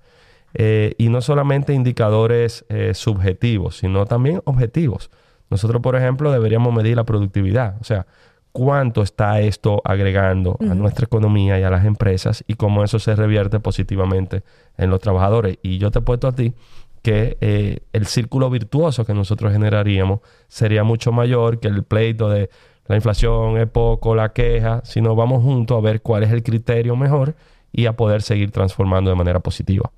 Eh, 0.54 0.94
y 0.98 1.08
no 1.08 1.20
solamente 1.20 1.72
indicadores 1.74 2.64
eh, 2.68 2.94
subjetivos, 2.94 3.76
sino 3.78 4.06
también 4.06 4.42
objetivos. 4.44 5.10
Nosotros, 5.48 5.82
por 5.82 5.96
ejemplo, 5.96 6.32
deberíamos 6.32 6.74
medir 6.74 6.96
la 6.96 7.04
productividad. 7.04 7.76
O 7.80 7.84
sea, 7.84 8.06
cuánto 8.52 9.02
está 9.02 9.40
esto 9.40 9.80
agregando 9.84 10.56
a 10.60 10.74
nuestra 10.74 11.04
economía 11.04 11.58
y 11.58 11.62
a 11.62 11.70
las 11.70 11.84
empresas 11.84 12.44
y 12.46 12.54
cómo 12.54 12.82
eso 12.84 12.98
se 12.98 13.14
revierte 13.14 13.60
positivamente 13.60 14.42
en 14.76 14.90
los 14.90 15.00
trabajadores. 15.00 15.58
Y 15.62 15.78
yo 15.78 15.90
te 15.90 16.00
he 16.00 16.02
puesto 16.02 16.28
a 16.28 16.32
ti 16.32 16.54
que 17.02 17.38
eh, 17.40 17.80
el 17.92 18.06
círculo 18.06 18.50
virtuoso 18.50 19.06
que 19.06 19.14
nosotros 19.14 19.52
generaríamos 19.52 20.20
sería 20.48 20.84
mucho 20.84 21.12
mayor 21.12 21.58
que 21.58 21.68
el 21.68 21.82
pleito 21.82 22.28
de 22.28 22.50
la 22.86 22.96
inflación 22.96 23.56
es 23.56 23.68
poco, 23.68 24.14
la 24.14 24.32
queja, 24.32 24.82
sino 24.84 25.14
vamos 25.14 25.42
juntos 25.42 25.78
a 25.78 25.80
ver 25.80 26.02
cuál 26.02 26.24
es 26.24 26.32
el 26.32 26.42
criterio 26.42 26.96
mejor 26.96 27.36
y 27.72 27.86
a 27.86 27.94
poder 27.94 28.20
seguir 28.22 28.50
transformando 28.50 29.10
de 29.10 29.16
manera 29.16 29.40
positiva. 29.40 29.92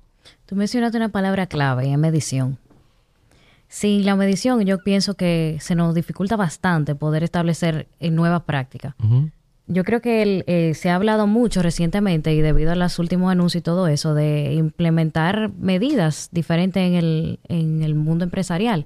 Tú 0.45 0.55
mencionaste 0.55 0.97
una 0.97 1.09
palabra 1.09 1.47
clave, 1.47 1.91
es 1.91 1.97
medición. 1.97 2.57
Sin 3.67 4.05
la 4.05 4.15
medición, 4.15 4.61
yo 4.61 4.83
pienso 4.83 5.15
que 5.15 5.57
se 5.59 5.73
nos 5.73 5.95
dificulta 5.95 6.35
bastante 6.35 6.93
poder 6.93 7.23
establecer 7.23 7.87
nuevas 7.99 8.43
prácticas. 8.43 8.93
Yo 9.65 9.83
creo 9.83 10.01
que 10.01 10.43
eh, 10.45 10.73
se 10.75 10.89
ha 10.89 10.95
hablado 10.95 11.25
mucho 11.25 11.63
recientemente 11.63 12.33
y 12.33 12.41
debido 12.41 12.73
a 12.73 12.75
los 12.75 12.99
últimos 12.99 13.31
anuncios 13.31 13.61
y 13.61 13.63
todo 13.63 13.87
eso 13.87 14.13
de 14.13 14.53
implementar 14.53 15.51
medidas 15.57 16.29
diferentes 16.31 16.83
en 16.83 16.93
el, 16.95 17.39
en 17.47 17.81
el 17.81 17.95
mundo 17.95 18.25
empresarial. 18.25 18.85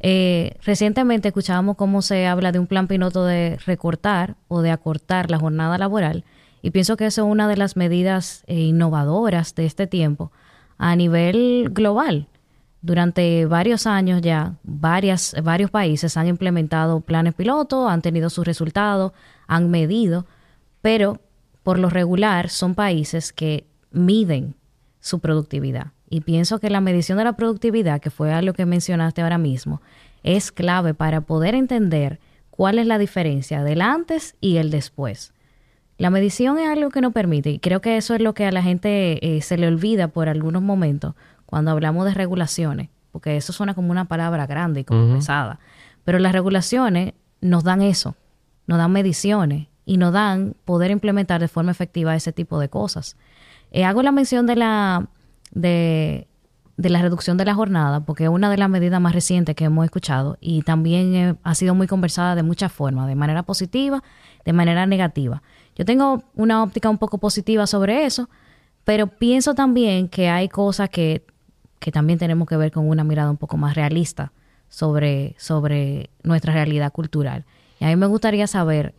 Eh, 0.00 0.56
recientemente 0.64 1.28
escuchábamos 1.28 1.76
cómo 1.76 2.02
se 2.02 2.26
habla 2.26 2.52
de 2.52 2.58
un 2.58 2.66
plan 2.66 2.88
piloto 2.88 3.24
de 3.24 3.58
recortar 3.64 4.36
o 4.48 4.62
de 4.62 4.70
acortar 4.70 5.30
la 5.30 5.38
jornada 5.38 5.78
laboral 5.78 6.24
y 6.62 6.70
pienso 6.70 6.96
que 6.96 7.06
eso 7.06 7.26
es 7.26 7.30
una 7.30 7.48
de 7.48 7.56
las 7.56 7.76
medidas 7.76 8.42
eh, 8.46 8.60
innovadoras 8.60 9.54
de 9.54 9.66
este 9.66 9.86
tiempo 9.86 10.32
a 10.80 10.96
nivel 10.96 11.68
global. 11.72 12.26
Durante 12.80 13.44
varios 13.44 13.86
años 13.86 14.22
ya, 14.22 14.54
varias, 14.62 15.36
varios 15.44 15.70
países 15.70 16.16
han 16.16 16.26
implementado 16.26 17.02
planes 17.02 17.34
pilotos, 17.34 17.90
han 17.90 18.00
tenido 18.00 18.30
sus 18.30 18.46
resultados, 18.46 19.12
han 19.46 19.70
medido, 19.70 20.24
pero 20.80 21.20
por 21.62 21.78
lo 21.78 21.90
regular 21.90 22.48
son 22.48 22.74
países 22.74 23.34
que 23.34 23.66
miden 23.90 24.54
su 25.00 25.20
productividad. 25.20 25.88
Y 26.08 26.22
pienso 26.22 26.58
que 26.60 26.70
la 26.70 26.80
medición 26.80 27.18
de 27.18 27.24
la 27.24 27.34
productividad, 27.34 28.00
que 28.00 28.08
fue 28.10 28.32
algo 28.32 28.54
que 28.54 28.64
mencionaste 28.64 29.20
ahora 29.20 29.36
mismo, 29.36 29.82
es 30.22 30.50
clave 30.50 30.94
para 30.94 31.20
poder 31.20 31.54
entender 31.54 32.20
cuál 32.48 32.78
es 32.78 32.86
la 32.86 32.96
diferencia 32.96 33.62
del 33.62 33.82
antes 33.82 34.34
y 34.40 34.56
el 34.56 34.70
después. 34.70 35.34
La 36.00 36.08
medición 36.08 36.58
es 36.58 36.66
algo 36.66 36.88
que 36.88 37.02
nos 37.02 37.12
permite, 37.12 37.50
y 37.50 37.58
creo 37.58 37.82
que 37.82 37.98
eso 37.98 38.14
es 38.14 38.22
lo 38.22 38.32
que 38.32 38.46
a 38.46 38.52
la 38.52 38.62
gente 38.62 39.36
eh, 39.36 39.42
se 39.42 39.58
le 39.58 39.68
olvida 39.68 40.08
por 40.08 40.30
algunos 40.30 40.62
momentos 40.62 41.14
cuando 41.44 41.72
hablamos 41.72 42.06
de 42.06 42.14
regulaciones, 42.14 42.88
porque 43.12 43.36
eso 43.36 43.52
suena 43.52 43.74
como 43.74 43.90
una 43.90 44.06
palabra 44.06 44.46
grande 44.46 44.80
y 44.80 44.84
como 44.84 45.14
pesada. 45.14 45.60
Pero 46.04 46.18
las 46.18 46.32
regulaciones 46.32 47.12
nos 47.42 47.64
dan 47.64 47.82
eso, 47.82 48.16
nos 48.66 48.78
dan 48.78 48.92
mediciones 48.92 49.66
y 49.84 49.98
nos 49.98 50.14
dan 50.14 50.56
poder 50.64 50.90
implementar 50.90 51.38
de 51.38 51.48
forma 51.48 51.70
efectiva 51.70 52.16
ese 52.16 52.32
tipo 52.32 52.58
de 52.58 52.70
cosas. 52.70 53.18
Eh, 53.70 53.84
hago 53.84 54.02
la 54.02 54.10
mención 54.10 54.46
de 54.46 54.56
la, 54.56 55.06
de, 55.50 56.26
de, 56.78 56.88
la 56.88 57.02
reducción 57.02 57.36
de 57.36 57.44
la 57.44 57.54
jornada, 57.54 58.00
porque 58.06 58.24
es 58.24 58.30
una 58.30 58.48
de 58.48 58.56
las 58.56 58.70
medidas 58.70 59.02
más 59.02 59.12
recientes 59.12 59.54
que 59.54 59.66
hemos 59.66 59.84
escuchado 59.84 60.38
y 60.40 60.62
también 60.62 61.14
eh, 61.14 61.36
ha 61.42 61.54
sido 61.54 61.74
muy 61.74 61.86
conversada 61.86 62.36
de 62.36 62.42
muchas 62.42 62.72
formas, 62.72 63.06
de 63.06 63.16
manera 63.16 63.42
positiva, 63.42 64.02
de 64.46 64.54
manera 64.54 64.86
negativa. 64.86 65.42
Yo 65.76 65.84
tengo 65.84 66.22
una 66.34 66.62
óptica 66.62 66.90
un 66.90 66.98
poco 66.98 67.18
positiva 67.18 67.66
sobre 67.66 68.04
eso, 68.04 68.28
pero 68.84 69.06
pienso 69.06 69.54
también 69.54 70.08
que 70.08 70.28
hay 70.28 70.48
cosas 70.48 70.90
que, 70.90 71.24
también 71.92 72.18
tenemos 72.18 72.48
que 72.48 72.56
ver 72.56 72.70
con 72.70 72.88
una 72.88 73.04
mirada 73.04 73.30
un 73.30 73.36
poco 73.36 73.56
más 73.56 73.74
realista 73.74 74.32
sobre, 74.68 75.34
sobre 75.38 76.10
nuestra 76.22 76.52
realidad 76.52 76.92
cultural. 76.92 77.44
Y 77.78 77.84
a 77.84 77.88
mí 77.88 77.96
me 77.96 78.06
gustaría 78.06 78.46
saber, 78.46 78.94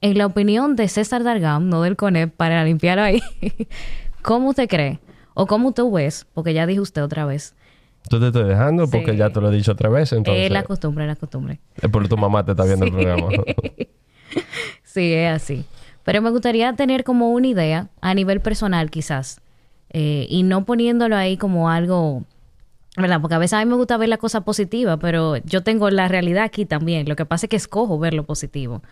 en 0.00 0.18
la 0.18 0.26
opinión 0.26 0.76
de 0.76 0.88
César 0.88 1.24
Dargam, 1.24 1.68
no 1.68 1.82
del 1.82 1.96
CONEP, 1.96 2.34
para 2.34 2.64
limpiarlo 2.64 3.02
ahí, 3.02 3.22
¿cómo 4.22 4.50
usted 4.50 4.68
cree? 4.68 5.00
O 5.34 5.46
cómo 5.46 5.72
tú 5.72 5.90
ves, 5.90 6.26
porque 6.34 6.54
ya 6.54 6.66
dijo 6.66 6.82
usted 6.82 7.02
otra 7.02 7.24
vez. 7.24 7.54
Tú 8.08 8.18
te 8.18 8.28
estoy 8.28 8.44
dejando 8.44 8.88
porque 8.88 9.16
ya 9.16 9.30
te 9.30 9.40
lo 9.40 9.52
he 9.52 9.56
dicho 9.56 9.72
otra 9.72 9.88
vez, 9.88 10.12
entonces. 10.12 10.44
Es 10.44 10.50
la 10.50 10.62
costumbre, 10.62 11.06
la 11.06 11.16
costumbre. 11.16 11.60
Es 11.80 11.88
por 11.90 12.06
tu 12.08 12.16
mamá 12.16 12.44
te 12.44 12.52
está 12.52 12.64
viendo 12.64 12.86
el 12.86 12.92
programa. 12.92 13.28
sí, 14.84 15.12
es 15.12 15.34
así. 15.34 15.64
Pero 16.04 16.22
me 16.22 16.30
gustaría 16.30 16.72
tener 16.74 17.04
como 17.04 17.30
una 17.30 17.46
idea 17.46 17.88
a 18.00 18.14
nivel 18.14 18.40
personal 18.40 18.90
quizás 18.90 19.40
eh, 19.90 20.26
y 20.28 20.42
no 20.42 20.64
poniéndolo 20.64 21.16
ahí 21.16 21.36
como 21.36 21.68
algo, 21.68 22.24
¿verdad? 22.96 23.20
Porque 23.20 23.34
a 23.34 23.38
veces 23.38 23.54
a 23.54 23.64
mí 23.64 23.70
me 23.70 23.76
gusta 23.76 23.96
ver 23.96 24.08
la 24.08 24.16
cosa 24.16 24.42
positiva, 24.42 24.96
pero 24.98 25.36
yo 25.38 25.62
tengo 25.62 25.90
la 25.90 26.08
realidad 26.08 26.44
aquí 26.44 26.64
también. 26.64 27.08
Lo 27.08 27.16
que 27.16 27.26
pasa 27.26 27.46
es 27.46 27.50
que 27.50 27.56
escojo 27.56 27.98
ver 27.98 28.14
lo 28.14 28.24
positivo. 28.24 28.82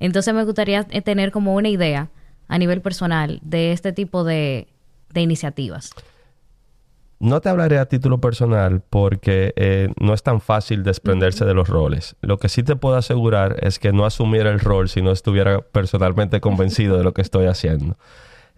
Entonces 0.00 0.34
me 0.34 0.44
gustaría 0.44 0.86
eh, 0.90 1.02
tener 1.02 1.32
como 1.32 1.54
una 1.54 1.68
idea 1.68 2.10
a 2.48 2.58
nivel 2.58 2.80
personal 2.80 3.40
de 3.42 3.72
este 3.72 3.92
tipo 3.92 4.24
de, 4.24 4.68
de 5.12 5.20
iniciativas. 5.20 5.92
No 7.20 7.40
te 7.40 7.48
hablaré 7.48 7.78
a 7.78 7.86
título 7.86 8.20
personal 8.20 8.80
porque 8.88 9.52
eh, 9.56 9.88
no 10.00 10.14
es 10.14 10.22
tan 10.22 10.40
fácil 10.40 10.84
desprenderse 10.84 11.44
de 11.44 11.52
los 11.52 11.68
roles. 11.68 12.14
Lo 12.20 12.38
que 12.38 12.48
sí 12.48 12.62
te 12.62 12.76
puedo 12.76 12.96
asegurar 12.96 13.56
es 13.60 13.80
que 13.80 13.92
no 13.92 14.06
asumiera 14.06 14.50
el 14.50 14.60
rol 14.60 14.88
si 14.88 15.02
no 15.02 15.10
estuviera 15.10 15.60
personalmente 15.60 16.40
convencido 16.40 16.96
de 16.96 17.02
lo 17.02 17.12
que 17.14 17.22
estoy 17.22 17.46
haciendo. 17.46 17.96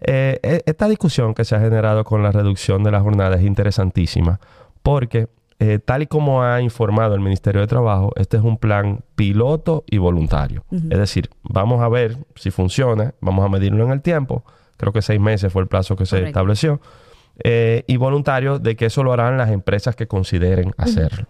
Eh, 0.01 0.39
e, 0.43 0.61
esta 0.65 0.87
discusión 0.87 1.33
que 1.33 1.43
se 1.43 1.55
ha 1.55 1.59
generado 1.59 2.03
con 2.03 2.21
la 2.21 2.31
reducción 2.31 2.83
de 2.83 2.91
la 2.91 3.01
jornada 3.01 3.35
es 3.35 3.43
interesantísima 3.43 4.39
porque 4.83 5.27
eh, 5.59 5.77
tal 5.77 6.03
y 6.03 6.07
como 6.07 6.43
ha 6.43 6.59
informado 6.61 7.13
el 7.13 7.21
Ministerio 7.21 7.61
de 7.61 7.67
Trabajo, 7.67 8.11
este 8.15 8.37
es 8.37 8.43
un 8.43 8.57
plan 8.57 9.03
piloto 9.15 9.83
y 9.87 9.99
voluntario. 9.99 10.63
Es 10.71 10.97
decir, 10.97 11.29
vamos 11.43 11.81
a 11.81 11.89
ver 11.89 12.17
si 12.35 12.49
funciona, 12.49 13.13
vamos 13.21 13.45
a 13.45 13.49
medirlo 13.49 13.83
en 13.85 13.91
el 13.91 14.01
tiempo. 14.01 14.43
Creo 14.77 14.91
que 14.91 15.03
seis 15.03 15.19
meses 15.19 15.53
fue 15.53 15.61
el 15.61 15.67
plazo 15.67 15.95
que 15.95 16.07
se 16.07 16.23
estableció 16.23 16.81
eh, 17.43 17.83
y 17.87 17.97
voluntario 17.97 18.59
de 18.59 18.75
que 18.75 18.85
eso 18.85 19.03
lo 19.03 19.13
harán 19.13 19.37
las 19.37 19.49
empresas 19.49 19.95
que 19.95 20.07
consideren 20.07 20.73
hacerlo. 20.77 21.27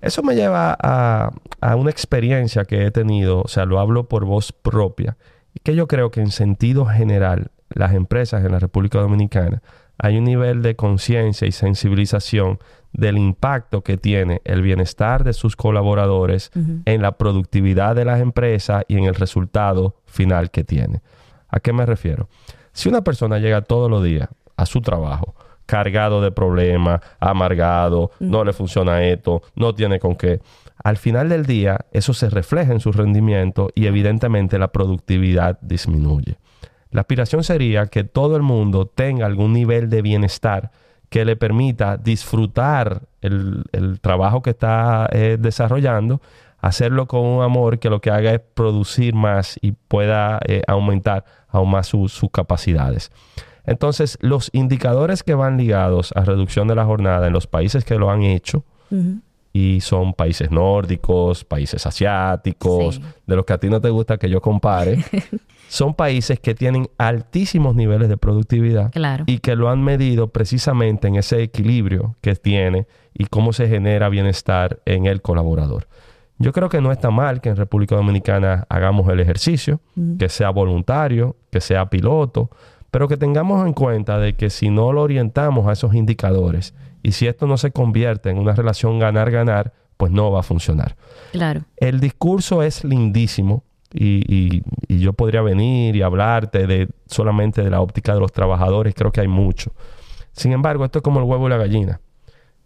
Eso 0.00 0.22
me 0.24 0.34
lleva 0.34 0.76
a, 0.80 1.30
una 1.76 1.90
experiencia 1.90 2.64
que 2.64 2.86
he 2.86 2.90
tenido, 2.90 3.42
o 3.42 3.48
sea, 3.48 3.66
lo 3.66 3.78
hablo 3.78 4.08
por 4.08 4.24
voz 4.24 4.52
propia, 4.52 5.16
que 5.62 5.76
yo 5.76 5.86
creo 5.86 6.10
que 6.10 6.20
en 6.20 6.32
sentido 6.32 6.86
general 6.86 7.52
las 7.70 7.94
empresas 7.94 8.44
en 8.44 8.52
la 8.52 8.58
República 8.58 8.98
Dominicana 8.98 9.62
hay 9.98 10.18
un 10.18 10.24
nivel 10.24 10.62
de 10.62 10.74
conciencia 10.74 11.46
y 11.46 11.52
sensibilización 11.52 12.58
del 12.92 13.16
impacto 13.16 13.82
que 13.82 13.96
tiene 13.96 14.40
el 14.44 14.60
bienestar 14.60 15.22
de 15.22 15.32
sus 15.32 15.54
colaboradores 15.54 16.50
en 16.84 17.00
la 17.00 17.12
productividad 17.12 17.94
de 17.94 18.04
las 18.04 18.20
empresas 18.20 18.84
y 18.88 18.98
en 18.98 19.04
el 19.04 19.14
resultado 19.14 19.94
final 20.06 20.50
que 20.50 20.64
tiene. 20.64 21.02
¿A 21.48 21.60
qué 21.60 21.72
me 21.72 21.86
refiero? 21.86 22.28
Si 22.72 22.88
una 22.88 23.04
persona 23.04 23.38
llega 23.38 23.62
todos 23.62 23.88
los 23.88 24.02
días 24.02 24.28
a 24.62 24.66
su 24.66 24.80
trabajo 24.80 25.34
cargado 25.66 26.20
de 26.20 26.30
problemas, 26.32 27.00
amargado, 27.18 28.10
no 28.20 28.44
le 28.44 28.52
funciona 28.52 29.04
esto, 29.04 29.42
no 29.54 29.74
tiene 29.74 29.98
con 29.98 30.16
qué. 30.16 30.40
Al 30.82 30.96
final 30.96 31.28
del 31.28 31.46
día, 31.46 31.86
eso 31.92 32.12
se 32.12 32.28
refleja 32.28 32.72
en 32.72 32.80
su 32.80 32.92
rendimiento 32.92 33.70
y 33.74 33.86
evidentemente 33.86 34.58
la 34.58 34.68
productividad 34.68 35.58
disminuye. 35.60 36.36
La 36.90 37.02
aspiración 37.02 37.42
sería 37.42 37.86
que 37.86 38.04
todo 38.04 38.36
el 38.36 38.42
mundo 38.42 38.86
tenga 38.86 39.24
algún 39.24 39.52
nivel 39.52 39.88
de 39.88 40.02
bienestar 40.02 40.72
que 41.08 41.24
le 41.24 41.36
permita 41.36 41.96
disfrutar 41.96 43.02
el, 43.20 43.64
trabajo 44.00 44.42
que 44.42 44.50
está 44.50 45.08
eh, 45.12 45.36
desarrollando, 45.38 46.20
hacerlo 46.58 47.06
con 47.06 47.20
un 47.20 47.42
amor 47.42 47.78
que 47.78 47.88
lo 47.88 48.00
que 48.00 48.10
haga 48.10 48.32
es 48.32 48.40
producir 48.40 49.14
más 49.14 49.58
y 49.62 49.72
pueda 49.72 50.38
eh, 50.46 50.62
aumentar 50.66 51.24
aún 51.48 51.70
más 51.70 51.86
sus 51.86 52.20
capacidades. 52.30 53.10
Entonces, 53.64 54.18
los 54.20 54.50
indicadores 54.52 55.22
que 55.22 55.34
van 55.34 55.56
ligados 55.56 56.12
a 56.16 56.24
reducción 56.24 56.68
de 56.68 56.74
la 56.74 56.84
jornada 56.84 57.26
en 57.26 57.32
los 57.32 57.46
países 57.46 57.84
que 57.84 57.96
lo 57.96 58.10
han 58.10 58.22
hecho, 58.22 58.64
y 59.54 59.80
son 59.80 60.12
países 60.14 60.50
nórdicos, 60.50 61.44
países 61.44 61.86
asiáticos, 61.86 63.00
de 63.26 63.36
los 63.36 63.44
que 63.44 63.52
a 63.52 63.58
ti 63.58 63.68
no 63.68 63.80
te 63.80 63.90
gusta 63.90 64.18
que 64.18 64.28
yo 64.28 64.40
compare, 64.40 65.04
son 65.68 65.94
países 65.94 66.40
que 66.40 66.54
tienen 66.54 66.88
altísimos 66.98 67.74
niveles 67.74 68.08
de 68.08 68.16
productividad 68.16 68.90
y 69.26 69.38
que 69.38 69.56
lo 69.56 69.70
han 69.70 69.82
medido 69.82 70.28
precisamente 70.28 71.08
en 71.08 71.16
ese 71.16 71.42
equilibrio 71.42 72.16
que 72.20 72.34
tiene 72.34 72.86
y 73.14 73.26
cómo 73.26 73.52
se 73.52 73.68
genera 73.68 74.08
bienestar 74.08 74.80
en 74.84 75.06
el 75.06 75.22
colaborador. 75.22 75.86
Yo 76.38 76.52
creo 76.52 76.68
que 76.68 76.80
no 76.80 76.90
está 76.90 77.10
mal 77.10 77.40
que 77.40 77.50
en 77.50 77.56
República 77.56 77.94
Dominicana 77.94 78.66
hagamos 78.68 79.08
el 79.10 79.20
ejercicio, 79.20 79.80
que 80.18 80.28
sea 80.28 80.50
voluntario, 80.50 81.36
que 81.50 81.60
sea 81.60 81.88
piloto, 81.88 82.50
pero 82.92 83.08
que 83.08 83.16
tengamos 83.16 83.66
en 83.66 83.72
cuenta 83.72 84.18
de 84.18 84.34
que 84.34 84.50
si 84.50 84.68
no 84.68 84.92
lo 84.92 85.00
orientamos 85.00 85.66
a 85.66 85.72
esos 85.72 85.94
indicadores 85.94 86.74
y 87.02 87.12
si 87.12 87.26
esto 87.26 87.46
no 87.46 87.56
se 87.56 87.72
convierte 87.72 88.28
en 88.28 88.38
una 88.38 88.52
relación 88.54 88.98
ganar-ganar, 88.98 89.72
pues 89.96 90.12
no 90.12 90.30
va 90.30 90.40
a 90.40 90.42
funcionar. 90.42 90.94
Claro. 91.32 91.62
El 91.78 92.00
discurso 92.00 92.62
es 92.62 92.84
lindísimo 92.84 93.64
y, 93.94 94.62
yo 94.88 95.14
podría 95.14 95.40
venir 95.40 95.96
y 95.96 96.02
hablarte 96.02 96.66
de 96.66 96.88
solamente 97.06 97.62
de 97.62 97.70
la 97.70 97.80
óptica 97.80 98.12
de 98.12 98.20
los 98.20 98.30
trabajadores, 98.30 98.94
creo 98.94 99.10
que 99.10 99.22
hay 99.22 99.28
mucho. 99.28 99.72
Sin 100.32 100.52
embargo, 100.52 100.84
esto 100.84 100.98
es 100.98 101.02
como 101.02 101.18
el 101.18 101.24
huevo 101.24 101.46
y 101.46 101.50
la 101.50 101.56
gallina. 101.56 102.00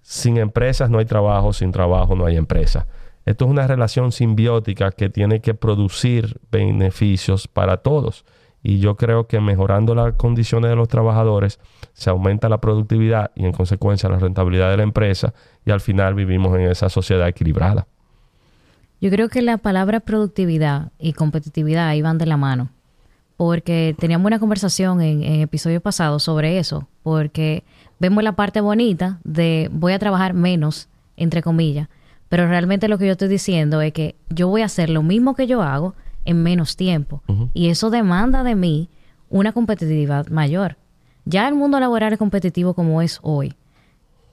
Sin 0.02 0.38
empresas 0.38 0.90
no 0.90 0.98
hay 0.98 1.04
trabajo, 1.04 1.52
sin 1.52 1.70
trabajo 1.70 2.16
no 2.16 2.26
hay 2.26 2.36
empresa. 2.36 2.88
Esto 3.24 3.44
es 3.44 3.50
una 3.52 3.68
relación 3.68 4.10
simbiótica 4.10 4.90
que 4.90 5.08
tiene 5.08 5.40
que 5.40 5.54
producir 5.54 6.40
beneficios 6.50 7.46
para 7.46 7.76
todos. 7.76 8.24
Y 8.68 8.80
yo 8.80 8.96
creo 8.96 9.28
que 9.28 9.38
mejorando 9.38 9.94
las 9.94 10.14
condiciones 10.14 10.70
de 10.70 10.74
los 10.74 10.88
trabajadores 10.88 11.60
se 11.92 12.10
aumenta 12.10 12.48
la 12.48 12.58
productividad 12.58 13.30
y 13.36 13.44
en 13.44 13.52
consecuencia 13.52 14.08
la 14.08 14.18
rentabilidad 14.18 14.72
de 14.72 14.78
la 14.78 14.82
empresa 14.82 15.32
y 15.64 15.70
al 15.70 15.80
final 15.80 16.14
vivimos 16.14 16.52
en 16.58 16.62
esa 16.62 16.88
sociedad 16.88 17.28
equilibrada. 17.28 17.86
Yo 19.00 19.08
creo 19.10 19.28
que 19.28 19.40
la 19.40 19.58
palabra 19.58 20.00
productividad 20.00 20.90
y 20.98 21.12
competitividad 21.12 21.94
iban 21.94 22.18
de 22.18 22.26
la 22.26 22.36
mano, 22.36 22.70
porque 23.36 23.94
teníamos 24.00 24.26
una 24.26 24.40
conversación 24.40 25.00
en, 25.00 25.22
en 25.22 25.42
episodio 25.42 25.80
pasado 25.80 26.18
sobre 26.18 26.58
eso, 26.58 26.88
porque 27.04 27.62
vemos 28.00 28.24
la 28.24 28.32
parte 28.32 28.60
bonita 28.60 29.20
de 29.22 29.68
voy 29.70 29.92
a 29.92 30.00
trabajar 30.00 30.34
menos, 30.34 30.88
entre 31.16 31.40
comillas, 31.40 31.88
pero 32.28 32.48
realmente 32.48 32.88
lo 32.88 32.98
que 32.98 33.06
yo 33.06 33.12
estoy 33.12 33.28
diciendo 33.28 33.80
es 33.80 33.92
que 33.92 34.16
yo 34.28 34.48
voy 34.48 34.62
a 34.62 34.66
hacer 34.66 34.90
lo 34.90 35.04
mismo 35.04 35.36
que 35.36 35.46
yo 35.46 35.62
hago 35.62 35.94
en 36.26 36.42
menos 36.42 36.76
tiempo. 36.76 37.22
Y 37.54 37.68
eso 37.68 37.90
demanda 37.90 38.42
de 38.42 38.54
mí 38.54 38.90
una 39.30 39.52
competitividad 39.52 40.28
mayor. 40.28 40.76
Ya 41.24 41.48
el 41.48 41.54
mundo 41.54 41.80
laboral 41.80 42.12
es 42.12 42.18
competitivo 42.18 42.74
como 42.74 43.02
es 43.02 43.18
hoy. 43.22 43.54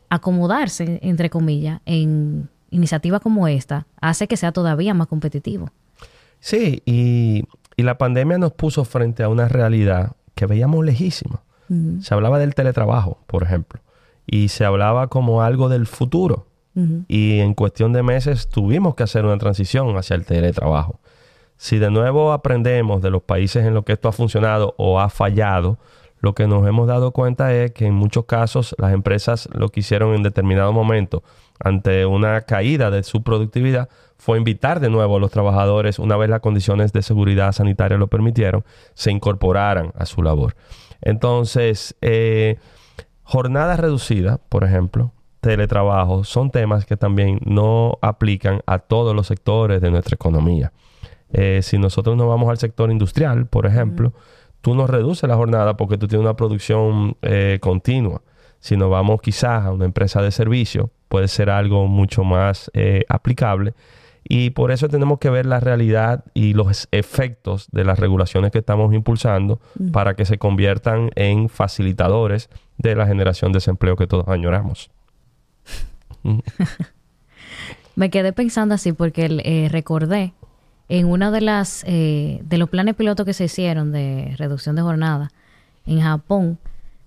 Acomodarse, 0.09 0.99
entre 1.01 1.29
comillas, 1.29 1.81
en 1.85 2.49
iniciativas 2.69 3.21
como 3.21 3.47
esta 3.47 3.87
hace 4.01 4.27
que 4.27 4.37
sea 4.37 4.51
todavía 4.51 4.93
más 4.93 5.07
competitivo. 5.07 5.69
Sí, 6.39 6.81
y, 6.85 7.45
la 7.77 7.97
pandemia 7.97 8.37
nos 8.37 8.53
puso 8.53 8.85
frente 8.85 9.23
a 9.23 9.29
una 9.29 9.47
realidad 9.47 10.15
que 10.35 10.45
veíamos 10.45 10.85
lejísima. 10.85 11.41
Se 12.01 12.13
hablaba 12.13 12.37
del 12.37 12.53
teletrabajo, 12.53 13.17
por 13.25 13.41
ejemplo, 13.41 13.81
y 14.27 14.49
se 14.49 14.63
hablaba 14.63 15.07
como 15.07 15.41
algo 15.41 15.69
del 15.69 15.87
futuro. 15.87 16.45
Y 17.07 17.39
en 17.39 17.55
cuestión 17.55 17.93
de 17.93 18.03
meses 18.03 18.47
tuvimos 18.47 18.93
que 18.95 19.03
hacer 19.03 19.25
una 19.25 19.37
transición 19.37 19.95
hacia 19.97 20.15
el 20.15 20.25
teletrabajo. 20.25 20.99
Si 21.63 21.79
de 21.79 21.89
nuevo 21.89 22.33
aprendemos 22.33 23.01
de 23.01 23.09
los 23.09 23.23
países 23.23 23.65
en 23.65 23.73
los 23.73 23.85
que 23.85 23.93
esto 23.93 24.09
ha 24.09 24.11
funcionado 24.11 24.75
o 24.77 24.99
ha 24.99 25.07
fallado, 25.07 25.77
lo 26.19 26.35
que 26.35 26.45
nos 26.45 26.67
hemos 26.67 26.87
dado 26.89 27.11
cuenta 27.11 27.53
es 27.53 27.71
que 27.71 27.85
en 27.85 27.93
muchos 27.93 28.25
casos 28.25 28.75
las 28.77 28.91
empresas 28.91 29.47
lo 29.53 29.69
que 29.69 29.79
hicieron 29.79 30.13
en 30.13 30.23
determinado 30.23 30.73
momento 30.73 31.23
ante 31.61 32.05
una 32.05 32.41
caída 32.41 32.91
de 32.91 33.01
su 33.03 33.23
productividad 33.23 33.87
fue 34.17 34.37
invitar 34.37 34.81
de 34.81 34.89
nuevo 34.89 35.15
a 35.15 35.19
los 35.21 35.31
trabajadores, 35.31 35.99
una 35.99 36.17
vez 36.17 36.29
las 36.29 36.41
condiciones 36.41 36.91
de 36.91 37.01
seguridad 37.01 37.53
sanitaria 37.53 37.97
lo 37.97 38.07
permitieron, 38.07 38.65
se 38.93 39.11
incorporaran 39.11 39.93
a 39.97 40.05
su 40.05 40.21
labor. 40.21 40.57
Entonces, 40.99 41.95
eh, 42.01 42.57
jornada 43.23 43.77
reducida, 43.77 44.41
por 44.49 44.65
ejemplo, 44.65 45.13
teletrabajo, 45.39 46.25
son 46.25 46.51
temas 46.51 46.85
que 46.85 46.97
también 46.97 47.39
no 47.45 47.99
aplican 48.01 48.59
a 48.65 48.79
todos 48.79 49.15
los 49.15 49.27
sectores 49.27 49.79
de 49.79 49.91
nuestra 49.91 50.15
economía. 50.15 50.73
Eh, 51.33 51.59
si 51.63 51.77
nosotros 51.77 52.15
nos 52.15 52.27
vamos 52.27 52.49
al 52.49 52.57
sector 52.57 52.91
industrial, 52.91 53.47
por 53.47 53.65
ejemplo, 53.65 54.13
tú 54.61 54.75
no 54.75 54.87
reduces 54.87 55.27
la 55.27 55.35
jornada 55.35 55.75
porque 55.75 55.97
tú 55.97 56.07
tienes 56.07 56.23
una 56.23 56.35
producción 56.35 57.17
eh, 57.21 57.57
continua. 57.59 58.21
Si 58.59 58.77
nos 58.77 58.89
vamos 58.89 59.19
quizás 59.21 59.65
a 59.65 59.71
una 59.71 59.85
empresa 59.85 60.21
de 60.21 60.31
servicio, 60.31 60.91
puede 61.09 61.27
ser 61.27 61.49
algo 61.49 61.87
mucho 61.87 62.23
más 62.23 62.71
eh, 62.73 63.03
aplicable. 63.09 63.73
Y 64.23 64.51
por 64.51 64.71
eso 64.71 64.87
tenemos 64.87 65.19
que 65.19 65.29
ver 65.29 65.45
la 65.45 65.59
realidad 65.59 66.23
y 66.33 66.53
los 66.53 66.87
efectos 66.91 67.67
de 67.71 67.83
las 67.83 67.99
regulaciones 67.99 68.51
que 68.51 68.59
estamos 68.59 68.93
impulsando 68.93 69.59
para 69.91 70.15
que 70.15 70.23
se 70.23 70.37
conviertan 70.37 71.09
en 71.15 71.49
facilitadores 71.49 72.49
de 72.77 72.95
la 72.95 73.05
generación 73.05 73.51
de 73.51 73.57
desempleo 73.57 73.97
que 73.97 74.07
todos 74.07 74.29
añoramos. 74.29 74.91
Me 77.95 78.09
quedé 78.09 78.31
pensando 78.31 78.75
así 78.75 78.93
porque 78.93 79.25
eh, 79.43 79.67
recordé 79.69 80.33
en 80.93 81.07
uno 81.07 81.31
de 81.31 81.41
las 81.41 81.83
eh, 81.87 82.39
de 82.43 82.59
los 82.59 82.69
planes 82.69 82.93
pilotos 82.93 83.25
que 83.25 83.33
se 83.33 83.45
hicieron 83.45 83.91
de 83.91 84.35
reducción 84.37 84.75
de 84.75 84.83
jornada 84.83 85.31
en 85.87 86.01
Japón 86.01 86.59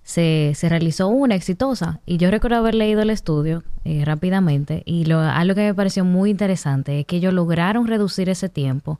se, 0.03 0.51
se 0.55 0.67
realizó 0.67 1.07
una 1.07 1.35
exitosa 1.35 2.01
y 2.05 2.17
yo 2.17 2.29
recuerdo 2.29 2.57
haber 2.57 2.75
leído 2.75 3.01
el 3.01 3.09
estudio 3.09 3.63
eh, 3.85 4.03
rápidamente 4.03 4.83
y 4.85 5.05
lo, 5.05 5.21
algo 5.21 5.55
que 5.55 5.61
me 5.61 5.73
pareció 5.73 6.03
muy 6.03 6.31
interesante 6.31 6.99
es 6.99 7.05
que 7.05 7.15
ellos 7.15 7.33
lograron 7.33 7.87
reducir 7.87 8.27
ese 8.27 8.49
tiempo 8.49 8.99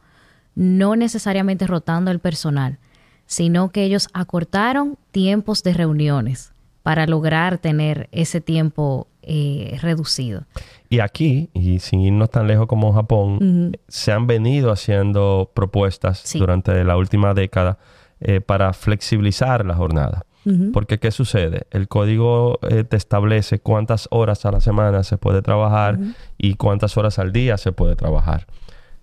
no 0.55 0.95
necesariamente 0.95 1.67
rotando 1.67 2.09
el 2.09 2.19
personal 2.19 2.77
sino 3.25 3.71
que 3.71 3.83
ellos 3.83 4.07
acortaron 4.13 4.97
tiempos 5.11 5.63
de 5.63 5.73
reuniones 5.73 6.53
para 6.81 7.07
lograr 7.07 7.57
tener 7.57 8.07
ese 8.13 8.39
tiempo 8.39 9.07
eh, 9.21 9.77
reducido. 9.81 10.45
Y 10.89 10.99
aquí, 10.99 11.49
y 11.53 11.79
sin 11.79 12.01
irnos 12.01 12.29
tan 12.29 12.47
lejos 12.47 12.67
como 12.67 12.93
Japón, 12.93 13.77
se 13.87 14.11
han 14.11 14.25
venido 14.25 14.71
haciendo 14.71 15.51
propuestas 15.53 16.33
durante 16.33 16.83
la 16.83 16.95
última 16.95 17.33
década 17.33 17.77
eh, 18.19 18.41
para 18.41 18.73
flexibilizar 18.73 19.65
la 19.65 19.75
jornada. 19.75 20.23
Porque, 20.71 20.97
¿qué 20.97 21.11
sucede? 21.11 21.67
El 21.71 21.89
código 21.89 22.59
eh, 22.69 22.85
te 22.85 22.95
establece 22.95 23.59
cuántas 23.59 24.07
horas 24.11 24.45
a 24.45 24.51
la 24.51 24.61
semana 24.61 25.03
se 25.03 25.17
puede 25.17 25.41
trabajar 25.41 25.99
y 26.37 26.53
cuántas 26.53 26.95
horas 26.95 27.19
al 27.19 27.33
día 27.33 27.57
se 27.57 27.73
puede 27.73 27.97
trabajar. 27.97 28.47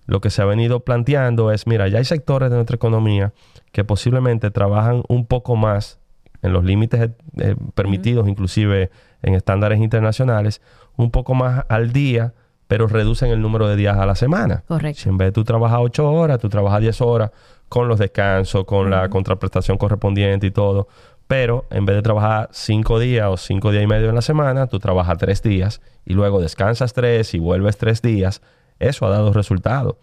Lo 0.07 0.21
que 0.21 0.31
se 0.31 0.41
ha 0.41 0.45
venido 0.45 0.79
planteando 0.79 1.51
es, 1.51 1.67
mira, 1.67 1.87
ya 1.87 1.99
hay 1.99 2.05
sectores 2.05 2.49
de 2.49 2.55
nuestra 2.55 2.77
economía 2.77 3.33
que 3.71 3.83
posiblemente 3.83 4.49
trabajan 4.49 5.03
un 5.07 5.27
poco 5.27 5.55
más 5.55 5.99
en 6.45 6.53
los 6.53 6.63
límites 6.63 7.09
eh, 7.37 7.55
permitidos, 7.73 8.27
inclusive 8.27 8.91
en 9.21 9.33
estándares 9.33 9.79
internacionales, 9.79 10.61
un 10.95 11.11
poco 11.11 11.33
más 11.33 11.65
al 11.69 11.91
día, 11.91 12.33
pero 12.67 12.87
reducen 12.87 13.31
el 13.31 13.41
número 13.41 13.67
de 13.67 13.75
días 13.75 13.97
a 13.97 14.05
la 14.05 14.15
semana. 14.15 14.63
Correcto. 14.67 15.01
Si 15.01 15.09
en 15.09 15.17
vez 15.17 15.27
de 15.27 15.31
tú 15.33 15.43
trabajas 15.43 15.79
8 15.81 16.11
horas, 16.11 16.39
tú 16.39 16.49
trabajas 16.49 16.81
10 16.81 17.01
horas 17.01 17.31
con 17.69 17.87
los 17.87 17.99
descansos, 17.99 18.65
con 18.65 18.89
la 18.89 19.09
contraprestación 19.09 19.77
correspondiente 19.77 20.47
y 20.47 20.51
todo. 20.51 20.87
Pero 21.27 21.65
en 21.71 21.85
vez 21.85 21.95
de 21.95 22.01
trabajar 22.03 22.49
5 22.51 22.99
días 22.99 23.27
o 23.27 23.37
5 23.37 23.71
días 23.71 23.83
y 23.83 23.87
medio 23.87 24.09
en 24.09 24.15
la 24.15 24.21
semana, 24.21 24.67
tú 24.67 24.79
trabajas 24.79 25.17
3 25.17 25.41
días 25.41 25.81
y 26.05 26.13
luego 26.13 26.39
descansas 26.39 26.93
3 26.93 27.33
y 27.33 27.39
vuelves 27.39 27.77
3 27.77 28.01
días. 28.01 28.41
Eso 28.79 29.05
ha 29.05 29.09
dado 29.09 29.33
resultado. 29.33 29.97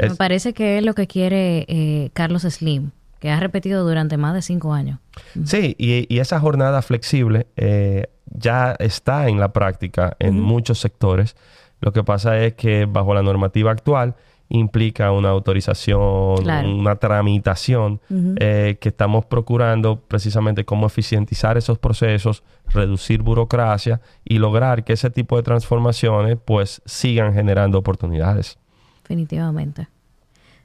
Me 0.00 0.14
parece 0.14 0.52
que 0.52 0.78
es 0.78 0.84
lo 0.84 0.94
que 0.94 1.06
quiere 1.06 1.64
eh, 1.68 2.10
Carlos 2.12 2.42
Slim 2.42 2.90
que 3.20 3.30
ha 3.30 3.40
repetido 3.40 3.86
durante 3.86 4.16
más 4.16 4.34
de 4.34 4.42
cinco 4.42 4.72
años. 4.72 4.98
Sí, 5.44 5.74
y, 5.78 6.18
esa 6.18 6.40
jornada 6.40 6.82
flexible 6.82 7.46
eh, 7.56 8.06
ya 8.26 8.76
está 8.78 9.28
en 9.28 9.40
la 9.40 9.52
práctica 9.52 10.16
en 10.18 10.40
muchos 10.40 10.78
sectores. 10.78 11.36
Lo 11.80 11.92
que 11.92 12.04
pasa 12.04 12.38
es 12.38 12.54
que 12.54 12.86
bajo 12.86 13.14
la 13.14 13.22
normativa 13.22 13.70
actual 13.70 14.14
implica 14.48 15.10
una 15.10 15.30
autorización, 15.30 16.48
una 16.48 16.96
tramitación 16.96 18.00
eh, 18.38 18.78
que 18.80 18.90
estamos 18.90 19.24
procurando 19.26 20.00
precisamente 20.00 20.64
cómo 20.64 20.86
eficientizar 20.86 21.56
esos 21.56 21.78
procesos, 21.78 22.44
reducir 22.68 23.22
burocracia 23.22 24.00
y 24.24 24.38
lograr 24.38 24.84
que 24.84 24.92
ese 24.92 25.10
tipo 25.10 25.36
de 25.36 25.42
transformaciones 25.42 26.38
pues 26.44 26.80
sigan 26.84 27.34
generando 27.34 27.78
oportunidades. 27.78 28.58
Definitivamente. 29.02 29.88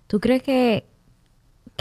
¿Tú 0.08 0.20
crees 0.20 0.44
que 0.44 0.86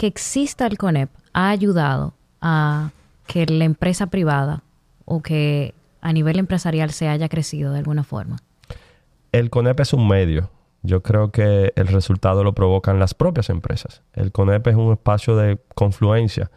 que 0.01 0.07
exista 0.07 0.65
el 0.65 0.79
CONEP 0.79 1.11
ha 1.31 1.51
ayudado 1.51 2.15
a 2.41 2.89
que 3.27 3.45
la 3.45 3.65
empresa 3.65 4.07
privada 4.07 4.63
o 5.05 5.21
que 5.21 5.75
a 6.01 6.11
nivel 6.11 6.39
empresarial 6.39 6.89
se 6.89 7.07
haya 7.07 7.29
crecido 7.29 7.71
de 7.71 7.77
alguna 7.77 8.03
forma? 8.03 8.37
El 9.31 9.51
CONEP 9.51 9.79
es 9.81 9.93
un 9.93 10.07
medio. 10.07 10.49
Yo 10.81 11.03
creo 11.03 11.29
que 11.29 11.71
el 11.75 11.85
resultado 11.85 12.43
lo 12.43 12.53
provocan 12.53 12.97
las 12.97 13.13
propias 13.13 13.51
empresas. 13.51 14.01
El 14.13 14.31
CONEP 14.31 14.69
es 14.69 14.75
un 14.75 14.91
espacio 14.93 15.35
de 15.35 15.59
confluencia. 15.75 16.49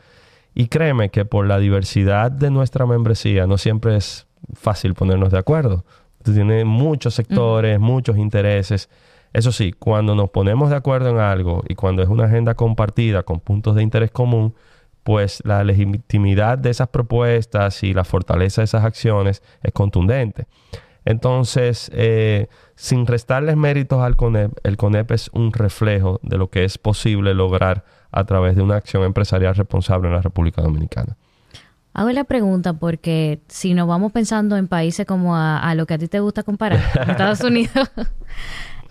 Y 0.55 0.69
créeme 0.69 1.11
que 1.11 1.27
por 1.27 1.47
la 1.47 1.59
diversidad 1.59 2.31
de 2.31 2.51
nuestra 2.51 2.87
membresía 2.87 3.47
no 3.47 3.59
siempre 3.59 3.99
es 3.99 4.27
fácil 4.55 4.95
ponernos 4.95 5.31
de 5.31 5.39
acuerdo. 5.39 5.85
Tiene 6.23 6.65
muchos 6.65 7.13
sectores, 7.13 7.79
muchos 7.79 8.17
intereses. 8.17 8.89
Eso 9.35 9.51
sí, 9.51 9.72
cuando 9.72 10.14
nos 10.14 10.30
ponemos 10.30 10.70
de 10.70 10.76
acuerdo 10.76 11.11
en 11.11 11.18
algo 11.18 11.64
y 11.68 11.74
cuando 11.74 12.03
es 12.03 12.09
una 12.09 12.26
agenda 12.26 12.55
compartida 12.55 13.24
con 13.24 13.41
puntos 13.41 13.74
de 13.74 13.82
interés 13.82 14.12
común, 14.12 14.55
pues 15.03 15.43
la 15.45 15.64
legitimidad 15.64 16.57
de 16.57 16.70
esas 16.70 16.87
propuestas 16.87 17.82
y 17.82 17.93
la 17.93 18.05
fortaleza 18.05 18.61
de 18.61 18.66
esas 18.66 18.85
acciones 18.85 19.43
es 19.64 19.72
contundente. 19.72 20.47
Entonces, 21.05 21.91
eh, 21.95 22.47
sin 22.76 23.09
restarles 23.09 23.57
méritos 23.57 24.01
al 24.03 24.16
CONEP, 24.16 24.53
el 24.62 24.76
CONEP 24.76 25.11
es 25.11 25.28
un 25.32 25.53
reflejo 25.53 26.20
de 26.22 26.39
lo 26.39 26.49
que 26.49 26.62
es 26.62 26.78
posible 26.78 27.35
lograr 27.35 27.85
a 28.12 28.24
través 28.24 28.55
de 28.55 28.62
una 28.62 28.76
acción 28.76 29.03
empresarial 29.03 29.57
responsable 29.57 30.07
en 30.07 30.14
la 30.14 30.22
República 30.22 30.62
Dominicana. 30.62 31.16
Hago 31.93 32.11
la 32.12 32.24
pregunta 32.24 32.72
porque 32.72 33.41
si 33.49 33.74
nos 33.74 33.89
vamos 33.89 34.12
pensando 34.12 34.57
en 34.57 34.68
países 34.68 35.07
como 35.07 35.35
a, 35.35 35.59
a 35.59 35.74
lo 35.74 35.87
que 35.87 35.95
a 35.95 35.99
ti 35.99 36.07
te 36.07 36.20
gusta 36.20 36.45
comparar, 36.45 36.80
Estados 37.09 37.41
Unidos, 37.41 37.91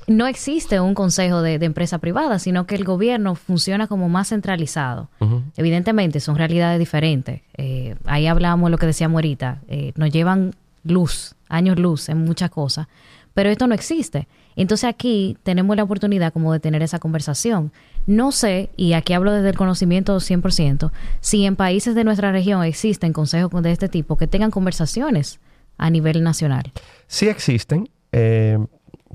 no 0.08 0.28
existe 0.28 0.80
un 0.80 0.94
consejo 0.94 1.42
de, 1.42 1.56
empresa 1.56 1.98
privada, 1.98 2.40
sino 2.40 2.66
que 2.66 2.76
el 2.76 2.84
gobierno 2.84 3.36
funciona 3.36 3.88
como 3.88 4.10
más 4.10 4.30
centralizado. 4.30 5.10
Evidentemente 5.58 6.20
son 6.20 6.36
realidades 6.36 6.80
diferentes. 6.80 7.42
Eh, 7.58 7.96
ahí 8.06 8.28
hablamos 8.28 8.70
lo 8.72 8.78
que 8.78 8.86
decíamos 8.86 9.18
ahorita, 9.18 9.62
eh, 9.68 9.94
nos 9.96 10.12
llevan 10.12 10.54
luz, 10.84 11.36
años 11.48 11.80
luz 11.80 12.10
en 12.10 12.24
muchas 12.24 12.50
cosas, 12.50 12.88
pero 13.34 13.50
esto 13.50 13.68
no 13.68 13.76
existe. 13.76 14.28
Entonces 14.56 14.90
aquí 14.90 15.38
tenemos 15.44 15.76
la 15.76 15.84
oportunidad 15.84 16.32
como 16.34 16.54
de 16.54 16.60
tener 16.60 16.84
esa 16.84 17.00
conversación. 17.00 17.72
No 18.06 18.32
sé, 18.32 18.70
y 18.76 18.94
aquí 18.94 19.14
hablo 19.14 19.32
desde 19.32 19.50
el 19.50 19.58
conocimiento 19.58 20.18
100%, 20.18 20.92
si 21.22 21.46
en 21.46 21.56
países 21.56 21.96
de 21.96 22.04
nuestra 22.04 22.32
región 22.32 22.64
existen 22.64 23.14
consejos 23.14 23.64
de 23.64 23.72
este 23.72 23.90
tipo 23.90 24.18
que 24.18 24.28
tengan 24.28 24.52
conversaciones 24.52 25.40
a 25.78 25.90
nivel 25.90 26.24
nacional. 26.24 26.72
Sí 27.08 27.30
existen, 27.30 27.90
eh, 28.12 28.60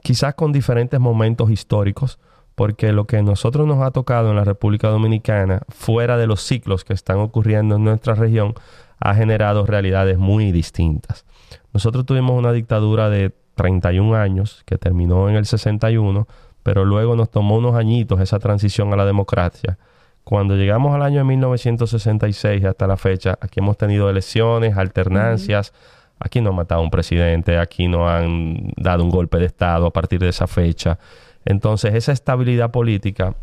quizás 0.03 0.35
con 0.35 0.53
diferentes 0.53 0.99
momentos 1.01 1.51
históricos, 1.51 2.19
porque 2.55 2.93
lo 2.93 3.07
que 3.07 3.23
nosotros 3.23 3.67
nos 3.67 3.83
ha 3.83 3.93
tocado 3.93 4.31
en 4.31 4.37
la 4.37 4.45
República 4.45 4.89
Dominicana, 4.89 5.63
fuera 5.69 6.17
de 6.17 6.27
los 6.27 6.41
ciclos 6.43 6.85
que 6.85 6.93
están 6.93 7.19
ocurriendo 7.19 7.77
en 7.77 7.85
nuestra 7.85 8.15
región, 8.15 8.55
ha 9.01 9.15
generado 9.15 9.65
realidades 9.65 10.19
muy 10.19 10.51
distintas. 10.51 11.25
Nosotros 11.73 12.05
tuvimos 12.05 12.37
una 12.37 12.53
dictadura 12.53 13.11
de 13.11 13.33
31 13.55 14.17
años 14.17 14.63
que 14.67 14.79
terminó 14.79 15.29
en 15.29 15.37
el 15.37 15.47
61, 15.47 16.27
pero 16.63 16.85
luego 16.85 17.17
nos 17.17 17.31
tomó 17.31 17.57
unos 17.57 17.77
añitos 17.77 18.21
esa 18.21 18.39
transición 18.39 18.93
a 18.93 18.97
la 18.97 19.05
democracia. 19.05 19.79
Cuando 20.25 20.57
llegamos 20.57 20.95
al 20.95 21.03
año 21.03 21.19
de 21.19 21.25
1966 21.25 22.65
hasta 22.65 22.87
la 22.87 22.97
fecha, 22.97 23.39
aquí 23.41 23.61
hemos 23.61 23.79
tenido 23.79 24.11
elecciones, 24.11 24.77
alternancias, 24.77 25.73
aquí 26.19 26.41
no 26.41 26.51
han 26.51 26.57
matado 26.57 26.81
a 26.81 26.85
un 26.85 26.91
presidente, 26.91 27.59
aquí 27.59 27.89
no 27.89 28.09
han 28.09 28.73
dado 28.77 29.05
un 29.05 29.11
golpe 29.11 29.39
de 29.39 29.47
Estado 29.47 29.87
a 29.87 29.93
partir 29.93 30.21
de 30.21 30.29
esa 30.29 30.47
fecha. 30.47 30.99
Entonces, 31.45 31.95
esa 31.95 32.13
estabilidad 32.13 32.71
política 32.71 33.35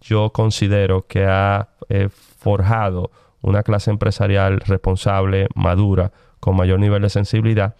yo 0.00 0.30
considero 0.32 1.06
que 1.06 1.24
ha 1.24 1.68
eh, 1.88 2.08
forjado 2.10 3.10
una 3.40 3.62
clase 3.62 3.90
empresarial 3.90 4.60
responsable, 4.60 5.48
madura, 5.54 6.12
con 6.40 6.56
mayor 6.56 6.78
nivel 6.80 7.02
de 7.02 7.08
sensibilidad, 7.08 7.76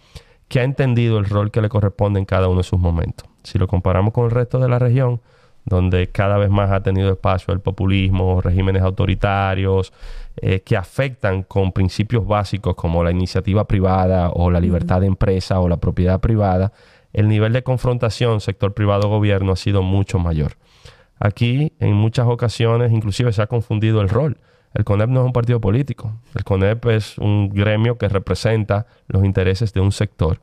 que 0.47 0.59
ha 0.59 0.63
entendido 0.63 1.19
el 1.19 1.25
rol 1.25 1.51
que 1.51 1.61
le 1.61 1.69
corresponde 1.69 2.19
en 2.19 2.25
cada 2.25 2.47
uno 2.47 2.59
de 2.59 2.63
sus 2.63 2.79
momentos. 2.79 3.29
Si 3.43 3.59
lo 3.59 3.67
comparamos 3.67 4.13
con 4.13 4.25
el 4.25 4.31
resto 4.31 4.59
de 4.59 4.69
la 4.69 4.79
región, 4.79 5.21
donde 5.69 6.07
cada 6.07 6.37
vez 6.37 6.49
más 6.49 6.71
ha 6.71 6.81
tenido 6.81 7.11
espacio 7.11 7.53
el 7.53 7.61
populismo, 7.61 8.41
regímenes 8.41 8.81
autoritarios, 8.81 9.93
eh, 10.41 10.61
que 10.61 10.75
afectan 10.75 11.43
con 11.43 11.71
principios 11.71 12.25
básicos 12.27 12.75
como 12.75 13.03
la 13.03 13.11
iniciativa 13.11 13.65
privada 13.65 14.31
o 14.31 14.51
la 14.51 14.59
libertad 14.59 15.01
de 15.01 15.07
empresa 15.07 15.59
o 15.59 15.69
la 15.69 15.77
propiedad 15.77 16.19
privada, 16.19 16.73
el 17.13 17.27
nivel 17.27 17.53
de 17.53 17.63
confrontación 17.63 18.41
sector 18.41 18.73
privado-gobierno 18.73 19.53
ha 19.53 19.55
sido 19.55 19.81
mucho 19.81 20.19
mayor. 20.19 20.53
Aquí, 21.19 21.73
en 21.79 21.93
muchas 21.93 22.27
ocasiones, 22.27 22.91
inclusive 22.91 23.33
se 23.33 23.41
ha 23.41 23.47
confundido 23.47 24.01
el 24.01 24.09
rol. 24.09 24.37
El 24.73 24.85
CONEP 24.85 25.09
no 25.09 25.21
es 25.21 25.25
un 25.25 25.33
partido 25.33 25.59
político. 25.59 26.13
El 26.35 26.43
CONEP 26.43 26.85
es 26.87 27.17
un 27.17 27.49
gremio 27.49 27.97
que 27.97 28.07
representa 28.07 28.85
los 29.07 29.25
intereses 29.25 29.73
de 29.73 29.81
un 29.81 29.91
sector. 29.91 30.39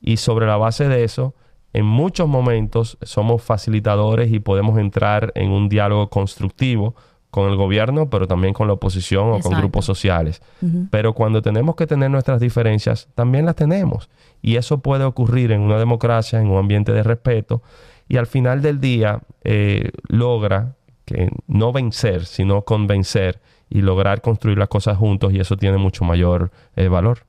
Y 0.00 0.18
sobre 0.18 0.46
la 0.46 0.56
base 0.56 0.88
de 0.88 1.04
eso, 1.04 1.34
en 1.72 1.86
muchos 1.86 2.28
momentos 2.28 2.98
somos 3.02 3.42
facilitadores 3.42 4.32
y 4.32 4.40
podemos 4.40 4.78
entrar 4.78 5.32
en 5.34 5.50
un 5.50 5.68
diálogo 5.68 6.10
constructivo 6.10 6.94
con 7.30 7.48
el 7.48 7.56
gobierno, 7.56 8.10
pero 8.10 8.26
también 8.26 8.52
con 8.52 8.66
la 8.66 8.72
oposición 8.72 9.30
o 9.30 9.38
con 9.38 9.52
grupos 9.52 9.84
sociales. 9.84 10.42
Pero 10.90 11.14
cuando 11.14 11.42
tenemos 11.42 11.76
que 11.76 11.86
tener 11.86 12.10
nuestras 12.10 12.40
diferencias, 12.40 13.08
también 13.14 13.46
las 13.46 13.54
tenemos. 13.54 14.10
Y 14.42 14.56
eso 14.56 14.80
puede 14.80 15.04
ocurrir 15.04 15.52
en 15.52 15.60
una 15.60 15.78
democracia, 15.78 16.40
en 16.40 16.48
un 16.48 16.58
ambiente 16.58 16.92
de 16.92 17.04
respeto. 17.04 17.62
Y 18.08 18.16
al 18.16 18.26
final 18.26 18.62
del 18.62 18.80
día 18.80 19.20
eh, 19.44 19.90
logra 20.08 20.74
que 21.04 21.30
no 21.46 21.72
vencer, 21.72 22.26
sino 22.26 22.62
convencer 22.62 23.40
y 23.68 23.82
lograr 23.82 24.20
construir 24.20 24.58
las 24.58 24.68
cosas 24.68 24.98
juntos 24.98 25.32
y 25.32 25.38
eso 25.38 25.56
tiene 25.56 25.78
mucho 25.78 26.04
mayor 26.04 26.50
eh, 26.74 26.88
valor. 26.88 27.20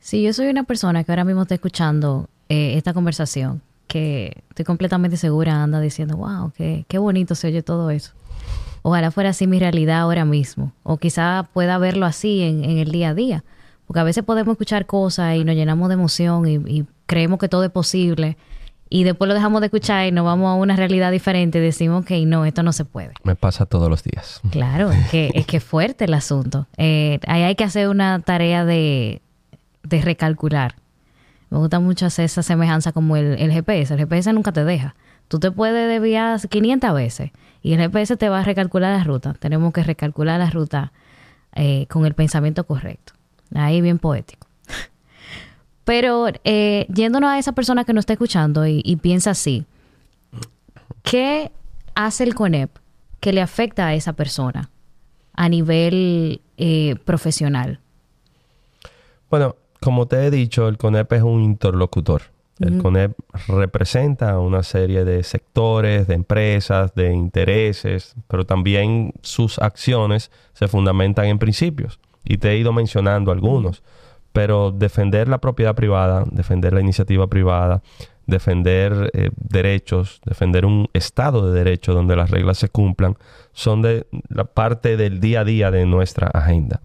Sí, 0.00 0.22
yo 0.22 0.32
soy 0.32 0.48
una 0.48 0.64
persona 0.64 1.04
que 1.04 1.12
ahora 1.12 1.24
mismo 1.24 1.42
está 1.42 1.54
escuchando 1.54 2.28
eh, 2.48 2.76
esta 2.76 2.92
conversación, 2.94 3.62
que 3.86 4.42
estoy 4.50 4.64
completamente 4.64 5.16
segura, 5.16 5.62
anda 5.62 5.80
diciendo, 5.80 6.16
wow, 6.16 6.52
qué, 6.56 6.84
qué 6.88 6.98
bonito 6.98 7.34
se 7.34 7.48
oye 7.48 7.62
todo 7.62 7.90
eso. 7.90 8.12
Ojalá 8.82 9.10
fuera 9.10 9.30
así 9.30 9.46
mi 9.46 9.58
realidad 9.58 10.00
ahora 10.00 10.24
mismo, 10.24 10.72
o 10.82 10.98
quizá 10.98 11.48
pueda 11.52 11.78
verlo 11.78 12.06
así 12.06 12.42
en, 12.42 12.64
el 12.64 12.90
día 12.90 13.10
a 13.10 13.14
día, 13.14 13.44
porque 13.86 14.00
a 14.00 14.04
veces 14.04 14.24
podemos 14.24 14.52
escuchar 14.52 14.86
cosas 14.86 15.36
y 15.36 15.44
nos 15.44 15.56
llenamos 15.56 15.88
de 15.88 15.94
emoción 15.94 16.46
y, 16.46 16.54
y 16.54 16.86
creemos 17.06 17.38
que 17.38 17.48
todo 17.48 17.64
es 17.64 17.70
posible 17.70 18.36
y 18.90 19.04
después 19.04 19.28
lo 19.28 19.34
dejamos 19.34 19.60
de 19.60 19.66
escuchar 19.66 20.06
y 20.06 20.12
nos 20.12 20.24
vamos 20.24 20.48
a 20.48 20.54
una 20.54 20.76
realidad 20.76 21.10
diferente 21.12 21.58
y 21.58 21.60
decimos 21.60 22.04
que 22.04 22.24
no, 22.24 22.44
esto 22.44 22.62
no 22.62 22.72
se 22.72 22.84
puede. 22.84 23.12
Me 23.22 23.36
pasa 23.36 23.66
todos 23.66 23.90
los 23.90 24.02
días. 24.02 24.40
Claro, 24.50 24.90
es 24.90 25.08
que 25.10 25.30
es 25.34 25.46
que 25.46 25.60
fuerte 25.60 26.06
el 26.06 26.14
asunto. 26.14 26.66
Eh, 26.76 27.20
ahí 27.26 27.42
hay 27.42 27.54
que 27.54 27.64
hacer 27.64 27.88
una 27.88 28.20
tarea 28.20 28.64
de, 28.64 29.20
de 29.82 30.02
recalcular. 30.02 30.76
Me 31.50 31.58
gusta 31.58 31.80
mucho 31.80 32.06
hacer 32.06 32.26
esa 32.26 32.42
semejanza 32.42 32.92
como 32.92 33.16
el, 33.16 33.38
el, 33.38 33.52
GPS. 33.52 33.94
El 33.94 34.00
GPS 34.00 34.32
nunca 34.32 34.52
te 34.52 34.64
deja. 34.64 34.94
Tú 35.28 35.38
te 35.38 35.50
puedes 35.50 35.88
desviar 35.88 36.40
500 36.40 36.94
veces 36.94 37.30
y 37.62 37.72
el 37.72 37.80
GPS 37.80 38.16
te 38.16 38.28
va 38.28 38.40
a 38.40 38.44
recalcular 38.44 38.96
la 38.96 39.04
ruta. 39.04 39.34
Tenemos 39.34 39.72
que 39.72 39.82
recalcular 39.82 40.38
la 40.38 40.50
ruta 40.50 40.92
eh, 41.54 41.86
con 41.88 42.06
el 42.06 42.14
pensamiento 42.14 42.64
correcto. 42.64 43.14
Ahí 43.54 43.80
bien 43.80 43.98
poético. 43.98 44.46
Pero 45.84 46.28
eh, 46.44 46.86
yéndonos 46.88 47.30
a 47.30 47.38
esa 47.38 47.52
persona 47.52 47.84
que 47.84 47.92
nos 47.92 48.02
está 48.02 48.12
escuchando 48.12 48.66
y, 48.66 48.96
piensa 48.96 49.30
así, 49.30 49.64
¿qué 51.02 51.50
hace 51.94 52.24
el 52.24 52.34
CONEP 52.34 52.70
que 53.20 53.32
le 53.32 53.40
afecta 53.40 53.86
a 53.86 53.94
esa 53.94 54.12
persona 54.12 54.70
a 55.32 55.48
nivel 55.48 56.42
eh, 56.58 56.96
profesional? 57.04 57.80
Bueno, 59.30 59.56
como 59.80 60.06
te 60.06 60.26
he 60.26 60.30
dicho, 60.30 60.68
el 60.68 60.78
CONEP 60.78 61.12
es 61.14 61.22
un 61.22 61.42
interlocutor. 61.42 62.22
El 62.58 62.82
CONEP 62.82 63.12
representa 63.46 64.40
una 64.40 64.64
serie 64.64 65.04
de 65.04 65.22
sectores, 65.22 66.08
de 66.08 66.14
empresas, 66.14 66.92
de 66.96 67.12
intereses, 67.12 68.16
pero 68.26 68.46
también 68.46 69.12
sus 69.22 69.60
acciones 69.60 70.32
se 70.54 70.66
fundamentan 70.66 71.26
en 71.26 71.38
principios. 71.38 72.00
Y 72.24 72.38
te 72.38 72.50
he 72.50 72.58
ido 72.58 72.72
mencionando 72.72 73.30
algunos 73.30 73.84
pero 74.38 74.70
defender 74.70 75.26
la 75.26 75.38
propiedad 75.38 75.74
privada, 75.74 76.24
defender 76.30 76.72
la 76.72 76.80
iniciativa 76.80 77.26
privada, 77.26 77.82
defender 78.26 79.10
eh, 79.14 79.30
derechos, 79.36 80.20
defender 80.24 80.64
un 80.64 80.88
estado 80.92 81.50
de 81.50 81.58
derecho 81.58 81.92
donde 81.92 82.14
las 82.14 82.30
reglas 82.30 82.58
se 82.58 82.68
cumplan, 82.68 83.16
son 83.52 83.82
de 83.82 84.06
la 84.28 84.44
parte 84.44 84.96
del 84.96 85.18
día 85.18 85.40
a 85.40 85.44
día 85.44 85.70
de 85.70 85.86
nuestra 85.86 86.28
agenda. 86.28 86.82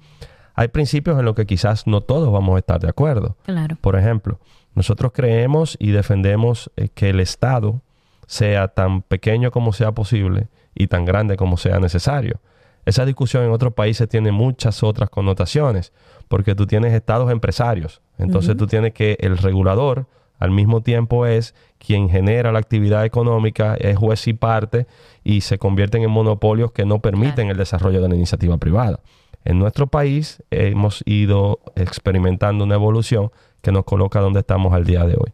Hay 0.55 0.67
principios 0.67 1.17
en 1.19 1.25
los 1.25 1.35
que 1.35 1.45
quizás 1.45 1.87
no 1.87 2.01
todos 2.01 2.31
vamos 2.31 2.55
a 2.55 2.59
estar 2.59 2.79
de 2.79 2.89
acuerdo. 2.89 3.37
Claro. 3.43 3.77
Por 3.81 3.95
ejemplo, 3.95 4.39
nosotros 4.75 5.11
creemos 5.13 5.77
y 5.79 5.91
defendemos 5.91 6.71
eh, 6.75 6.89
que 6.93 7.09
el 7.09 7.19
Estado 7.19 7.81
sea 8.27 8.69
tan 8.69 9.01
pequeño 9.01 9.51
como 9.51 9.73
sea 9.73 9.91
posible 9.91 10.47
y 10.75 10.87
tan 10.87 11.05
grande 11.05 11.37
como 11.37 11.57
sea 11.57 11.79
necesario. 11.79 12.39
Esa 12.85 13.05
discusión 13.05 13.43
en 13.43 13.51
otros 13.51 13.73
países 13.73 14.09
tiene 14.09 14.31
muchas 14.31 14.83
otras 14.83 15.09
connotaciones, 15.09 15.93
porque 16.27 16.53
tú 16.53 16.67
tienes 16.67 16.93
estados 16.93 17.31
empresarios. 17.31 18.01
Entonces 18.17 18.57
tú 18.57 18.67
tienes 18.67 18.93
que 18.93 19.17
el 19.21 19.37
regulador 19.37 20.07
al 20.39 20.51
mismo 20.51 20.81
tiempo 20.81 21.25
es 21.25 21.55
quien 21.77 22.09
genera 22.09 22.51
la 22.51 22.59
actividad 22.59 23.05
económica, 23.05 23.75
es 23.75 23.97
juez 23.97 24.27
y 24.27 24.33
parte 24.33 24.87
y 25.23 25.41
se 25.41 25.57
convierten 25.57 26.03
en 26.03 26.11
monopolios 26.11 26.73
que 26.73 26.85
no 26.85 26.99
permiten 26.99 27.49
el 27.49 27.57
desarrollo 27.57 28.01
de 28.01 28.09
la 28.09 28.15
iniciativa 28.15 28.57
privada. 28.57 28.99
En 29.45 29.59
nuestro 29.59 29.87
país 29.87 30.41
hemos 30.51 31.03
ido 31.05 31.59
experimentando 31.75 32.63
una 32.63 32.75
evolución 32.75 33.31
que 33.61 33.71
nos 33.71 33.83
coloca 33.83 34.19
donde 34.19 34.39
estamos 34.39 34.73
al 34.73 34.85
día 34.85 35.05
de 35.05 35.15
hoy. 35.15 35.33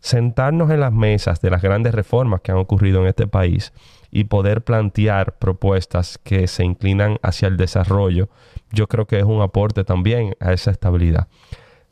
Sentarnos 0.00 0.70
en 0.70 0.80
las 0.80 0.92
mesas 0.92 1.40
de 1.40 1.50
las 1.50 1.62
grandes 1.62 1.94
reformas 1.94 2.40
que 2.40 2.52
han 2.52 2.58
ocurrido 2.58 3.00
en 3.00 3.08
este 3.08 3.26
país 3.26 3.72
y 4.10 4.24
poder 4.24 4.62
plantear 4.62 5.38
propuestas 5.38 6.18
que 6.22 6.46
se 6.46 6.64
inclinan 6.64 7.18
hacia 7.22 7.48
el 7.48 7.56
desarrollo, 7.56 8.28
yo 8.72 8.88
creo 8.88 9.06
que 9.06 9.18
es 9.18 9.24
un 9.24 9.42
aporte 9.42 9.84
también 9.84 10.36
a 10.38 10.52
esa 10.52 10.70
estabilidad. 10.70 11.28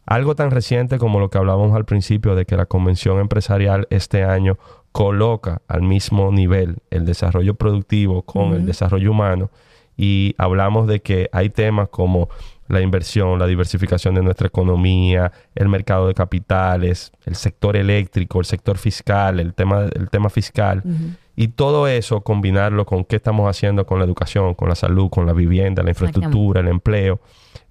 Algo 0.06 0.34
tan 0.34 0.50
reciente 0.50 0.98
como 0.98 1.18
lo 1.18 1.30
que 1.30 1.38
hablábamos 1.38 1.74
al 1.74 1.86
principio 1.86 2.34
de 2.34 2.44
que 2.44 2.56
la 2.56 2.66
convención 2.66 3.18
empresarial 3.20 3.86
este 3.90 4.22
año 4.22 4.58
coloca 4.92 5.62
al 5.66 5.82
mismo 5.82 6.30
nivel 6.30 6.76
el 6.90 7.06
desarrollo 7.06 7.54
productivo 7.54 8.22
con 8.22 8.52
el 8.52 8.66
desarrollo 8.66 9.10
humano 9.10 9.50
y 9.96 10.34
hablamos 10.38 10.86
de 10.86 11.00
que 11.00 11.28
hay 11.32 11.50
temas 11.50 11.88
como 11.88 12.28
la 12.68 12.80
inversión, 12.80 13.38
la 13.38 13.46
diversificación 13.46 14.14
de 14.14 14.22
nuestra 14.22 14.48
economía, 14.48 15.30
el 15.54 15.68
mercado 15.68 16.06
de 16.06 16.14
capitales, 16.14 17.12
el 17.26 17.36
sector 17.36 17.76
eléctrico, 17.76 18.40
el 18.40 18.46
sector 18.46 18.78
fiscal, 18.78 19.38
el 19.38 19.54
tema, 19.54 19.86
el 19.94 20.08
tema 20.10 20.30
fiscal. 20.30 20.82
Y 21.36 21.48
todo 21.48 21.88
eso, 21.88 22.22
combinarlo 22.22 22.86
con 22.86 23.04
qué 23.04 23.16
estamos 23.16 23.48
haciendo 23.48 23.86
con 23.86 23.98
la 23.98 24.04
educación, 24.04 24.54
con 24.54 24.68
la 24.68 24.74
salud, 24.74 25.10
con 25.10 25.26
la 25.26 25.32
vivienda, 25.32 25.82
la 25.82 25.90
infraestructura, 25.90 26.60
el 26.60 26.68
empleo, 26.68 27.20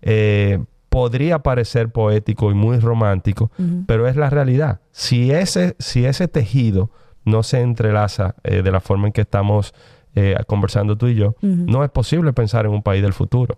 eh, 0.01 0.59
podría 0.89 1.39
parecer 1.39 1.89
poético 1.89 2.51
y 2.51 2.53
muy 2.53 2.77
romántico, 2.77 3.51
pero 3.87 4.07
es 4.07 4.15
la 4.15 4.29
realidad. 4.29 4.81
Si 4.91 5.31
ese, 5.31 5.75
si 5.79 6.05
ese 6.05 6.27
tejido 6.27 6.91
no 7.25 7.41
se 7.41 7.61
entrelaza 7.61 8.35
eh, 8.43 8.61
de 8.61 8.71
la 8.71 8.79
forma 8.79 9.07
en 9.07 9.13
que 9.13 9.21
estamos 9.21 9.73
eh, 10.15 10.35
conversando 10.47 10.97
tú 10.97 11.07
y 11.07 11.15
yo, 11.15 11.35
no 11.41 11.83
es 11.83 11.89
posible 11.89 12.33
pensar 12.33 12.65
en 12.65 12.71
un 12.71 12.83
país 12.83 13.01
del 13.01 13.13
futuro. 13.13 13.57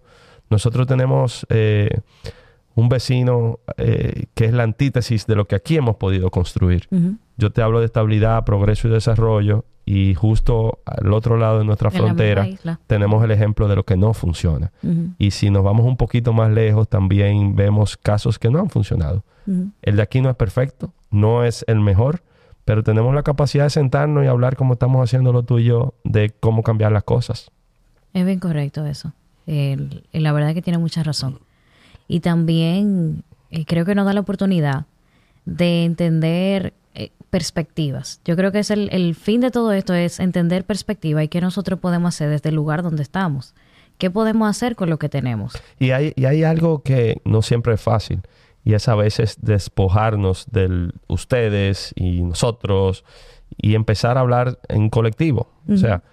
Nosotros 0.49 0.87
tenemos 0.87 1.45
un 2.75 2.89
vecino 2.89 3.59
eh, 3.77 4.25
que 4.33 4.45
es 4.45 4.53
la 4.53 4.63
antítesis 4.63 5.25
de 5.25 5.35
lo 5.35 5.47
que 5.47 5.55
aquí 5.55 5.77
hemos 5.77 5.95
podido 5.95 6.29
construir. 6.29 6.87
Yo 7.37 7.51
te 7.51 7.61
hablo 7.61 7.79
de 7.79 7.85
estabilidad, 7.85 8.43
progreso 8.43 8.87
y 8.87 8.91
desarrollo 8.91 9.65
y 9.85 10.13
justo 10.15 10.79
al 10.85 11.13
otro 11.13 11.37
lado 11.37 11.59
de 11.59 11.65
nuestra 11.65 11.91
frontera 11.91 12.47
tenemos 12.87 13.23
el 13.23 13.31
ejemplo 13.31 13.67
de 13.67 13.75
lo 13.75 13.83
que 13.85 13.95
no 13.95 14.13
funciona. 14.13 14.71
Y 15.17 15.31
si 15.31 15.49
nos 15.49 15.63
vamos 15.63 15.85
un 15.85 15.97
poquito 15.97 16.33
más 16.33 16.51
lejos, 16.51 16.89
también 16.89 17.55
vemos 17.55 17.97
casos 17.97 18.37
que 18.37 18.49
no 18.49 18.59
han 18.59 18.69
funcionado. 18.69 19.23
El 19.81 19.95
de 19.95 20.01
aquí 20.01 20.21
no 20.21 20.29
es 20.29 20.35
perfecto, 20.35 20.91
no 21.09 21.45
es 21.45 21.63
el 21.67 21.79
mejor, 21.79 22.23
pero 22.66 22.84
tenemos 22.84 23.13
la 23.13 23.24
capacidad 23.24 23.66
de 23.66 23.70
sentarnos 23.70 24.26
y 24.26 24.28
hablar 24.28 24.55
como 24.55 24.74
estamos 24.74 25.07
haciéndolo 25.07 25.43
tú 25.43 25.59
y 25.59 25.66
yo, 25.66 25.93
de 26.03 26.32
cómo 26.32 26.63
cambiar 26.63 26.91
las 26.91 27.03
cosas. 27.03 27.51
Es 28.13 28.26
bien 28.26 28.39
correcto 28.39 28.86
eso. 28.86 29.13
la 29.45 30.32
verdad 30.34 30.49
es 30.49 30.55
que 30.55 30.61
tiene 30.63 30.80
mucha 30.80 31.03
razón. 31.03 31.39
Y 32.07 32.20
también 32.20 33.24
eh, 33.51 33.66
creo 33.66 33.86
que 33.86 33.95
nos 33.95 34.05
da 34.05 34.13
la 34.13 34.20
oportunidad 34.20 34.86
de 35.45 35.86
entender 35.86 36.74
eh, 36.95 37.11
perspectivas. 37.30 38.20
Yo 38.26 38.36
creo 38.36 38.51
que 38.51 38.59
es 38.59 38.72
el, 38.72 39.16
fin 39.16 39.41
de 39.41 39.51
todo 39.51 39.72
esto 39.72 39.93
es 39.93 40.20
entender 40.20 40.66
perspectiva 40.66 41.24
y 41.24 41.28
qué 41.28 41.41
nosotros 41.41 41.80
podemos 41.80 42.16
hacer 42.16 42.30
desde 42.30 42.49
el 42.49 42.55
lugar 42.55 42.82
donde 42.82 43.03
estamos. 43.03 43.53
¿Qué 43.99 44.09
podemos 44.09 44.49
hacer 44.49 44.76
con 44.76 44.89
lo 44.89 44.97
que 44.97 45.07
tenemos? 45.07 45.53
Y 45.80 45.91
hay, 45.91 46.13
y 46.16 46.26
hay 46.26 46.43
algo 46.43 46.82
que 46.82 47.22
no 47.24 47.41
siempre 47.41 47.76
es 47.76 47.82
fácil 47.82 48.22
y 48.66 48.74
es 48.74 48.89
a 48.89 48.95
veces 48.95 49.38
despojarnos 49.41 50.47
de 50.51 50.91
ustedes 51.07 51.93
y 51.95 52.24
nosotros 52.24 53.05
y 53.55 53.76
empezar 53.76 54.18
a 54.18 54.22
hablar 54.22 54.59
en 54.68 54.89
colectivo. 54.89 55.51
O 55.72 55.78
sea, 55.78 56.03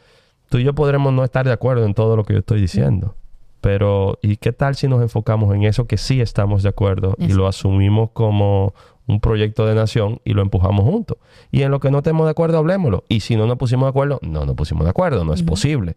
tú 0.50 0.58
y 0.58 0.64
yo 0.64 0.74
podremos 0.74 1.14
no 1.14 1.24
estar 1.24 1.46
de 1.46 1.52
acuerdo 1.52 1.86
en 1.86 1.94
todo 1.94 2.14
lo 2.14 2.24
que 2.24 2.34
yo 2.34 2.40
estoy 2.40 2.60
diciendo, 2.60 3.16
pero 3.62 4.18
¿y 4.20 4.36
qué 4.36 4.52
tal 4.52 4.76
si 4.76 4.86
nos 4.86 5.00
enfocamos 5.00 5.54
en 5.54 5.62
eso 5.62 5.86
que 5.86 5.96
sí 5.96 6.20
estamos 6.20 6.62
de 6.62 6.68
acuerdo 6.68 7.14
y 7.18 7.32
lo 7.32 7.46
asumimos 7.46 8.10
como 8.12 8.74
un 9.06 9.20
proyecto 9.20 9.66
de 9.66 9.74
nación 9.74 10.20
y 10.22 10.34
lo 10.34 10.42
empujamos 10.42 10.84
juntos? 10.84 11.16
Y 11.50 11.62
en 11.62 11.70
lo 11.70 11.80
que 11.80 11.90
no 11.90 11.98
estemos 11.98 12.26
de 12.26 12.32
acuerdo, 12.32 12.58
hablemoslo. 12.58 13.04
Y 13.08 13.20
si 13.20 13.34
no 13.34 13.46
nos 13.46 13.56
pusimos 13.56 13.86
de 13.86 13.90
acuerdo, 13.90 14.18
no 14.20 14.44
nos 14.44 14.54
pusimos 14.56 14.84
de 14.84 14.90
acuerdo, 14.90 15.24
no 15.24 15.32
es 15.32 15.42
posible. 15.42 15.96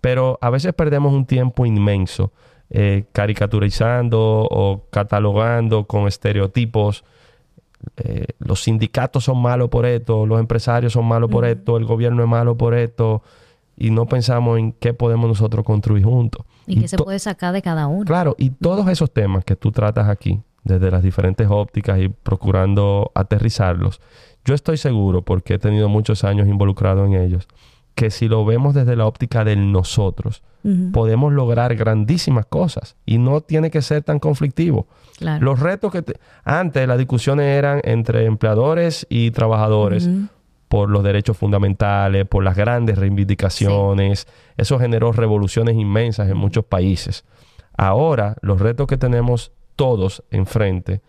Pero 0.00 0.38
a 0.42 0.50
veces 0.50 0.74
perdemos 0.74 1.12
un 1.12 1.24
tiempo 1.24 1.64
inmenso 1.64 2.32
eh, 2.70 3.04
caricaturizando 3.12 4.20
o 4.20 4.84
catalogando 4.90 5.86
con 5.86 6.06
estereotipos. 6.08 7.04
Eh, 7.96 8.26
los 8.38 8.62
sindicatos 8.62 9.24
son 9.24 9.40
malos 9.40 9.68
por 9.68 9.86
esto, 9.86 10.26
los 10.26 10.40
empresarios 10.40 10.92
son 10.92 11.04
malos 11.04 11.30
por 11.30 11.44
esto, 11.44 11.76
el 11.76 11.84
gobierno 11.84 12.22
es 12.22 12.28
malo 12.28 12.56
por 12.56 12.74
esto, 12.74 13.22
y 13.76 13.90
no 13.90 14.06
pensamos 14.06 14.58
en 14.58 14.72
qué 14.72 14.94
podemos 14.94 15.28
nosotros 15.28 15.64
construir 15.64 16.04
juntos. 16.04 16.46
Y, 16.66 16.80
qué 16.80 16.88
se 16.88 16.96
puede 16.96 17.18
sacar 17.18 17.52
de 17.52 17.60
cada 17.60 17.86
uno. 17.86 18.04
Claro, 18.06 18.34
y 18.38 18.50
todos 18.50 18.88
esos 18.88 19.12
temas 19.12 19.44
que 19.44 19.56
tú 19.56 19.70
tratas 19.70 20.08
aquí, 20.08 20.40
desde 20.62 20.90
las 20.90 21.02
diferentes 21.02 21.46
ópticas 21.50 22.00
y 22.00 22.08
procurando 22.08 23.12
aterrizarlos, 23.14 24.00
yo 24.44 24.54
estoy 24.54 24.78
seguro, 24.78 25.22
porque 25.22 25.54
he 25.54 25.58
tenido 25.58 25.88
muchos 25.88 26.24
años 26.24 26.48
involucrado 26.48 27.04
en 27.04 27.14
ellos, 27.14 27.48
que 27.94 28.10
si 28.10 28.28
lo 28.28 28.44
vemos 28.44 28.74
desde 28.74 28.96
la 28.96 29.06
óptica 29.06 29.44
del 29.44 29.70
nosotros, 29.72 30.42
podemos 30.92 31.30
lograr 31.32 31.76
grandísimas 31.76 32.46
cosas 32.46 32.96
y 33.04 33.18
no 33.18 33.42
tiene 33.42 33.70
que 33.70 33.82
ser 33.82 34.02
tan 34.02 34.18
conflictivo. 34.18 34.86
Los 35.20 35.60
retos 35.60 35.92
que 35.92 36.02
antes 36.44 36.88
las 36.88 36.98
discusiones 36.98 37.46
eran 37.46 37.80
entre 37.84 38.24
empleadores 38.24 39.06
y 39.10 39.30
trabajadores 39.30 40.08
por 40.68 40.88
los 40.88 41.04
derechos 41.04 41.36
fundamentales, 41.36 42.26
por 42.26 42.42
las 42.42 42.56
grandes 42.56 42.98
reivindicaciones. 42.98 44.26
Eso 44.56 44.78
generó 44.78 45.12
revoluciones 45.12 45.76
inmensas 45.76 46.28
en 46.30 46.36
muchos 46.36 46.64
países. 46.64 47.24
Ahora 47.76 48.36
los 48.40 48.60
retos 48.60 48.86
que 48.86 48.96
tenemos 48.96 49.52
todos 49.76 50.24
enfrente 50.30 51.02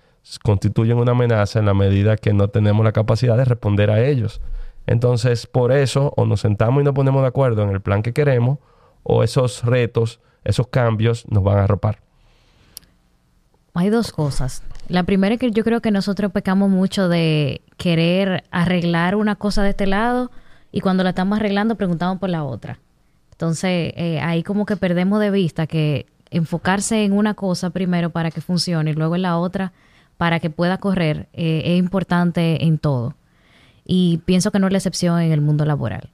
constituyen 0.43 0.97
una 0.97 1.11
amenaza 1.11 1.59
en 1.59 1.65
la 1.65 1.73
medida 1.73 2.17
que 2.17 2.33
no 2.33 2.47
tenemos 2.49 2.83
la 2.83 2.91
capacidad 2.91 3.37
de 3.37 3.45
responder 3.45 3.89
a 3.89 4.03
ellos. 4.05 4.41
Entonces, 4.87 5.47
por 5.47 5.71
eso, 5.71 6.13
o 6.15 6.25
nos 6.25 6.41
sentamos 6.41 6.81
y 6.81 6.85
nos 6.85 6.93
ponemos 6.93 7.21
de 7.21 7.27
acuerdo 7.27 7.63
en 7.63 7.69
el 7.69 7.81
plan 7.81 8.03
que 8.03 8.13
queremos, 8.13 8.59
o 9.03 9.23
esos 9.23 9.63
retos, 9.63 10.19
esos 10.43 10.67
cambios 10.67 11.25
nos 11.29 11.43
van 11.43 11.57
a 11.57 11.63
arropar. 11.63 11.99
Hay 13.73 13.89
dos 13.89 14.11
cosas. 14.11 14.63
La 14.87 15.03
primera 15.03 15.35
es 15.35 15.39
que 15.39 15.51
yo 15.51 15.63
creo 15.63 15.81
que 15.81 15.91
nosotros 15.91 16.31
pecamos 16.31 16.69
mucho 16.69 17.09
de 17.09 17.61
querer 17.77 18.43
arreglar 18.51 19.15
una 19.15 19.35
cosa 19.35 19.63
de 19.63 19.71
este 19.71 19.87
lado 19.87 20.31
y 20.71 20.81
cuando 20.81 21.03
la 21.03 21.09
estamos 21.09 21.37
arreglando 21.37 21.75
preguntamos 21.75 22.19
por 22.19 22.29
la 22.29 22.43
otra. 22.43 22.79
Entonces, 23.31 23.91
eh, 23.97 24.19
ahí 24.21 24.43
como 24.43 24.65
que 24.65 24.77
perdemos 24.77 25.19
de 25.19 25.29
vista 25.29 25.67
que 25.67 26.05
enfocarse 26.29 27.03
en 27.03 27.11
una 27.11 27.33
cosa 27.33 27.71
primero 27.71 28.11
para 28.11 28.31
que 28.31 28.39
funcione 28.39 28.91
y 28.91 28.93
luego 28.93 29.15
en 29.15 29.23
la 29.23 29.37
otra 29.37 29.73
para 30.17 30.39
que 30.39 30.49
pueda 30.49 30.77
correr 30.77 31.27
eh, 31.33 31.63
es 31.65 31.77
importante 31.77 32.63
en 32.63 32.77
todo 32.77 33.15
y 33.85 34.17
pienso 34.25 34.51
que 34.51 34.59
no 34.59 34.67
es 34.67 34.73
la 34.73 34.79
excepción 34.79 35.21
en 35.21 35.31
el 35.31 35.41
mundo 35.41 35.65
laboral. 35.65 36.09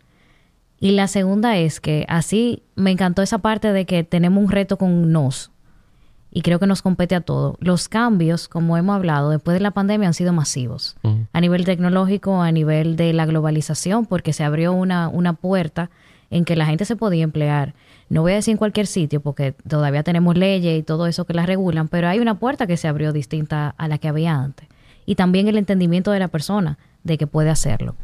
Y 0.80 0.92
la 0.92 1.08
segunda 1.08 1.58
es 1.58 1.80
que 1.80 2.06
así 2.10 2.64
me 2.76 2.92
encantó 2.92 3.22
esa 3.22 3.40
parte 3.40 3.72
de 3.72 3.86
que 3.86 4.04
tenemos 4.04 4.44
un 4.44 4.52
reto 4.52 4.78
con 4.78 5.12
nos 5.12 5.52
y 6.32 6.42
creo 6.42 6.60
que 6.60 6.66
nos 6.66 6.82
compete 6.82 7.14
a 7.14 7.22
todos. 7.22 7.56
Los 7.60 7.90
cambios, 7.90 8.48
como 8.48 8.78
hemos 8.78 8.96
hablado, 8.96 9.30
después 9.30 9.54
de 9.54 9.60
la 9.60 9.72
pandemia 9.72 10.08
han 10.08 10.14
sido 10.14 10.32
masivos. 10.32 10.96
A 11.34 11.42
nivel 11.42 11.66
tecnológico, 11.66 12.42
a 12.42 12.52
nivel 12.52 12.96
de 12.96 13.12
la 13.12 13.26
globalización, 13.26 14.06
porque 14.06 14.32
se 14.32 14.44
abrió 14.44 14.72
una, 14.72 15.10
una 15.10 15.34
puerta 15.34 15.92
en 16.30 16.46
que 16.46 16.56
la 16.56 16.66
gente 16.66 16.86
se 16.86 16.96
podía 16.96 17.26
emplear. 17.26 17.76
No 18.10 18.22
voy 18.22 18.32
a 18.32 18.36
decir 18.36 18.54
en 18.54 18.58
cualquier 18.58 18.88
sitio, 18.88 19.20
porque 19.20 19.52
todavía 19.52 20.04
tenemos 20.04 20.38
leyes 20.38 20.80
y 20.80 20.84
todo 20.84 21.06
eso 21.06 21.26
que 21.26 21.34
las 21.34 21.46
regulan, 21.46 21.90
pero 21.90 22.08
hay 22.08 22.20
una 22.20 22.40
puerta 22.40 22.66
que 22.66 22.78
se 22.78 22.88
abrió 22.88 23.12
distinta 23.12 23.76
a 23.78 23.88
la 23.90 23.98
que 23.98 24.08
había 24.08 24.34
antes. 24.34 24.70
Y 25.06 25.16
también 25.16 25.47
el 25.47 25.58
entendimiento 25.58 26.12
de 26.12 26.20
la 26.20 26.28
persona 26.28 26.78
de 27.04 27.18
que 27.18 27.28
puede 27.28 27.49
hacerlo. 27.49 27.95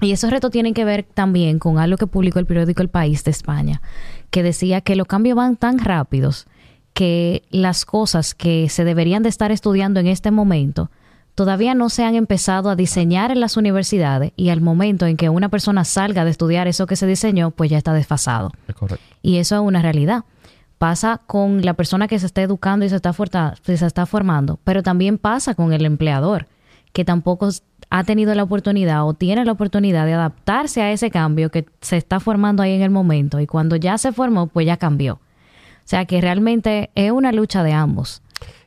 Y 0.00 0.12
esos 0.12 0.30
retos 0.30 0.50
tienen 0.50 0.74
que 0.74 0.84
ver 0.84 1.04
también 1.04 1.58
con 1.58 1.78
algo 1.78 1.96
que 1.96 2.06
publicó 2.06 2.38
el 2.38 2.46
periódico 2.46 2.82
El 2.82 2.88
País 2.88 3.22
de 3.24 3.30
España, 3.30 3.82
que 4.30 4.42
decía 4.42 4.80
que 4.80 4.96
los 4.96 5.06
cambios 5.06 5.36
van 5.36 5.56
tan 5.56 5.78
rápidos 5.78 6.46
que 6.92 7.42
las 7.50 7.84
cosas 7.84 8.34
que 8.34 8.68
se 8.68 8.84
deberían 8.84 9.22
de 9.22 9.28
estar 9.28 9.52
estudiando 9.52 10.00
en 10.00 10.08
este 10.08 10.30
momento 10.30 10.90
todavía 11.34 11.74
no 11.74 11.88
se 11.88 12.04
han 12.04 12.14
empezado 12.14 12.68
a 12.68 12.76
diseñar 12.76 13.30
en 13.30 13.40
las 13.40 13.56
universidades 13.56 14.32
y 14.36 14.50
al 14.50 14.60
momento 14.60 15.06
en 15.06 15.16
que 15.16 15.28
una 15.28 15.48
persona 15.48 15.84
salga 15.84 16.24
de 16.24 16.30
estudiar 16.30 16.68
eso 16.68 16.86
que 16.86 16.96
se 16.96 17.06
diseñó, 17.06 17.50
pues 17.50 17.70
ya 17.70 17.78
está 17.78 17.94
desfasado. 17.94 18.52
Y 19.22 19.38
eso 19.38 19.56
es 19.56 19.62
una 19.62 19.80
realidad. 19.82 20.24
Pasa 20.82 21.20
con 21.28 21.64
la 21.64 21.74
persona 21.74 22.08
que 22.08 22.18
se 22.18 22.26
está 22.26 22.42
educando 22.42 22.84
y 22.84 22.88
se 22.88 22.96
está, 22.96 23.14
se 23.62 23.86
está 23.86 24.04
formando, 24.04 24.58
pero 24.64 24.82
también 24.82 25.16
pasa 25.16 25.54
con 25.54 25.72
el 25.72 25.86
empleador, 25.86 26.48
que 26.92 27.04
tampoco 27.04 27.50
ha 27.88 28.02
tenido 28.02 28.34
la 28.34 28.42
oportunidad 28.42 29.06
o 29.06 29.14
tiene 29.14 29.44
la 29.44 29.52
oportunidad 29.52 30.06
de 30.06 30.14
adaptarse 30.14 30.82
a 30.82 30.90
ese 30.90 31.12
cambio 31.12 31.52
que 31.52 31.66
se 31.80 31.96
está 31.96 32.18
formando 32.18 32.64
ahí 32.64 32.72
en 32.72 32.82
el 32.82 32.90
momento 32.90 33.38
y 33.38 33.46
cuando 33.46 33.76
ya 33.76 33.96
se 33.96 34.10
formó, 34.10 34.48
pues 34.48 34.66
ya 34.66 34.76
cambió. 34.76 35.14
O 35.14 35.84
sea 35.84 36.04
que 36.04 36.20
realmente 36.20 36.90
es 36.96 37.12
una 37.12 37.30
lucha 37.30 37.62
de 37.62 37.74
ambos. 37.74 38.20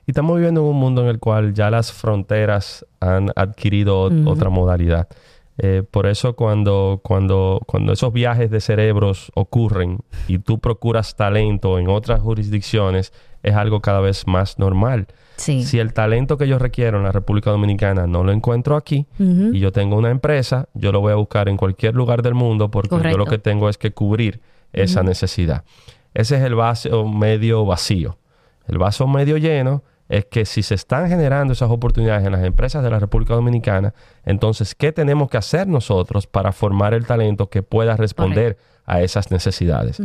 Y 0.05 0.11
estamos 0.11 0.37
viviendo 0.37 0.61
en 0.61 0.67
un 0.67 0.77
mundo 0.77 1.01
en 1.01 1.09
el 1.09 1.19
cual 1.19 1.53
ya 1.53 1.69
las 1.69 1.91
fronteras 1.91 2.85
han 3.01 3.29
adquirido 3.35 4.03
otra 4.25 4.49
modalidad. 4.49 5.09
Eh, 5.57 5.83
por 5.89 6.05
eso 6.05 6.35
cuando, 6.35 6.99
cuando, 7.03 7.61
cuando 7.65 7.93
esos 7.93 8.11
viajes 8.11 8.51
de 8.51 8.59
cerebros 8.59 9.31
ocurren 9.35 9.99
y 10.27 10.39
tú 10.39 10.59
procuras 10.59 11.15
talento 11.15 11.79
en 11.79 11.89
otras 11.89 12.21
jurisdicciones, 12.21 13.13
es 13.41 13.55
algo 13.55 13.81
cada 13.81 14.01
vez 14.01 14.27
más 14.27 14.59
normal. 14.59 15.07
Si 15.37 15.79
el 15.79 15.93
talento 15.93 16.37
que 16.37 16.47
yo 16.47 16.59
requiero 16.59 16.97
en 16.97 17.03
la 17.03 17.11
República 17.11 17.51
Dominicana 17.51 18.07
no 18.07 18.23
lo 18.23 18.31
encuentro 18.31 18.75
aquí 18.77 19.05
y 19.19 19.59
yo 19.59 19.71
tengo 19.71 19.97
una 19.97 20.09
empresa, 20.09 20.69
yo 20.73 20.91
lo 20.93 21.01
voy 21.01 21.11
a 21.11 21.15
buscar 21.15 21.49
en 21.49 21.57
cualquier 21.57 21.93
lugar 21.93 22.21
del 22.21 22.33
mundo 22.33 22.71
porque 22.71 22.95
yo 23.11 23.17
lo 23.17 23.25
que 23.25 23.37
tengo 23.37 23.67
es 23.69 23.77
que 23.77 23.91
cubrir 23.91 24.41
esa 24.71 25.03
necesidad. 25.03 25.63
Ese 26.13 26.37
es 26.37 26.43
el 26.43 26.55
vaso 26.55 27.05
medio 27.05 27.65
vacío. 27.65 28.17
El 28.67 28.77
vaso 28.77 29.07
medio 29.07 29.37
lleno 29.37 29.83
es 30.09 30.25
que 30.25 30.45
si 30.45 30.61
se 30.63 30.75
están 30.75 31.07
generando 31.09 31.53
esas 31.53 31.71
oportunidades 31.71 32.25
en 32.25 32.31
las 32.31 32.43
empresas 32.43 32.83
de 32.83 32.89
la 32.89 32.99
República 32.99 33.33
Dominicana, 33.33 33.93
entonces, 34.23 34.75
¿qué 34.75 34.91
tenemos 34.91 35.29
que 35.29 35.37
hacer 35.37 35.67
nosotros 35.67 36.27
para 36.27 36.51
formar 36.51 36.93
el 36.93 37.05
talento 37.05 37.49
que 37.49 37.63
pueda 37.63 37.97
responder 37.97 38.57
a 38.85 39.01
esas 39.01 39.31
necesidades? 39.31 40.01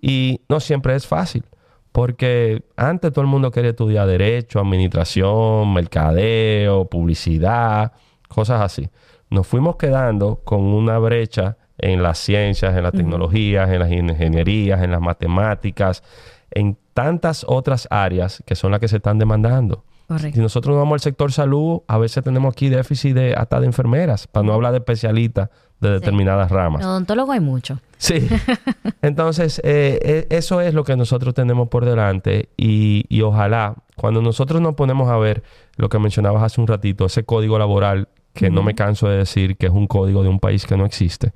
Y 0.00 0.40
no 0.48 0.60
siempre 0.60 0.94
es 0.94 1.06
fácil. 1.06 1.44
Porque 1.92 2.64
antes 2.74 3.12
todo 3.12 3.20
el 3.20 3.28
mundo 3.28 3.52
quería 3.52 3.70
estudiar 3.70 4.08
derecho, 4.08 4.58
administración, 4.58 5.72
mercadeo, 5.72 6.86
publicidad, 6.86 7.92
cosas 8.26 8.62
así. 8.62 8.90
Nos 9.30 9.46
fuimos 9.46 9.76
quedando 9.76 10.40
con 10.42 10.62
una 10.62 10.98
brecha 10.98 11.56
en 11.78 12.02
las 12.02 12.18
ciencias, 12.18 12.76
en 12.76 12.82
las 12.82 12.92
tecnologías, 12.92 13.70
en 13.70 13.78
las 13.78 13.92
ingenierías, 13.92 14.82
en 14.82 14.90
las 14.90 15.00
matemáticas, 15.00 16.02
en 16.50 16.76
tantas 16.94 17.44
otras 17.46 17.86
áreas 17.90 18.42
que 18.46 18.54
son 18.54 18.70
las 18.70 18.80
que 18.80 18.88
se 18.88 18.96
están 18.96 19.18
demandando. 19.18 19.84
Si 20.18 20.38
nosotros 20.38 20.74
nos 20.74 20.82
vamos 20.82 20.96
al 20.96 21.00
sector 21.00 21.32
salud, 21.32 21.80
a 21.88 21.96
veces 21.96 22.22
tenemos 22.22 22.52
aquí 22.52 22.68
déficit 22.68 23.14
de 23.14 23.34
hasta 23.34 23.58
de 23.58 23.66
enfermeras, 23.66 24.26
para 24.26 24.46
no 24.46 24.52
hablar 24.52 24.72
de 24.72 24.78
especialistas 24.78 25.48
de 25.80 25.90
determinadas 25.90 26.50
ramas. 26.50 26.84
odontólogos 26.84 27.34
hay 27.34 27.40
mucho. 27.40 27.80
Sí. 27.96 28.28
Entonces, 29.02 29.60
eh, 29.64 29.98
eh, 30.02 30.26
eso 30.30 30.60
es 30.60 30.74
lo 30.74 30.84
que 30.84 30.94
nosotros 30.96 31.34
tenemos 31.34 31.68
por 31.68 31.86
delante 31.86 32.50
y, 32.56 33.06
y 33.08 33.22
ojalá, 33.22 33.76
cuando 33.96 34.20
nosotros 34.20 34.60
nos 34.60 34.74
ponemos 34.74 35.10
a 35.10 35.16
ver 35.16 35.42
lo 35.76 35.88
que 35.88 35.98
mencionabas 35.98 36.42
hace 36.42 36.60
un 36.60 36.66
ratito, 36.66 37.06
ese 37.06 37.24
código 37.24 37.58
laboral 37.58 38.08
que 38.34 38.50
no 38.50 38.62
me 38.62 38.74
canso 38.74 39.08
de 39.08 39.18
decir 39.18 39.56
que 39.56 39.66
es 39.66 39.72
un 39.72 39.86
código 39.86 40.22
de 40.22 40.28
un 40.28 40.40
país 40.40 40.66
que 40.66 40.76
no 40.76 40.84
existe, 40.84 41.32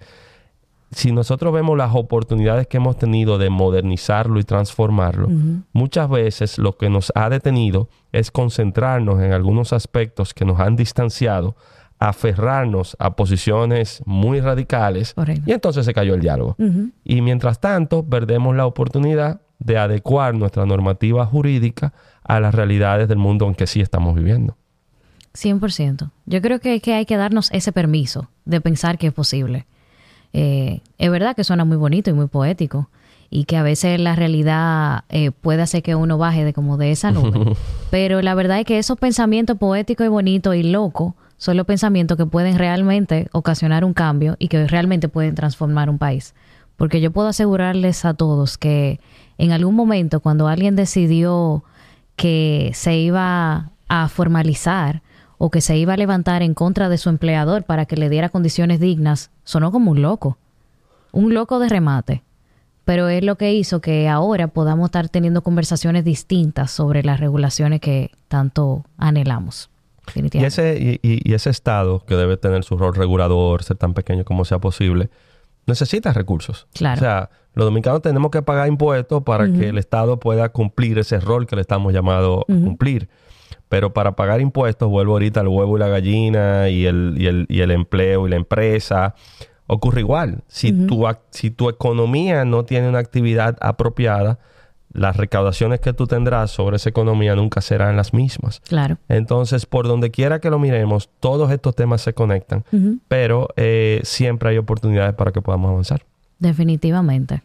si 0.91 1.12
nosotros 1.12 1.53
vemos 1.53 1.76
las 1.76 1.95
oportunidades 1.95 2.66
que 2.66 2.78
hemos 2.78 2.97
tenido 2.97 3.39
de 3.39 3.51
modernizarlo 3.51 4.41
y 4.41 4.45
transformarlo, 4.45 5.28
muchas 5.72 6.09
veces 6.09 6.59
lo 6.59 6.76
que 6.76 6.89
nos 6.89 7.12
ha 7.14 7.28
detenido 7.28 7.89
es 8.12 8.30
concentrarnos 8.30 9.20
en 9.20 9.32
algunos 9.32 9.72
aspectos 9.72 10.32
que 10.32 10.45
nos 10.45 10.61
han 10.61 10.76
distanciado, 10.76 11.57
aferrarnos 11.99 12.97
a 12.99 13.16
posiciones 13.16 14.03
muy 14.07 14.41
radicales 14.41 15.14
y 15.45 15.53
entonces 15.53 15.84
se 15.84 15.93
cayó 15.93 16.14
el 16.14 16.20
diálogo. 16.20 16.57
Y 17.05 17.20
mientras 17.20 17.61
tanto, 17.61 18.05
perdemos 18.05 18.57
la 18.57 18.66
oportunidad 18.66 19.43
de 19.59 19.76
adecuar 19.76 20.34
nuestra 20.34 20.64
normativa 20.64 21.26
jurídica 21.26 21.93
a 22.22 22.41
las 22.41 22.55
realidades 22.55 23.09
del 23.09 23.18
mundo 23.18 23.47
en 23.47 23.55
que 23.55 23.66
sí 23.66 23.80
estamos 23.80 24.14
viviendo. 24.14 24.57
100%. 25.34 26.11
Yo 26.26 26.41
creo 26.41 26.61
que, 26.61 26.80
que 26.80 26.95
hay 26.95 27.05
que 27.05 27.16
darnos 27.16 27.51
ese 27.53 27.72
permiso 27.72 28.30
de 28.45 28.61
pensar 28.61 28.99
que 28.99 29.09
es 29.09 29.12
posible. 29.12 29.66
Eh, 30.32 30.80
es 30.98 31.10
verdad 31.10 31.34
que 31.34 31.44
suena 31.44 31.64
muy 31.64 31.76
bonito 31.76 32.10
y 32.10 32.12
muy 32.12 32.26
poético 32.26 32.88
y 33.30 33.44
que 33.44 33.56
a 33.56 33.62
veces 33.62 34.00
la 34.00 34.16
realidad 34.16 35.04
eh, 35.10 35.30
puede 35.30 35.62
hacer 35.62 35.82
que 35.82 35.94
uno 35.94 36.16
baje 36.18 36.44
de 36.44 36.52
como 36.52 36.76
de 36.76 36.90
esa 36.90 37.10
nube. 37.10 37.56
Pero 37.90 38.22
la 38.22 38.34
verdad 38.34 38.60
es 38.60 38.64
que 38.64 38.78
esos 38.78 38.98
pensamientos 38.98 39.58
poéticos 39.58 40.06
y 40.06 40.08
bonitos 40.08 40.54
y 40.54 40.62
locos 40.62 41.14
son 41.36 41.56
los 41.56 41.66
pensamientos 41.66 42.16
que 42.16 42.26
pueden 42.26 42.58
realmente 42.58 43.28
ocasionar 43.32 43.84
un 43.84 43.94
cambio 43.94 44.36
y 44.38 44.48
que 44.48 44.66
realmente 44.66 45.08
pueden 45.08 45.34
transformar 45.34 45.88
un 45.90 45.98
país. 45.98 46.34
Porque 46.76 47.00
yo 47.00 47.10
puedo 47.10 47.28
asegurarles 47.28 48.04
a 48.04 48.14
todos 48.14 48.56
que 48.56 49.00
en 49.36 49.52
algún 49.52 49.74
momento 49.74 50.20
cuando 50.20 50.48
alguien 50.48 50.74
decidió 50.74 51.64
que 52.16 52.72
se 52.74 52.96
iba 52.96 53.70
a 53.88 54.08
formalizar 54.08 55.02
o 55.39 55.51
que 55.51 55.61
se 55.61 55.76
iba 55.76 55.95
a 55.95 55.97
levantar 55.97 56.43
en 56.43 56.55
contra 56.55 56.89
de 56.89 56.99
su 56.99 57.09
empleador 57.09 57.64
para 57.64 57.86
que 57.86 57.97
le 57.97 58.11
diera 58.11 58.28
condiciones 58.28 58.80
dignas, 58.80 59.30
sonó 59.45 59.72
como 59.72 59.93
un 59.93 60.03
loco, 60.03 60.36
un 61.12 61.32
loco 61.32 61.59
de 61.59 61.68
remate. 61.68 62.22
Pero 62.84 63.09
es 63.09 63.22
lo 63.22 63.36
que 63.36 63.53
hizo 63.53 63.80
que 63.80 64.09
ahora 64.09 64.49
podamos 64.49 64.86
estar 64.86 65.09
teniendo 65.09 65.43
conversaciones 65.43 66.05
distintas 66.05 66.70
sobre 66.70 67.03
las 67.03 67.20
regulaciones 67.20 67.80
que 67.80 68.11
tanto 68.28 68.84
anhelamos. 68.97 69.70
Y 70.14 70.45
ese, 70.45 70.99
y, 71.03 71.34
ese 71.34 71.51
Estado, 71.51 72.03
que 72.07 72.16
debe 72.16 72.39
tener 72.39 72.64
su 72.64 72.78
rol 72.78 72.95
regulador, 72.95 73.62
ser 73.62 73.76
tan 73.76 73.93
pequeño 73.93 74.24
como 74.24 74.47
sea 74.47 74.59
posible, 74.59 75.11
necesita 75.66 76.14
recursos. 76.14 76.66
Claro. 76.72 76.97
O 76.97 77.01
sea, 77.01 77.30
los 77.55 77.66
dominicanos 77.66 78.01
tenemos 78.01 78.30
que 78.30 78.41
pagar 78.41 78.68
impuestos 78.68 79.22
para 79.22 79.47
que 79.53 79.68
el 79.68 79.78
Estado 79.78 80.18
pueda 80.18 80.49
cumplir 80.49 80.99
ese 80.99 81.20
rol 81.20 81.47
que 81.47 81.57
le 81.57 81.62
estamos 81.62 81.93
llamado 81.93 82.41
a 82.41 82.45
cumplir. 82.47 83.09
Pero 83.68 83.92
para 83.92 84.12
pagar 84.16 84.40
impuestos, 84.40 84.88
vuelvo 84.88 85.12
ahorita 85.12 85.40
al 85.40 85.48
huevo 85.48 85.76
y 85.76 85.80
la 85.80 85.88
gallina 85.88 86.68
y 86.68 86.86
el, 86.86 87.14
y 87.16 87.26
el, 87.26 87.46
y 87.48 87.60
el 87.60 87.70
empleo 87.70 88.26
y 88.26 88.30
la 88.30 88.36
empresa. 88.36 89.14
Ocurre 89.66 90.00
igual. 90.00 90.42
Si, 90.46 90.72
tu, 90.72 91.06
si 91.30 91.50
tu 91.50 91.68
economía 91.68 92.46
no 92.46 92.64
tiene 92.64 92.88
una 92.88 93.00
actividad 93.00 93.58
apropiada, 93.60 94.38
las 94.92 95.16
recaudaciones 95.16 95.80
que 95.80 95.92
tú 95.92 96.06
tendrás 96.06 96.50
sobre 96.50 96.76
esa 96.76 96.88
economía 96.88 97.34
nunca 97.34 97.60
serán 97.60 97.96
las 97.96 98.14
mismas. 98.14 98.60
Claro. 98.60 98.96
Entonces, 99.08 99.66
por 99.66 99.86
donde 99.86 100.10
quiera 100.10 100.40
que 100.40 100.48
lo 100.50 100.58
miremos, 100.58 101.10
todos 101.20 101.50
estos 101.50 101.74
temas 101.74 102.00
se 102.00 102.14
conectan, 102.14 102.64
pero 103.08 103.48
eh, 103.56 104.00
siempre 104.04 104.50
hay 104.50 104.58
oportunidades 104.58 105.14
para 105.14 105.32
que 105.32 105.42
podamos 105.42 105.70
avanzar. 105.70 106.02
Definitivamente. 106.38 107.42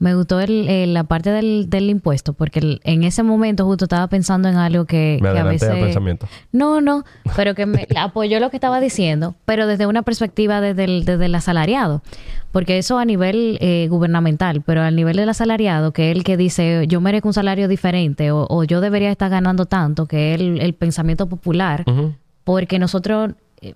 Me 0.00 0.14
gustó 0.14 0.38
el, 0.38 0.94
la 0.94 1.02
parte 1.04 1.30
del, 1.30 1.68
del 1.68 1.90
impuesto, 1.90 2.32
porque 2.32 2.78
en 2.84 3.02
ese 3.02 3.24
momento 3.24 3.64
justo 3.64 3.86
estaba 3.86 4.06
pensando 4.06 4.48
en 4.48 4.54
algo 4.54 4.84
que, 4.84 5.18
me 5.20 5.32
que 5.32 5.38
a 5.38 5.42
veces... 5.42 5.70
pensamiento. 5.70 6.28
No, 6.52 6.80
no, 6.80 7.04
pero 7.34 7.56
que 7.56 7.66
me 7.66 7.86
apoyó 7.96 8.38
lo 8.38 8.50
que 8.50 8.56
estaba 8.56 8.80
diciendo, 8.80 9.34
pero 9.44 9.66
desde 9.66 9.86
una 9.86 10.02
perspectiva 10.02 10.60
desde 10.60 10.84
el, 10.84 11.04
desde 11.04 11.26
el 11.26 11.34
asalariado. 11.34 12.02
Porque 12.52 12.78
eso 12.78 12.98
a 12.98 13.04
nivel 13.04 13.58
eh, 13.60 13.88
gubernamental, 13.90 14.62
pero 14.62 14.82
al 14.82 14.94
nivel 14.94 15.16
del 15.16 15.28
asalariado, 15.28 15.92
que 15.92 16.10
es 16.10 16.16
el 16.16 16.24
que 16.24 16.36
dice 16.36 16.86
yo 16.86 17.00
merezco 17.00 17.28
un 17.28 17.34
salario 17.34 17.66
diferente 17.66 18.30
o, 18.30 18.64
yo 18.64 18.80
debería 18.80 19.10
estar 19.10 19.30
ganando 19.30 19.66
tanto, 19.66 20.06
que 20.06 20.34
es 20.34 20.40
el, 20.40 20.74
pensamiento 20.74 21.28
popular, 21.28 21.84
porque 22.44 22.78
nosotros, 22.78 23.32
eh, 23.60 23.74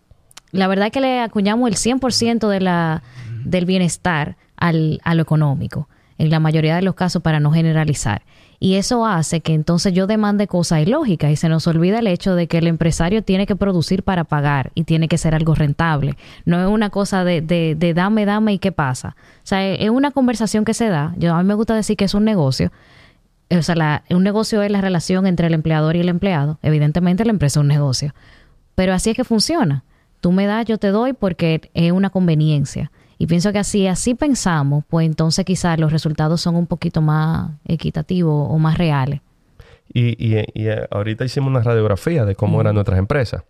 la 0.52 0.68
verdad 0.68 0.86
es 0.86 0.92
que 0.92 1.00
le 1.00 1.20
acuñamos 1.20 1.68
el 1.68 1.76
100% 1.76 2.48
de 2.48 2.60
la, 2.60 3.02
del 3.44 3.66
bienestar 3.66 4.36
al, 4.56 5.00
a 5.04 5.14
lo 5.14 5.22
económico 5.22 5.88
en 6.18 6.30
la 6.30 6.40
mayoría 6.40 6.76
de 6.76 6.82
los 6.82 6.94
casos 6.94 7.22
para 7.22 7.40
no 7.40 7.52
generalizar. 7.52 8.22
Y 8.62 8.76
eso 8.76 9.04
hace 9.04 9.40
que 9.40 9.54
entonces 9.54 9.92
yo 9.92 10.06
demande 10.06 10.46
cosas 10.46 10.82
ilógicas 10.82 11.32
y 11.32 11.36
se 11.36 11.48
nos 11.48 11.66
olvida 11.66 11.98
el 11.98 12.06
hecho 12.06 12.36
de 12.36 12.46
que 12.46 12.58
el 12.58 12.68
empresario 12.68 13.24
tiene 13.24 13.44
que 13.44 13.56
producir 13.56 14.04
para 14.04 14.22
pagar 14.22 14.70
y 14.76 14.84
tiene 14.84 15.08
que 15.08 15.18
ser 15.18 15.34
algo 15.34 15.56
rentable. 15.56 16.16
No 16.44 16.62
es 16.62 16.68
una 16.68 16.88
cosa 16.88 17.24
de, 17.24 17.40
de, 17.40 17.94
dame, 17.94 18.24
dame 18.24 18.52
y 18.52 18.58
qué 18.60 18.70
pasa. 18.70 19.16
O 19.38 19.46
sea, 19.46 19.68
es 19.68 19.90
una 19.90 20.12
conversación 20.12 20.64
que 20.64 20.74
se 20.74 20.86
da. 20.86 21.12
Yo, 21.18 21.34
a 21.34 21.42
mí 21.42 21.48
me 21.48 21.54
gusta 21.54 21.74
decir 21.74 21.96
que 21.96 22.04
es 22.04 22.14
un 22.14 22.24
negocio. 22.24 22.70
O 23.50 23.62
sea, 23.62 24.04
un 24.10 24.22
negocio 24.22 24.62
es 24.62 24.70
la 24.70 24.80
relación 24.80 25.26
entre 25.26 25.48
el 25.48 25.54
empleador 25.54 25.96
y 25.96 26.00
el 26.00 26.08
empleado. 26.08 26.60
Evidentemente 26.62 27.24
la 27.24 27.32
empresa 27.32 27.58
es 27.58 27.62
un 27.62 27.68
negocio. 27.68 28.14
Pero 28.76 28.94
así 28.94 29.10
es 29.10 29.16
que 29.16 29.24
funciona. 29.24 29.82
Tú 30.20 30.30
me 30.30 30.46
das, 30.46 30.66
yo 30.66 30.78
te 30.78 30.88
doy 30.88 31.14
porque 31.14 31.68
es 31.74 31.90
una 31.90 32.10
conveniencia. 32.10 32.92
Y 33.22 33.28
pienso 33.28 33.52
que 33.52 33.60
así, 33.60 33.86
así 33.86 34.16
pensamos, 34.16 34.82
pues 34.88 35.06
entonces 35.06 35.44
quizás 35.44 35.78
los 35.78 35.92
resultados 35.92 36.40
son 36.40 36.56
un 36.56 36.66
poquito 36.66 37.00
más 37.00 37.52
equitativos 37.68 38.48
o 38.50 38.58
más 38.58 38.76
reales. 38.76 39.20
Y, 39.94 40.16
y, 40.18 40.34
eh, 40.34 40.88
ahorita 40.90 41.24
hicimos 41.24 41.50
una 41.50 41.60
radiografía 41.60 42.24
de 42.24 42.34
cómo 42.34 42.60
eran 42.60 42.74
nuestras 42.74 42.98
empresas. 42.98 43.44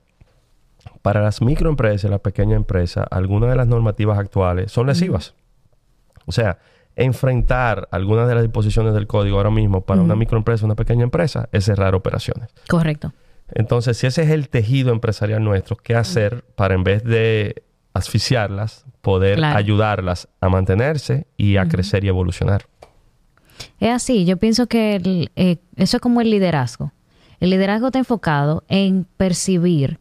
Para 1.01 1.23
las 1.23 1.41
microempresas 1.41 2.11
las 2.11 2.21
pequeñas 2.21 2.57
empresas, 2.57 3.07
algunas 3.11 3.49
de 3.49 3.57
las 3.57 3.67
normativas 3.67 4.19
actuales 4.19 4.71
son 4.71 4.89
lesivas. 4.89 5.35
O 6.27 6.33
sea, 6.33 6.59
enfrentar 6.95 7.89
algunas 7.93 8.29
de 8.29 8.35
las 8.35 8.43
disposiciones 8.43 8.93
del 8.93 9.07
código 9.07 9.39
ahora 9.39 9.51
mismo 9.51 9.81
para 9.81 10.03
una 10.03 10.15
microempresa, 10.15 10.67
una 10.67 10.75
pequeña 10.75 11.05
empresa, 11.05 11.49
es 11.51 11.65
cerrar 11.65 11.95
operaciones. 11.95 12.51
Correcto. 12.69 13.15
Entonces, 13.55 13.97
si 13.97 14.07
ese 14.07 14.25
es 14.25 14.29
el 14.29 14.51
tejido 14.51 14.93
empresarial 14.93 15.43
nuestro, 15.43 15.77
¿qué 15.77 15.95
hacer 15.95 16.45
para 16.57 16.75
en 16.75 16.85
vez 16.85 17.05
de 17.05 17.63
asfixiarlas, 17.95 18.85
poder 19.01 19.43
ayudarlas 19.45 20.29
a 20.41 20.49
mantenerse 20.49 21.27
y 21.37 21.57
a 21.57 21.67
crecer 21.67 22.05
y 22.05 22.09
evolucionar. 22.09 22.67
Es 23.81 23.91
así, 23.91 24.25
yo 24.25 24.37
pienso 24.37 24.67
que 24.67 25.29
eh, 25.37 25.57
eso 25.77 25.97
es 25.97 26.01
como 26.01 26.21
el 26.21 26.31
liderazgo. 26.31 26.93
El 27.41 27.51
liderazgo 27.51 27.89
está 27.89 27.99
enfocado 27.99 28.65
en 28.69 29.07
percibir 29.17 29.99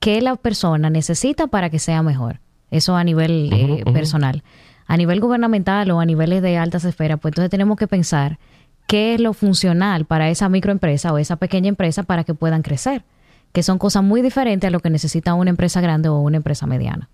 qué 0.00 0.20
la 0.20 0.36
persona 0.36 0.90
necesita 0.90 1.46
para 1.46 1.70
que 1.70 1.78
sea 1.78 2.02
mejor. 2.02 2.40
Eso 2.70 2.96
a 2.96 3.04
nivel 3.04 3.50
eh, 3.52 3.84
personal. 3.92 4.42
A 4.86 4.96
nivel 4.96 5.20
gubernamental 5.20 5.90
o 5.92 6.00
a 6.00 6.04
niveles 6.04 6.42
de 6.42 6.58
altas 6.58 6.84
esferas, 6.84 7.20
pues 7.20 7.32
entonces 7.32 7.50
tenemos 7.50 7.76
que 7.76 7.86
pensar 7.86 8.38
qué 8.88 9.14
es 9.14 9.20
lo 9.20 9.34
funcional 9.34 10.04
para 10.04 10.30
esa 10.30 10.48
microempresa 10.48 11.12
o 11.12 11.18
esa 11.18 11.36
pequeña 11.36 11.68
empresa 11.68 12.02
para 12.02 12.24
que 12.24 12.34
puedan 12.34 12.62
crecer, 12.62 13.04
que 13.52 13.62
son 13.62 13.78
cosas 13.78 14.02
muy 14.02 14.20
diferentes 14.20 14.66
a 14.66 14.70
lo 14.70 14.80
que 14.80 14.90
necesita 14.90 15.34
una 15.34 15.50
empresa 15.50 15.80
grande 15.80 16.08
o 16.08 16.18
una 16.18 16.38
empresa 16.38 16.66
mediana. 16.66 17.08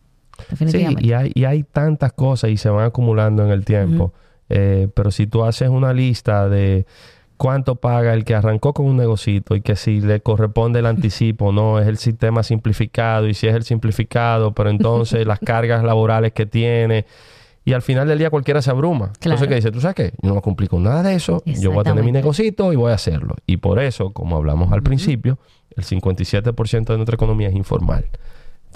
Sí, 0.67 0.87
y 1.01 1.13
hay, 1.13 1.33
y 1.35 1.45
hay 1.45 1.63
tantas 1.63 2.13
cosas 2.13 2.51
y 2.51 2.57
se 2.57 2.69
van 2.69 2.87
acumulando 2.87 3.45
en 3.45 3.51
el 3.51 3.65
tiempo. 3.65 4.13
Eh, 4.49 4.89
pero 4.95 5.11
si 5.11 5.27
tú 5.27 5.45
haces 5.45 5.69
una 5.69 5.93
lista 5.93 6.49
de 6.49 6.87
cuánto 7.37 7.77
paga 7.77 8.15
el 8.15 8.25
que 8.25 8.35
arrancó 8.35 8.73
con 8.73 8.87
un 8.87 8.97
negocito 8.97 9.55
y 9.55 9.61
que 9.61 9.77
si 9.77 10.01
le 10.01 10.21
corresponde 10.21 10.79
el 10.79 10.87
anticipo, 10.87 11.53
no, 11.53 11.79
es 11.79 11.87
el 11.87 11.99
sistema 11.99 12.43
simplificado 12.43 13.29
y 13.29 13.35
si 13.35 13.47
es 13.47 13.55
el 13.55 13.65
simplificado, 13.65 14.53
pero 14.53 14.71
entonces 14.71 15.27
las 15.27 15.39
cargas 15.41 15.85
laborales 15.85 16.33
que 16.33 16.47
tiene. 16.47 17.07
Y 17.65 17.73
al 17.73 17.83
final 17.83 18.07
del 18.07 18.19
día 18.19 18.31
cualquiera 18.31 18.63
se 18.63 18.71
abruma. 18.71 19.11
Entonces, 19.21 19.49
¿qué 19.49 19.57
dice? 19.57 19.73
¿Tú 19.73 19.81
sabes 19.81 19.97
qué? 19.97 20.13
Yo 20.23 20.33
no 20.33 20.41
cumplí 20.41 20.69
con 20.69 20.85
nada 20.85 21.03
de 21.03 21.17
eso. 21.17 21.43
Yo 21.45 21.73
voy 21.73 21.81
a 21.81 21.83
tener 21.83 22.05
mi 22.05 22.13
negocito 22.13 22.73
y 22.73 22.77
voy 22.77 22.93
a 22.93 22.95
hacerlo. 22.95 23.35
Y 23.45 23.57
por 23.57 23.81
eso, 23.81 24.13
como 24.13 24.37
hablamos 24.37 24.73
al 24.73 24.85
principio, 24.85 25.41
el 25.77 25.83
57% 25.83 26.87
de 26.87 26.97
nuestra 26.97 27.17
economía 27.17 27.49
es 27.49 27.57
informal. 27.57 28.07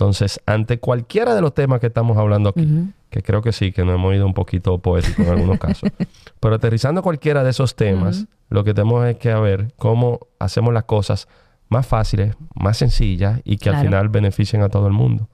Entonces, 0.01 0.41
ante 0.47 0.79
cualquiera 0.79 1.35
de 1.35 1.43
los 1.43 1.53
temas 1.53 1.79
que 1.79 1.89
estamos 1.89 2.17
hablando 2.17 2.49
aquí, 2.49 2.67
que 3.11 3.21
creo 3.21 3.43
que 3.43 3.53
sí, 3.53 3.71
que 3.71 3.85
nos 3.85 3.97
hemos 3.97 4.15
ido 4.15 4.25
un 4.25 4.33
poquito 4.33 4.79
poético 4.79 5.21
en 5.21 5.29
algunos 5.29 5.59
casos, 5.61 5.91
pero 6.41 6.55
aterrizando 6.55 7.03
cualquiera 7.03 7.45
de 7.45 7.51
esos 7.51 7.77
temas, 7.77 8.25
lo 8.49 8.65
que 8.65 8.73
tenemos 8.73 9.07
es 9.07 9.19
que 9.19 9.35
ver 9.35 9.75
cómo 9.77 10.21
hacemos 10.39 10.73
las 10.73 10.85
cosas 10.85 11.29
más 11.69 11.87
fáciles, 11.87 12.35
más 12.55 12.79
sencillas 12.79 13.43
y 13.45 13.59
que 13.59 13.69
al 13.69 13.83
final 13.83 14.09
beneficien 14.09 14.63
a 14.63 14.71
todo 14.71 14.87
el 14.87 14.95
mundo. 14.95 15.29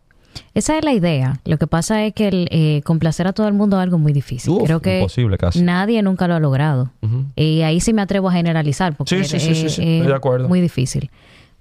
Esa 0.52 0.76
es 0.76 0.84
la 0.84 0.92
idea. 0.92 1.38
Lo 1.44 1.58
que 1.58 1.68
pasa 1.68 2.04
es 2.04 2.12
que 2.12 2.26
el, 2.26 2.48
eh, 2.50 2.82
complacer 2.84 3.28
a 3.28 3.32
todo 3.32 3.46
el 3.46 3.54
mundo 3.54 3.76
es 3.76 3.84
algo 3.84 3.98
muy 3.98 4.12
difícil. 4.12 4.52
Creo 4.64 4.80
que 4.80 4.98
imposible 4.98 5.38
casi. 5.38 5.62
nadie 5.62 6.02
nunca 6.02 6.26
lo 6.26 6.34
ha 6.34 6.40
logrado. 6.40 6.90
Y 7.36 7.62
ahí 7.62 7.78
sí 7.78 7.92
me 7.92 8.02
atrevo 8.02 8.30
a 8.30 8.32
generalizar 8.32 8.96
porque 8.96 9.22
sí, 9.22 9.38
sí, 9.38 9.54
sí, 9.54 9.68
sí, 9.70 10.00
de 10.00 10.12
acuerdo. 10.12 10.48
muy 10.48 10.60
difícil. 10.60 11.08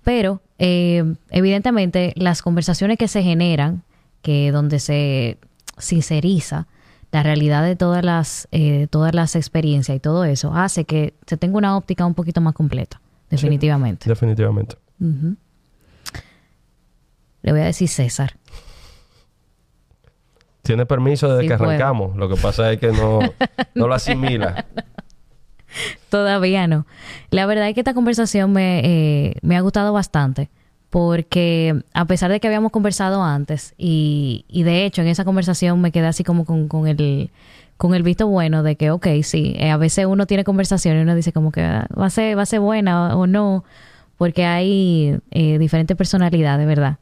Pero 0.06 0.39
eh, 0.60 1.03
evidentemente 1.32 2.14
las 2.16 2.41
conversaciones 2.43 2.97
que 2.97 3.10
se 3.10 3.24
generan, 3.24 3.84
que 4.22 4.51
donde 4.51 4.80
se 4.80 5.39
sinceriza 5.78 6.68
la 7.12 7.24
realidad 7.24 7.64
de 7.64 7.76
todas 7.76 8.06
las, 8.06 8.47
eh, 8.51 8.88
todas 8.91 9.16
las 9.16 9.36
experiencias 9.36 9.97
y 9.97 9.99
todo 9.99 10.24
eso 10.24 10.53
hace 10.53 10.86
que 10.86 11.16
se 11.26 11.38
tenga 11.38 11.58
una 11.58 11.76
óptica 11.76 12.06
un 12.06 12.14
poquito 12.14 12.39
más 12.39 12.53
completa, 12.53 13.01
definitivamente. 13.32 14.08
definitivamente. 14.08 14.76
Le 17.41 17.51
voy 17.51 17.62
a 17.62 17.66
decir 17.66 17.89
César. 17.89 18.38
Tiene 20.62 20.86
permiso 20.86 21.34
desde 21.34 21.47
que 21.47 21.53
arrancamos. 21.53 22.16
Lo 22.16 22.30
que 22.30 22.36
pasa 22.36 22.72
es 22.72 22.80
que 22.80 22.91
no, 22.91 23.20
no 23.74 23.88
lo 23.88 23.93
asimila. 23.93 24.66
Todavía 26.09 26.67
no. 26.67 26.86
La 27.32 27.45
verdad 27.45 27.67
es 27.67 27.73
que 27.73 27.82
esta 27.82 27.93
conversación 27.93 28.53
me, 28.53 28.82
eh, 28.84 29.36
me 29.41 29.55
ha 29.55 29.61
gustado 29.61 29.93
bastante 29.93 30.49
porque 30.89 31.84
a 31.93 32.05
pesar 32.05 32.32
de 32.32 32.39
que 32.39 32.47
habíamos 32.47 32.71
conversado 32.71 33.21
antes 33.23 33.73
y, 33.78 34.45
y 34.47 34.63
de 34.63 34.86
hecho 34.86 35.01
en 35.01 35.09
esa 35.09 35.26
conversación 35.26 35.82
me 35.82 35.91
quedé 35.91 36.07
así 36.07 36.23
como 36.23 36.45
con, 36.45 36.67
con, 36.69 36.88
el 36.88 37.32
con 37.78 37.93
el 37.93 38.03
visto 38.03 38.28
bueno 38.28 38.63
de 38.63 38.78
que 38.78 38.91
ok, 38.91 39.07
sí, 39.23 39.55
eh, 39.57 39.71
a 39.71 39.78
veces 39.78 40.05
uno 40.05 40.26
tiene 40.26 40.43
conversación 40.43 40.97
y 40.97 41.01
uno 41.01 41.15
dice 41.15 41.34
como 41.34 41.51
que 41.51 41.61
ah, 41.61 41.88
va 41.99 42.05
a 42.05 42.09
ser, 42.09 42.38
va 42.38 42.43
a 42.43 42.45
ser 42.45 42.61
buena 42.61 43.17
o, 43.17 43.28
no, 43.28 43.65
porque 44.17 44.45
hay 44.45 45.19
eh, 45.32 45.57
diferentes 45.57 45.97
personalidades, 45.97 46.65
¿verdad? 46.65 46.97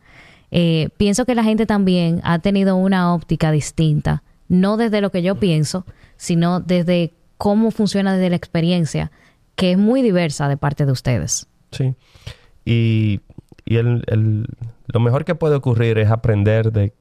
Pienso 0.98 1.26
que 1.26 1.34
la 1.34 1.44
gente 1.44 1.66
también 1.66 2.22
ha 2.24 2.38
tenido 2.38 2.76
una 2.76 3.16
óptica 3.16 3.52
distinta, 3.52 4.22
no 4.50 4.78
desde 4.78 5.02
lo 5.02 5.10
que 5.10 5.24
yo 5.24 5.40
pienso, 5.40 5.84
sino 6.16 6.60
desde 6.60 7.12
cómo 7.44 7.72
funciona 7.72 8.14
desde 8.14 8.30
la 8.30 8.38
experiencia, 8.38 9.12
que 9.58 9.74
es 9.74 9.78
muy 9.78 10.02
diversa 10.02 10.48
de 10.48 10.56
parte 10.56 10.86
de 10.86 10.94
ustedes. 10.94 11.46
Sí. 11.74 11.94
Y, 12.64 13.20
y 13.66 13.76
el, 13.76 14.48
lo 14.88 15.00
mejor 15.02 15.26
que 15.26 15.36
puede 15.36 15.56
ocurrir 15.56 15.98
es 15.98 16.10
aprender 16.10 16.72
de 16.72 16.94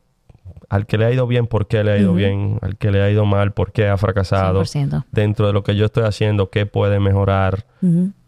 al 0.69 0.87
que 0.87 0.99
le 0.99 1.05
ha 1.05 1.13
ido 1.13 1.29
bien, 1.29 1.47
por 1.47 1.69
qué 1.69 1.85
le 1.85 1.93
ha 1.93 1.97
ido 1.97 2.13
bien, 2.13 2.59
al 2.61 2.77
que 2.77 2.91
le 2.91 3.01
ha 3.03 3.09
ido 3.09 3.25
mal, 3.25 3.53
por 3.53 3.71
qué 3.71 3.87
ha 3.87 3.97
fracasado, 3.99 4.65
dentro 5.13 5.47
de 5.47 5.53
lo 5.53 5.63
que 5.63 5.77
yo 5.77 5.85
estoy 5.85 6.03
haciendo, 6.03 6.51
qué 6.51 6.67
puede 6.67 6.99
mejorar. 6.99 7.65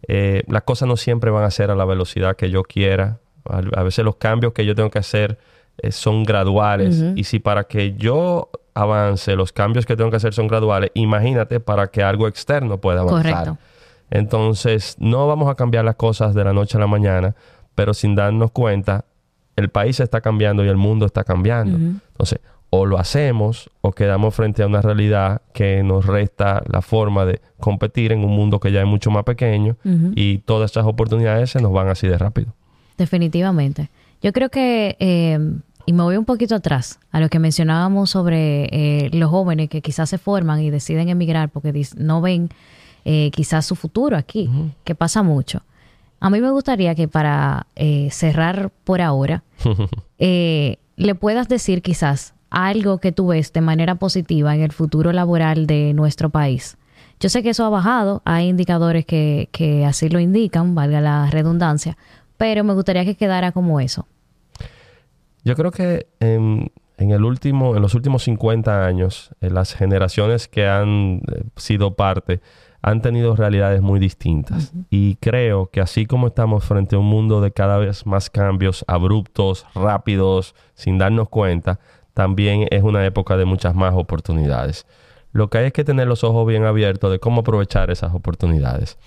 Eh, 0.07 0.43
las 0.47 0.61
cosas 0.61 0.87
no 0.87 0.95
siempre 0.95 1.31
van 1.31 1.43
a 1.43 1.51
ser 1.51 1.69
a 1.69 1.75
la 1.75 1.83
velocidad 1.83 2.37
que 2.37 2.49
yo 2.49 2.63
quiera. 2.63 3.19
A, 3.43 3.83
veces 3.83 4.05
los 4.05 4.15
cambios 4.15 4.53
que 4.53 4.65
yo 4.65 4.73
tengo 4.73 4.89
que 4.89 4.99
hacer 4.99 5.37
eh, 5.79 5.91
son 5.91 6.23
graduales. 6.23 7.03
Y 7.17 7.25
si 7.25 7.39
para 7.39 7.65
que 7.65 7.95
yo 7.95 8.51
avance, 8.75 9.35
los 9.35 9.51
cambios 9.51 9.85
que 9.85 9.95
tengo 9.95 10.11
que 10.11 10.17
hacer 10.17 10.33
son 10.33 10.47
graduales, 10.47 10.91
imagínate 10.93 11.59
para 11.59 11.87
que 11.87 12.03
algo 12.03 12.27
externo 12.27 12.77
pueda 12.77 13.01
avanzar. 13.01 13.57
Entonces, 14.11 14.95
no 14.99 15.27
vamos 15.27 15.49
a 15.49 15.55
cambiar 15.55 15.85
las 15.85 15.95
cosas 15.95 16.35
de 16.35 16.43
la 16.43 16.53
noche 16.53 16.77
a 16.77 16.81
la 16.81 16.87
mañana, 16.87 17.35
pero 17.73 17.93
sin 17.93 18.13
darnos 18.13 18.51
cuenta, 18.51 19.05
el 19.55 19.69
país 19.69 19.99
está 19.99 20.21
cambiando 20.21 20.63
y 20.63 20.67
el 20.67 20.77
mundo 20.77 21.05
está 21.05 21.23
cambiando. 21.23 21.77
Entonces, 21.77 22.39
o 22.69 22.85
lo 22.85 22.97
hacemos 22.97 23.69
o 23.81 23.91
quedamos 23.93 24.35
frente 24.35 24.61
a 24.61 24.67
una 24.67 24.81
realidad 24.81 25.41
que 25.53 25.81
nos 25.81 26.05
resta 26.05 26.61
la 26.67 26.81
forma 26.81 27.25
de 27.25 27.39
competir 27.59 28.11
en 28.11 28.23
un 28.23 28.31
mundo 28.31 28.59
que 28.59 28.71
ya 28.71 28.81
es 28.81 28.87
mucho 28.87 29.11
más 29.11 29.23
pequeño 29.23 29.77
y 30.15 30.39
todas 30.39 30.71
esas 30.71 30.85
oportunidades 30.85 31.51
se 31.51 31.61
nos 31.61 31.71
van 31.71 31.87
así 31.87 32.07
de 32.07 32.17
rápido. 32.17 32.53
Definitivamente. 32.97 33.89
Yo 34.21 34.33
creo 34.33 34.49
que, 34.49 34.95
eh, 34.99 35.39
y 35.85 35.93
me 35.93 36.03
voy 36.03 36.17
un 36.17 36.25
poquito 36.25 36.55
atrás 36.55 36.99
a 37.11 37.19
lo 37.19 37.29
que 37.29 37.39
mencionábamos 37.39 38.09
sobre 38.09 38.65
eh, 38.71 39.09
los 39.13 39.29
jóvenes 39.29 39.69
que 39.69 39.81
quizás 39.81 40.09
se 40.09 40.17
forman 40.17 40.61
y 40.61 40.69
deciden 40.69 41.09
emigrar 41.09 41.49
porque 41.49 41.85
no 41.97 42.21
ven 42.21 42.49
eh, 43.03 43.31
quizás 43.31 43.65
su 43.65 43.75
futuro 43.75 44.17
aquí, 44.17 44.49
que 44.83 44.95
pasa 44.95 45.23
mucho. 45.23 45.61
A 46.19 46.29
mí 46.29 46.41
me 46.41 46.49
gustaría 46.49 46.95
que 46.95 47.07
para 47.07 47.67
cerrar 48.09 48.71
por 48.83 49.01
ahora, 49.01 49.43
le 50.17 51.15
puedas 51.15 51.47
decir 51.47 51.81
quizás 51.81 52.33
algo 52.49 52.99
que 52.99 53.11
tú 53.11 53.27
ves 53.27 53.51
de 53.53 53.61
manera 53.61 53.95
positiva 53.95 54.55
en 54.55 54.61
el 54.61 54.71
futuro 54.71 55.11
laboral 55.11 55.67
de 55.67 55.93
nuestro 55.93 56.29
país. 56.29 56.77
Yo 57.19 57.29
sé 57.29 57.43
que 57.43 57.49
eso 57.49 57.65
ha 57.65 57.69
bajado, 57.69 58.21
hay 58.25 58.47
indicadores 58.47 59.05
que, 59.05 59.49
que 59.51 59.85
así 59.85 60.09
lo 60.09 60.19
indican, 60.19 60.75
valga 60.75 61.01
la 61.01 61.29
redundancia, 61.29 61.97
pero 62.37 62.63
me 62.63 62.73
gustaría 62.73 63.05
que 63.05 63.15
quedara 63.15 63.51
como 63.51 63.79
eso. 63.79 64.05
Yo 65.45 65.55
creo 65.55 65.69
que 65.69 66.07
en, 66.19 66.71
el 66.97 67.23
último, 67.23 67.75
en 67.75 67.81
los 67.83 67.93
últimos 67.93 68.23
50 68.23 68.83
años, 68.83 69.29
eh, 69.41 69.51
las 69.51 69.75
generaciones 69.75 70.47
que 70.47 70.67
han 70.67 71.21
eh, 71.31 71.43
sido 71.55 71.93
parte 71.93 72.41
han 72.81 73.01
tenido 73.01 73.35
realidades 73.35 73.81
muy 73.81 73.99
distintas. 73.99 74.73
Y 74.89 75.15
creo 75.15 75.67
que 75.71 75.81
así 75.81 76.07
como 76.07 76.27
estamos 76.27 76.65
frente 76.65 76.95
a 76.95 76.99
un 76.99 77.05
mundo 77.05 77.41
de 77.41 77.51
cada 77.51 77.77
vez 77.77 78.05
más 78.05 78.29
cambios 78.29 78.83
abruptos, 78.87 79.65
rápidos, 79.73 80.55
sin 80.73 80.97
darnos 80.97 81.29
cuenta, 81.29 81.79
también 82.13 82.67
es 82.69 82.83
una 82.83 83.05
época 83.05 83.37
de 83.37 83.45
muchas 83.45 83.73
más 83.73 83.93
oportunidades. 83.95 84.85
Lo 85.31 85.49
que 85.49 85.57
hay 85.59 85.65
es 85.67 85.73
que 85.73 85.83
tener 85.83 86.07
los 86.07 86.23
ojos 86.23 86.47
bien 86.47 86.63
abiertos 86.63 87.11
de 87.11 87.19
cómo 87.19 87.41
aprovechar 87.41 87.91
esas 87.91 88.13
oportunidades. 88.13 88.97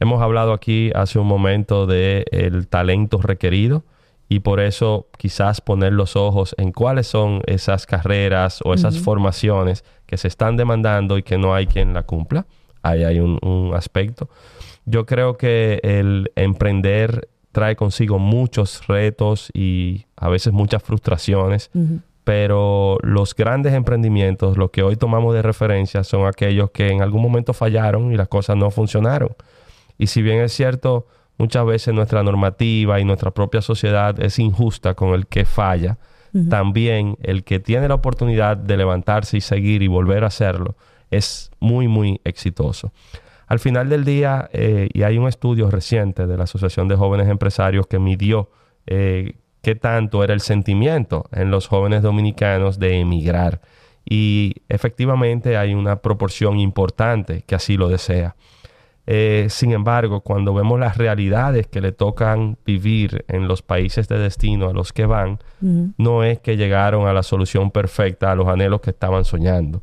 Hemos 0.00 0.20
hablado 0.20 0.52
aquí 0.52 0.90
hace 0.94 1.18
un 1.18 1.26
momento 1.26 1.86
del 1.86 2.24
el 2.30 2.68
talento 2.68 3.20
requerido 3.20 3.84
y 4.28 4.40
por 4.40 4.60
eso 4.60 5.08
quizás 5.16 5.60
poner 5.60 5.92
los 5.92 6.16
ojos 6.16 6.54
en 6.58 6.72
cuáles 6.72 7.06
son 7.06 7.40
esas 7.46 7.86
carreras 7.86 8.60
o 8.64 8.74
esas 8.74 8.98
formaciones 8.98 9.84
que 10.06 10.16
se 10.16 10.28
están 10.28 10.56
demandando 10.56 11.16
y 11.16 11.22
que 11.22 11.38
no 11.38 11.54
hay 11.54 11.66
quien 11.66 11.94
la 11.94 12.02
cumpla. 12.02 12.46
Ahí 12.82 13.04
hay 13.04 13.20
un, 13.20 13.72
aspecto. 13.74 14.28
Yo 14.84 15.06
creo 15.06 15.36
que 15.36 15.80
el 15.82 16.30
emprender 16.36 17.28
trae 17.52 17.76
consigo 17.76 18.18
muchos 18.18 18.86
retos 18.86 19.50
y 19.54 20.06
a 20.16 20.28
veces 20.28 20.52
muchas 20.52 20.82
frustraciones 20.82 21.70
pero 22.28 22.98
los 23.00 23.34
grandes 23.34 23.72
emprendimientos, 23.72 24.58
los 24.58 24.70
que 24.70 24.82
hoy 24.82 24.96
tomamos 24.96 25.32
de 25.32 25.40
referencia, 25.40 26.04
son 26.04 26.26
aquellos 26.26 26.70
que 26.72 26.90
en 26.90 27.00
algún 27.00 27.22
momento 27.22 27.54
fallaron 27.54 28.12
y 28.12 28.18
las 28.18 28.28
cosas 28.28 28.54
no 28.54 28.70
funcionaron. 28.70 29.30
Y 29.96 30.08
si 30.08 30.20
bien 30.20 30.40
es 30.40 30.52
cierto, 30.52 31.06
muchas 31.38 31.64
veces 31.64 31.94
nuestra 31.94 32.22
normativa 32.22 33.00
y 33.00 33.04
nuestra 33.04 33.30
propia 33.30 33.62
sociedad 33.62 34.20
es 34.20 34.38
injusta 34.38 34.94
con 34.94 35.14
el 35.14 35.26
que 35.26 35.44
falla, 35.44 35.98
también 36.50 37.16
el 37.22 37.42
que 37.42 37.58
tiene 37.58 37.88
la 37.88 37.94
oportunidad 37.94 38.56
de 38.56 38.76
levantarse 38.76 39.38
y 39.38 39.40
seguir 39.40 39.82
y 39.82 39.88
volver 39.88 40.24
a 40.24 40.26
hacerlo 40.26 40.76
es 41.10 41.50
muy, 41.58 41.88
muy 41.88 42.20
exitoso. 42.24 42.92
Al 43.46 43.58
final 43.58 43.88
del 43.88 44.04
día, 44.04 44.48
eh, 44.52 44.88
y 44.92 45.02
hay 45.02 45.16
un 45.16 45.26
estudio 45.26 45.70
reciente 45.70 46.26
de 46.26 46.36
la 46.36 46.44
Asociación 46.44 46.86
de 46.86 46.96
Jóvenes 46.96 47.28
Empresarios 47.28 47.86
que 47.86 47.98
midió 47.98 48.50
eh, 48.86 49.36
qué 49.62 49.74
tanto 49.74 50.22
era 50.22 50.34
el 50.34 50.40
sentimiento 50.40 51.24
en 51.32 51.50
los 51.50 51.66
jóvenes 51.66 52.02
dominicanos 52.02 52.78
de 52.78 53.00
emigrar. 53.00 53.62
Y 54.04 54.56
efectivamente 54.68 55.56
hay 55.56 55.74
una 55.74 55.96
proporción 55.96 56.58
importante 56.58 57.42
que 57.46 57.54
así 57.54 57.76
lo 57.76 57.88
desea. 57.88 58.36
Eh, 59.10 59.46
sin 59.48 59.72
embargo, 59.72 60.20
cuando 60.20 60.52
vemos 60.52 60.78
las 60.78 60.98
realidades 60.98 61.66
que 61.66 61.80
le 61.80 61.92
tocan 61.92 62.58
vivir 62.66 63.24
en 63.28 63.48
los 63.48 63.62
países 63.62 64.06
de 64.06 64.18
destino 64.18 64.68
a 64.68 64.74
los 64.74 64.92
que 64.92 65.06
van, 65.06 65.38
no 65.96 66.24
es 66.24 66.40
que 66.40 66.58
llegaron 66.58 67.08
a 67.08 67.14
la 67.14 67.22
solución 67.22 67.70
perfecta 67.70 68.30
a 68.30 68.34
los 68.34 68.48
anhelos 68.48 68.82
que 68.82 68.90
estaban 68.90 69.24
soñando. 69.24 69.80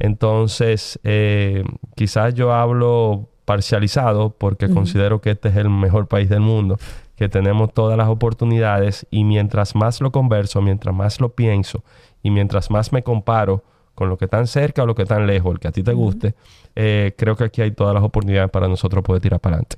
Entonces, 0.00 0.98
eh, 1.04 1.62
quizás 1.94 2.34
yo 2.34 2.52
hablo 2.52 3.28
parcializado 3.44 4.30
porque 4.30 4.68
considero 4.68 5.20
que 5.20 5.30
este 5.30 5.50
es 5.50 5.56
el 5.56 5.70
mejor 5.70 6.08
país 6.08 6.28
del 6.28 6.40
mundo, 6.40 6.76
que 7.14 7.28
tenemos 7.28 7.72
todas 7.72 7.96
las 7.96 8.08
oportunidades 8.08 9.06
y 9.08 9.22
mientras 9.22 9.76
más 9.76 10.00
lo 10.00 10.10
converso, 10.10 10.60
mientras 10.60 10.92
más 10.92 11.20
lo 11.20 11.28
pienso 11.36 11.84
y 12.24 12.30
mientras 12.30 12.72
más 12.72 12.92
me 12.92 13.04
comparo 13.04 13.62
con 13.94 14.08
lo 14.08 14.16
que 14.18 14.26
tan 14.26 14.46
cerca 14.46 14.82
o 14.82 14.86
lo 14.86 14.94
que 14.94 15.04
tan 15.04 15.26
lejos, 15.26 15.52
el 15.52 15.60
que 15.60 15.68
a 15.68 15.72
ti 15.72 15.82
te 15.82 15.92
guste, 15.92 16.34
eh, 16.74 17.14
creo 17.16 17.36
que 17.36 17.44
aquí 17.44 17.62
hay 17.62 17.70
todas 17.70 17.94
las 17.94 18.02
oportunidades 18.02 18.50
para 18.50 18.68
nosotros 18.68 19.04
poder 19.04 19.22
tirar 19.22 19.40
para 19.40 19.56
adelante. 19.56 19.76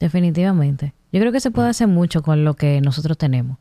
Definitivamente. 0.00 0.94
Yo 1.12 1.20
creo 1.20 1.32
que 1.32 1.40
se 1.40 1.50
puede 1.50 1.68
hacer 1.68 1.88
mucho 1.88 2.22
con 2.22 2.44
lo 2.44 2.54
que 2.54 2.80
nosotros 2.80 3.18
tenemos. 3.18 3.58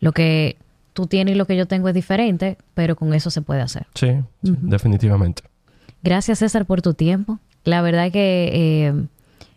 Lo 0.00 0.12
que 0.12 0.56
tú 0.94 1.06
tienes 1.06 1.34
y 1.34 1.38
lo 1.38 1.46
que 1.46 1.56
yo 1.56 1.66
tengo 1.66 1.88
es 1.88 1.94
diferente, 1.94 2.56
pero 2.74 2.96
con 2.96 3.12
eso 3.14 3.30
se 3.30 3.42
puede 3.42 3.60
hacer. 3.60 3.86
Sí, 3.94 4.08
definitivamente. 4.42 5.42
Gracias 6.02 6.38
César 6.38 6.64
por 6.64 6.82
tu 6.82 6.94
tiempo. 6.94 7.38
La 7.64 7.82
verdad 7.82 8.10
que 8.10 8.50
eh, 8.52 9.06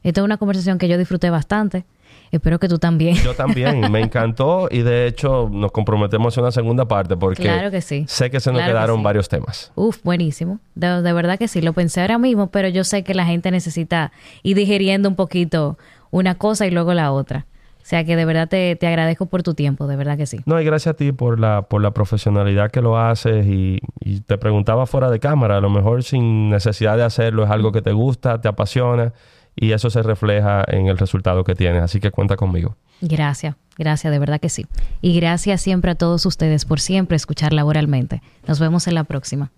esta 0.03 0.21
es 0.21 0.25
una 0.25 0.37
conversación 0.37 0.77
que 0.77 0.87
yo 0.87 0.97
disfruté 0.97 1.29
bastante. 1.29 1.85
Espero 2.31 2.59
que 2.59 2.67
tú 2.67 2.77
también. 2.77 3.15
Yo 3.15 3.33
también, 3.33 3.91
me 3.91 4.01
encantó 4.01 4.67
y 4.69 4.81
de 4.81 5.07
hecho 5.07 5.49
nos 5.51 5.71
comprometemos 5.71 6.37
en 6.37 6.43
una 6.43 6.51
segunda 6.51 6.87
parte 6.87 7.17
porque 7.17 7.43
claro 7.43 7.71
que 7.71 7.81
sí. 7.81 8.05
sé 8.07 8.29
que 8.29 8.39
se 8.39 8.51
nos 8.51 8.61
quedaron 8.61 9.01
varios 9.01 9.29
temas. 9.29 9.71
Uf, 9.75 10.03
buenísimo. 10.03 10.59
De, 10.75 11.13
verdad 11.13 11.39
que 11.39 11.47
sí, 11.47 11.61
lo 11.61 11.73
pensé 11.73 12.01
ahora 12.01 12.17
mismo, 12.17 12.47
pero 12.47 12.67
yo 12.67 12.83
sé 12.83 13.03
que 13.03 13.13
la 13.13 13.25
gente 13.25 13.51
necesita 13.51 14.11
ir 14.43 14.57
digiriendo 14.57 15.09
un 15.09 15.15
poquito 15.15 15.77
una 16.11 16.35
cosa 16.35 16.67
y 16.67 16.71
luego 16.71 16.93
la 16.93 17.11
otra. 17.11 17.45
O 17.81 17.85
sea 17.89 18.03
que 18.03 18.15
de 18.15 18.25
verdad 18.25 18.47
te, 18.47 18.77
agradezco 18.85 19.25
por 19.25 19.41
tu 19.41 19.55
tiempo, 19.55 19.87
de 19.87 19.95
verdad 19.95 20.15
que 20.15 20.27
sí. 20.27 20.41
No, 20.45 20.61
y 20.61 20.65
gracias 20.65 20.93
a 20.93 20.97
ti 20.97 21.11
por 21.11 21.39
la, 21.39 21.63
por 21.63 21.81
la 21.81 21.91
profesionalidad 21.91 22.69
que 22.69 22.81
lo 22.81 22.99
haces 22.99 23.47
y, 23.47 23.79
y 23.99 24.21
te 24.21 24.37
preguntaba 24.37 24.85
fuera 24.85 25.09
de 25.09 25.19
cámara, 25.19 25.57
a 25.57 25.61
lo 25.61 25.71
mejor 25.71 26.03
sin 26.03 26.49
necesidad 26.49 26.97
de 26.97 27.03
hacerlo, 27.03 27.45
es 27.45 27.49
algo 27.49 27.71
que 27.71 27.81
te 27.81 27.91
gusta, 27.91 28.41
te 28.41 28.47
apasiona 28.47 29.13
y 29.59 29.73
eso 29.73 29.89
se 29.89 30.01
refleja 30.01 30.63
en 30.67 30.87
el 30.87 30.97
resultado 30.97 31.43
que 31.43 31.55
tienes. 31.55 31.83
Así 31.83 31.99
que 31.99 32.11
cuenta 32.11 32.35
conmigo. 32.35 32.77
Gracias, 33.01 33.55
gracias, 33.77 34.11
de 34.11 34.19
verdad 34.19 34.39
que 34.39 34.49
sí. 34.49 34.65
Y 35.01 35.19
gracias 35.19 35.61
siempre 35.61 35.91
a 35.91 35.95
todos 35.95 36.25
ustedes 36.25 36.65
por 36.65 36.79
siempre 36.79 37.15
escuchar 37.15 37.53
laboralmente. 37.53 38.21
Nos 38.47 38.59
vemos 38.59 38.87
en 38.87 38.95
la 38.95 39.03
próxima. 39.03 39.51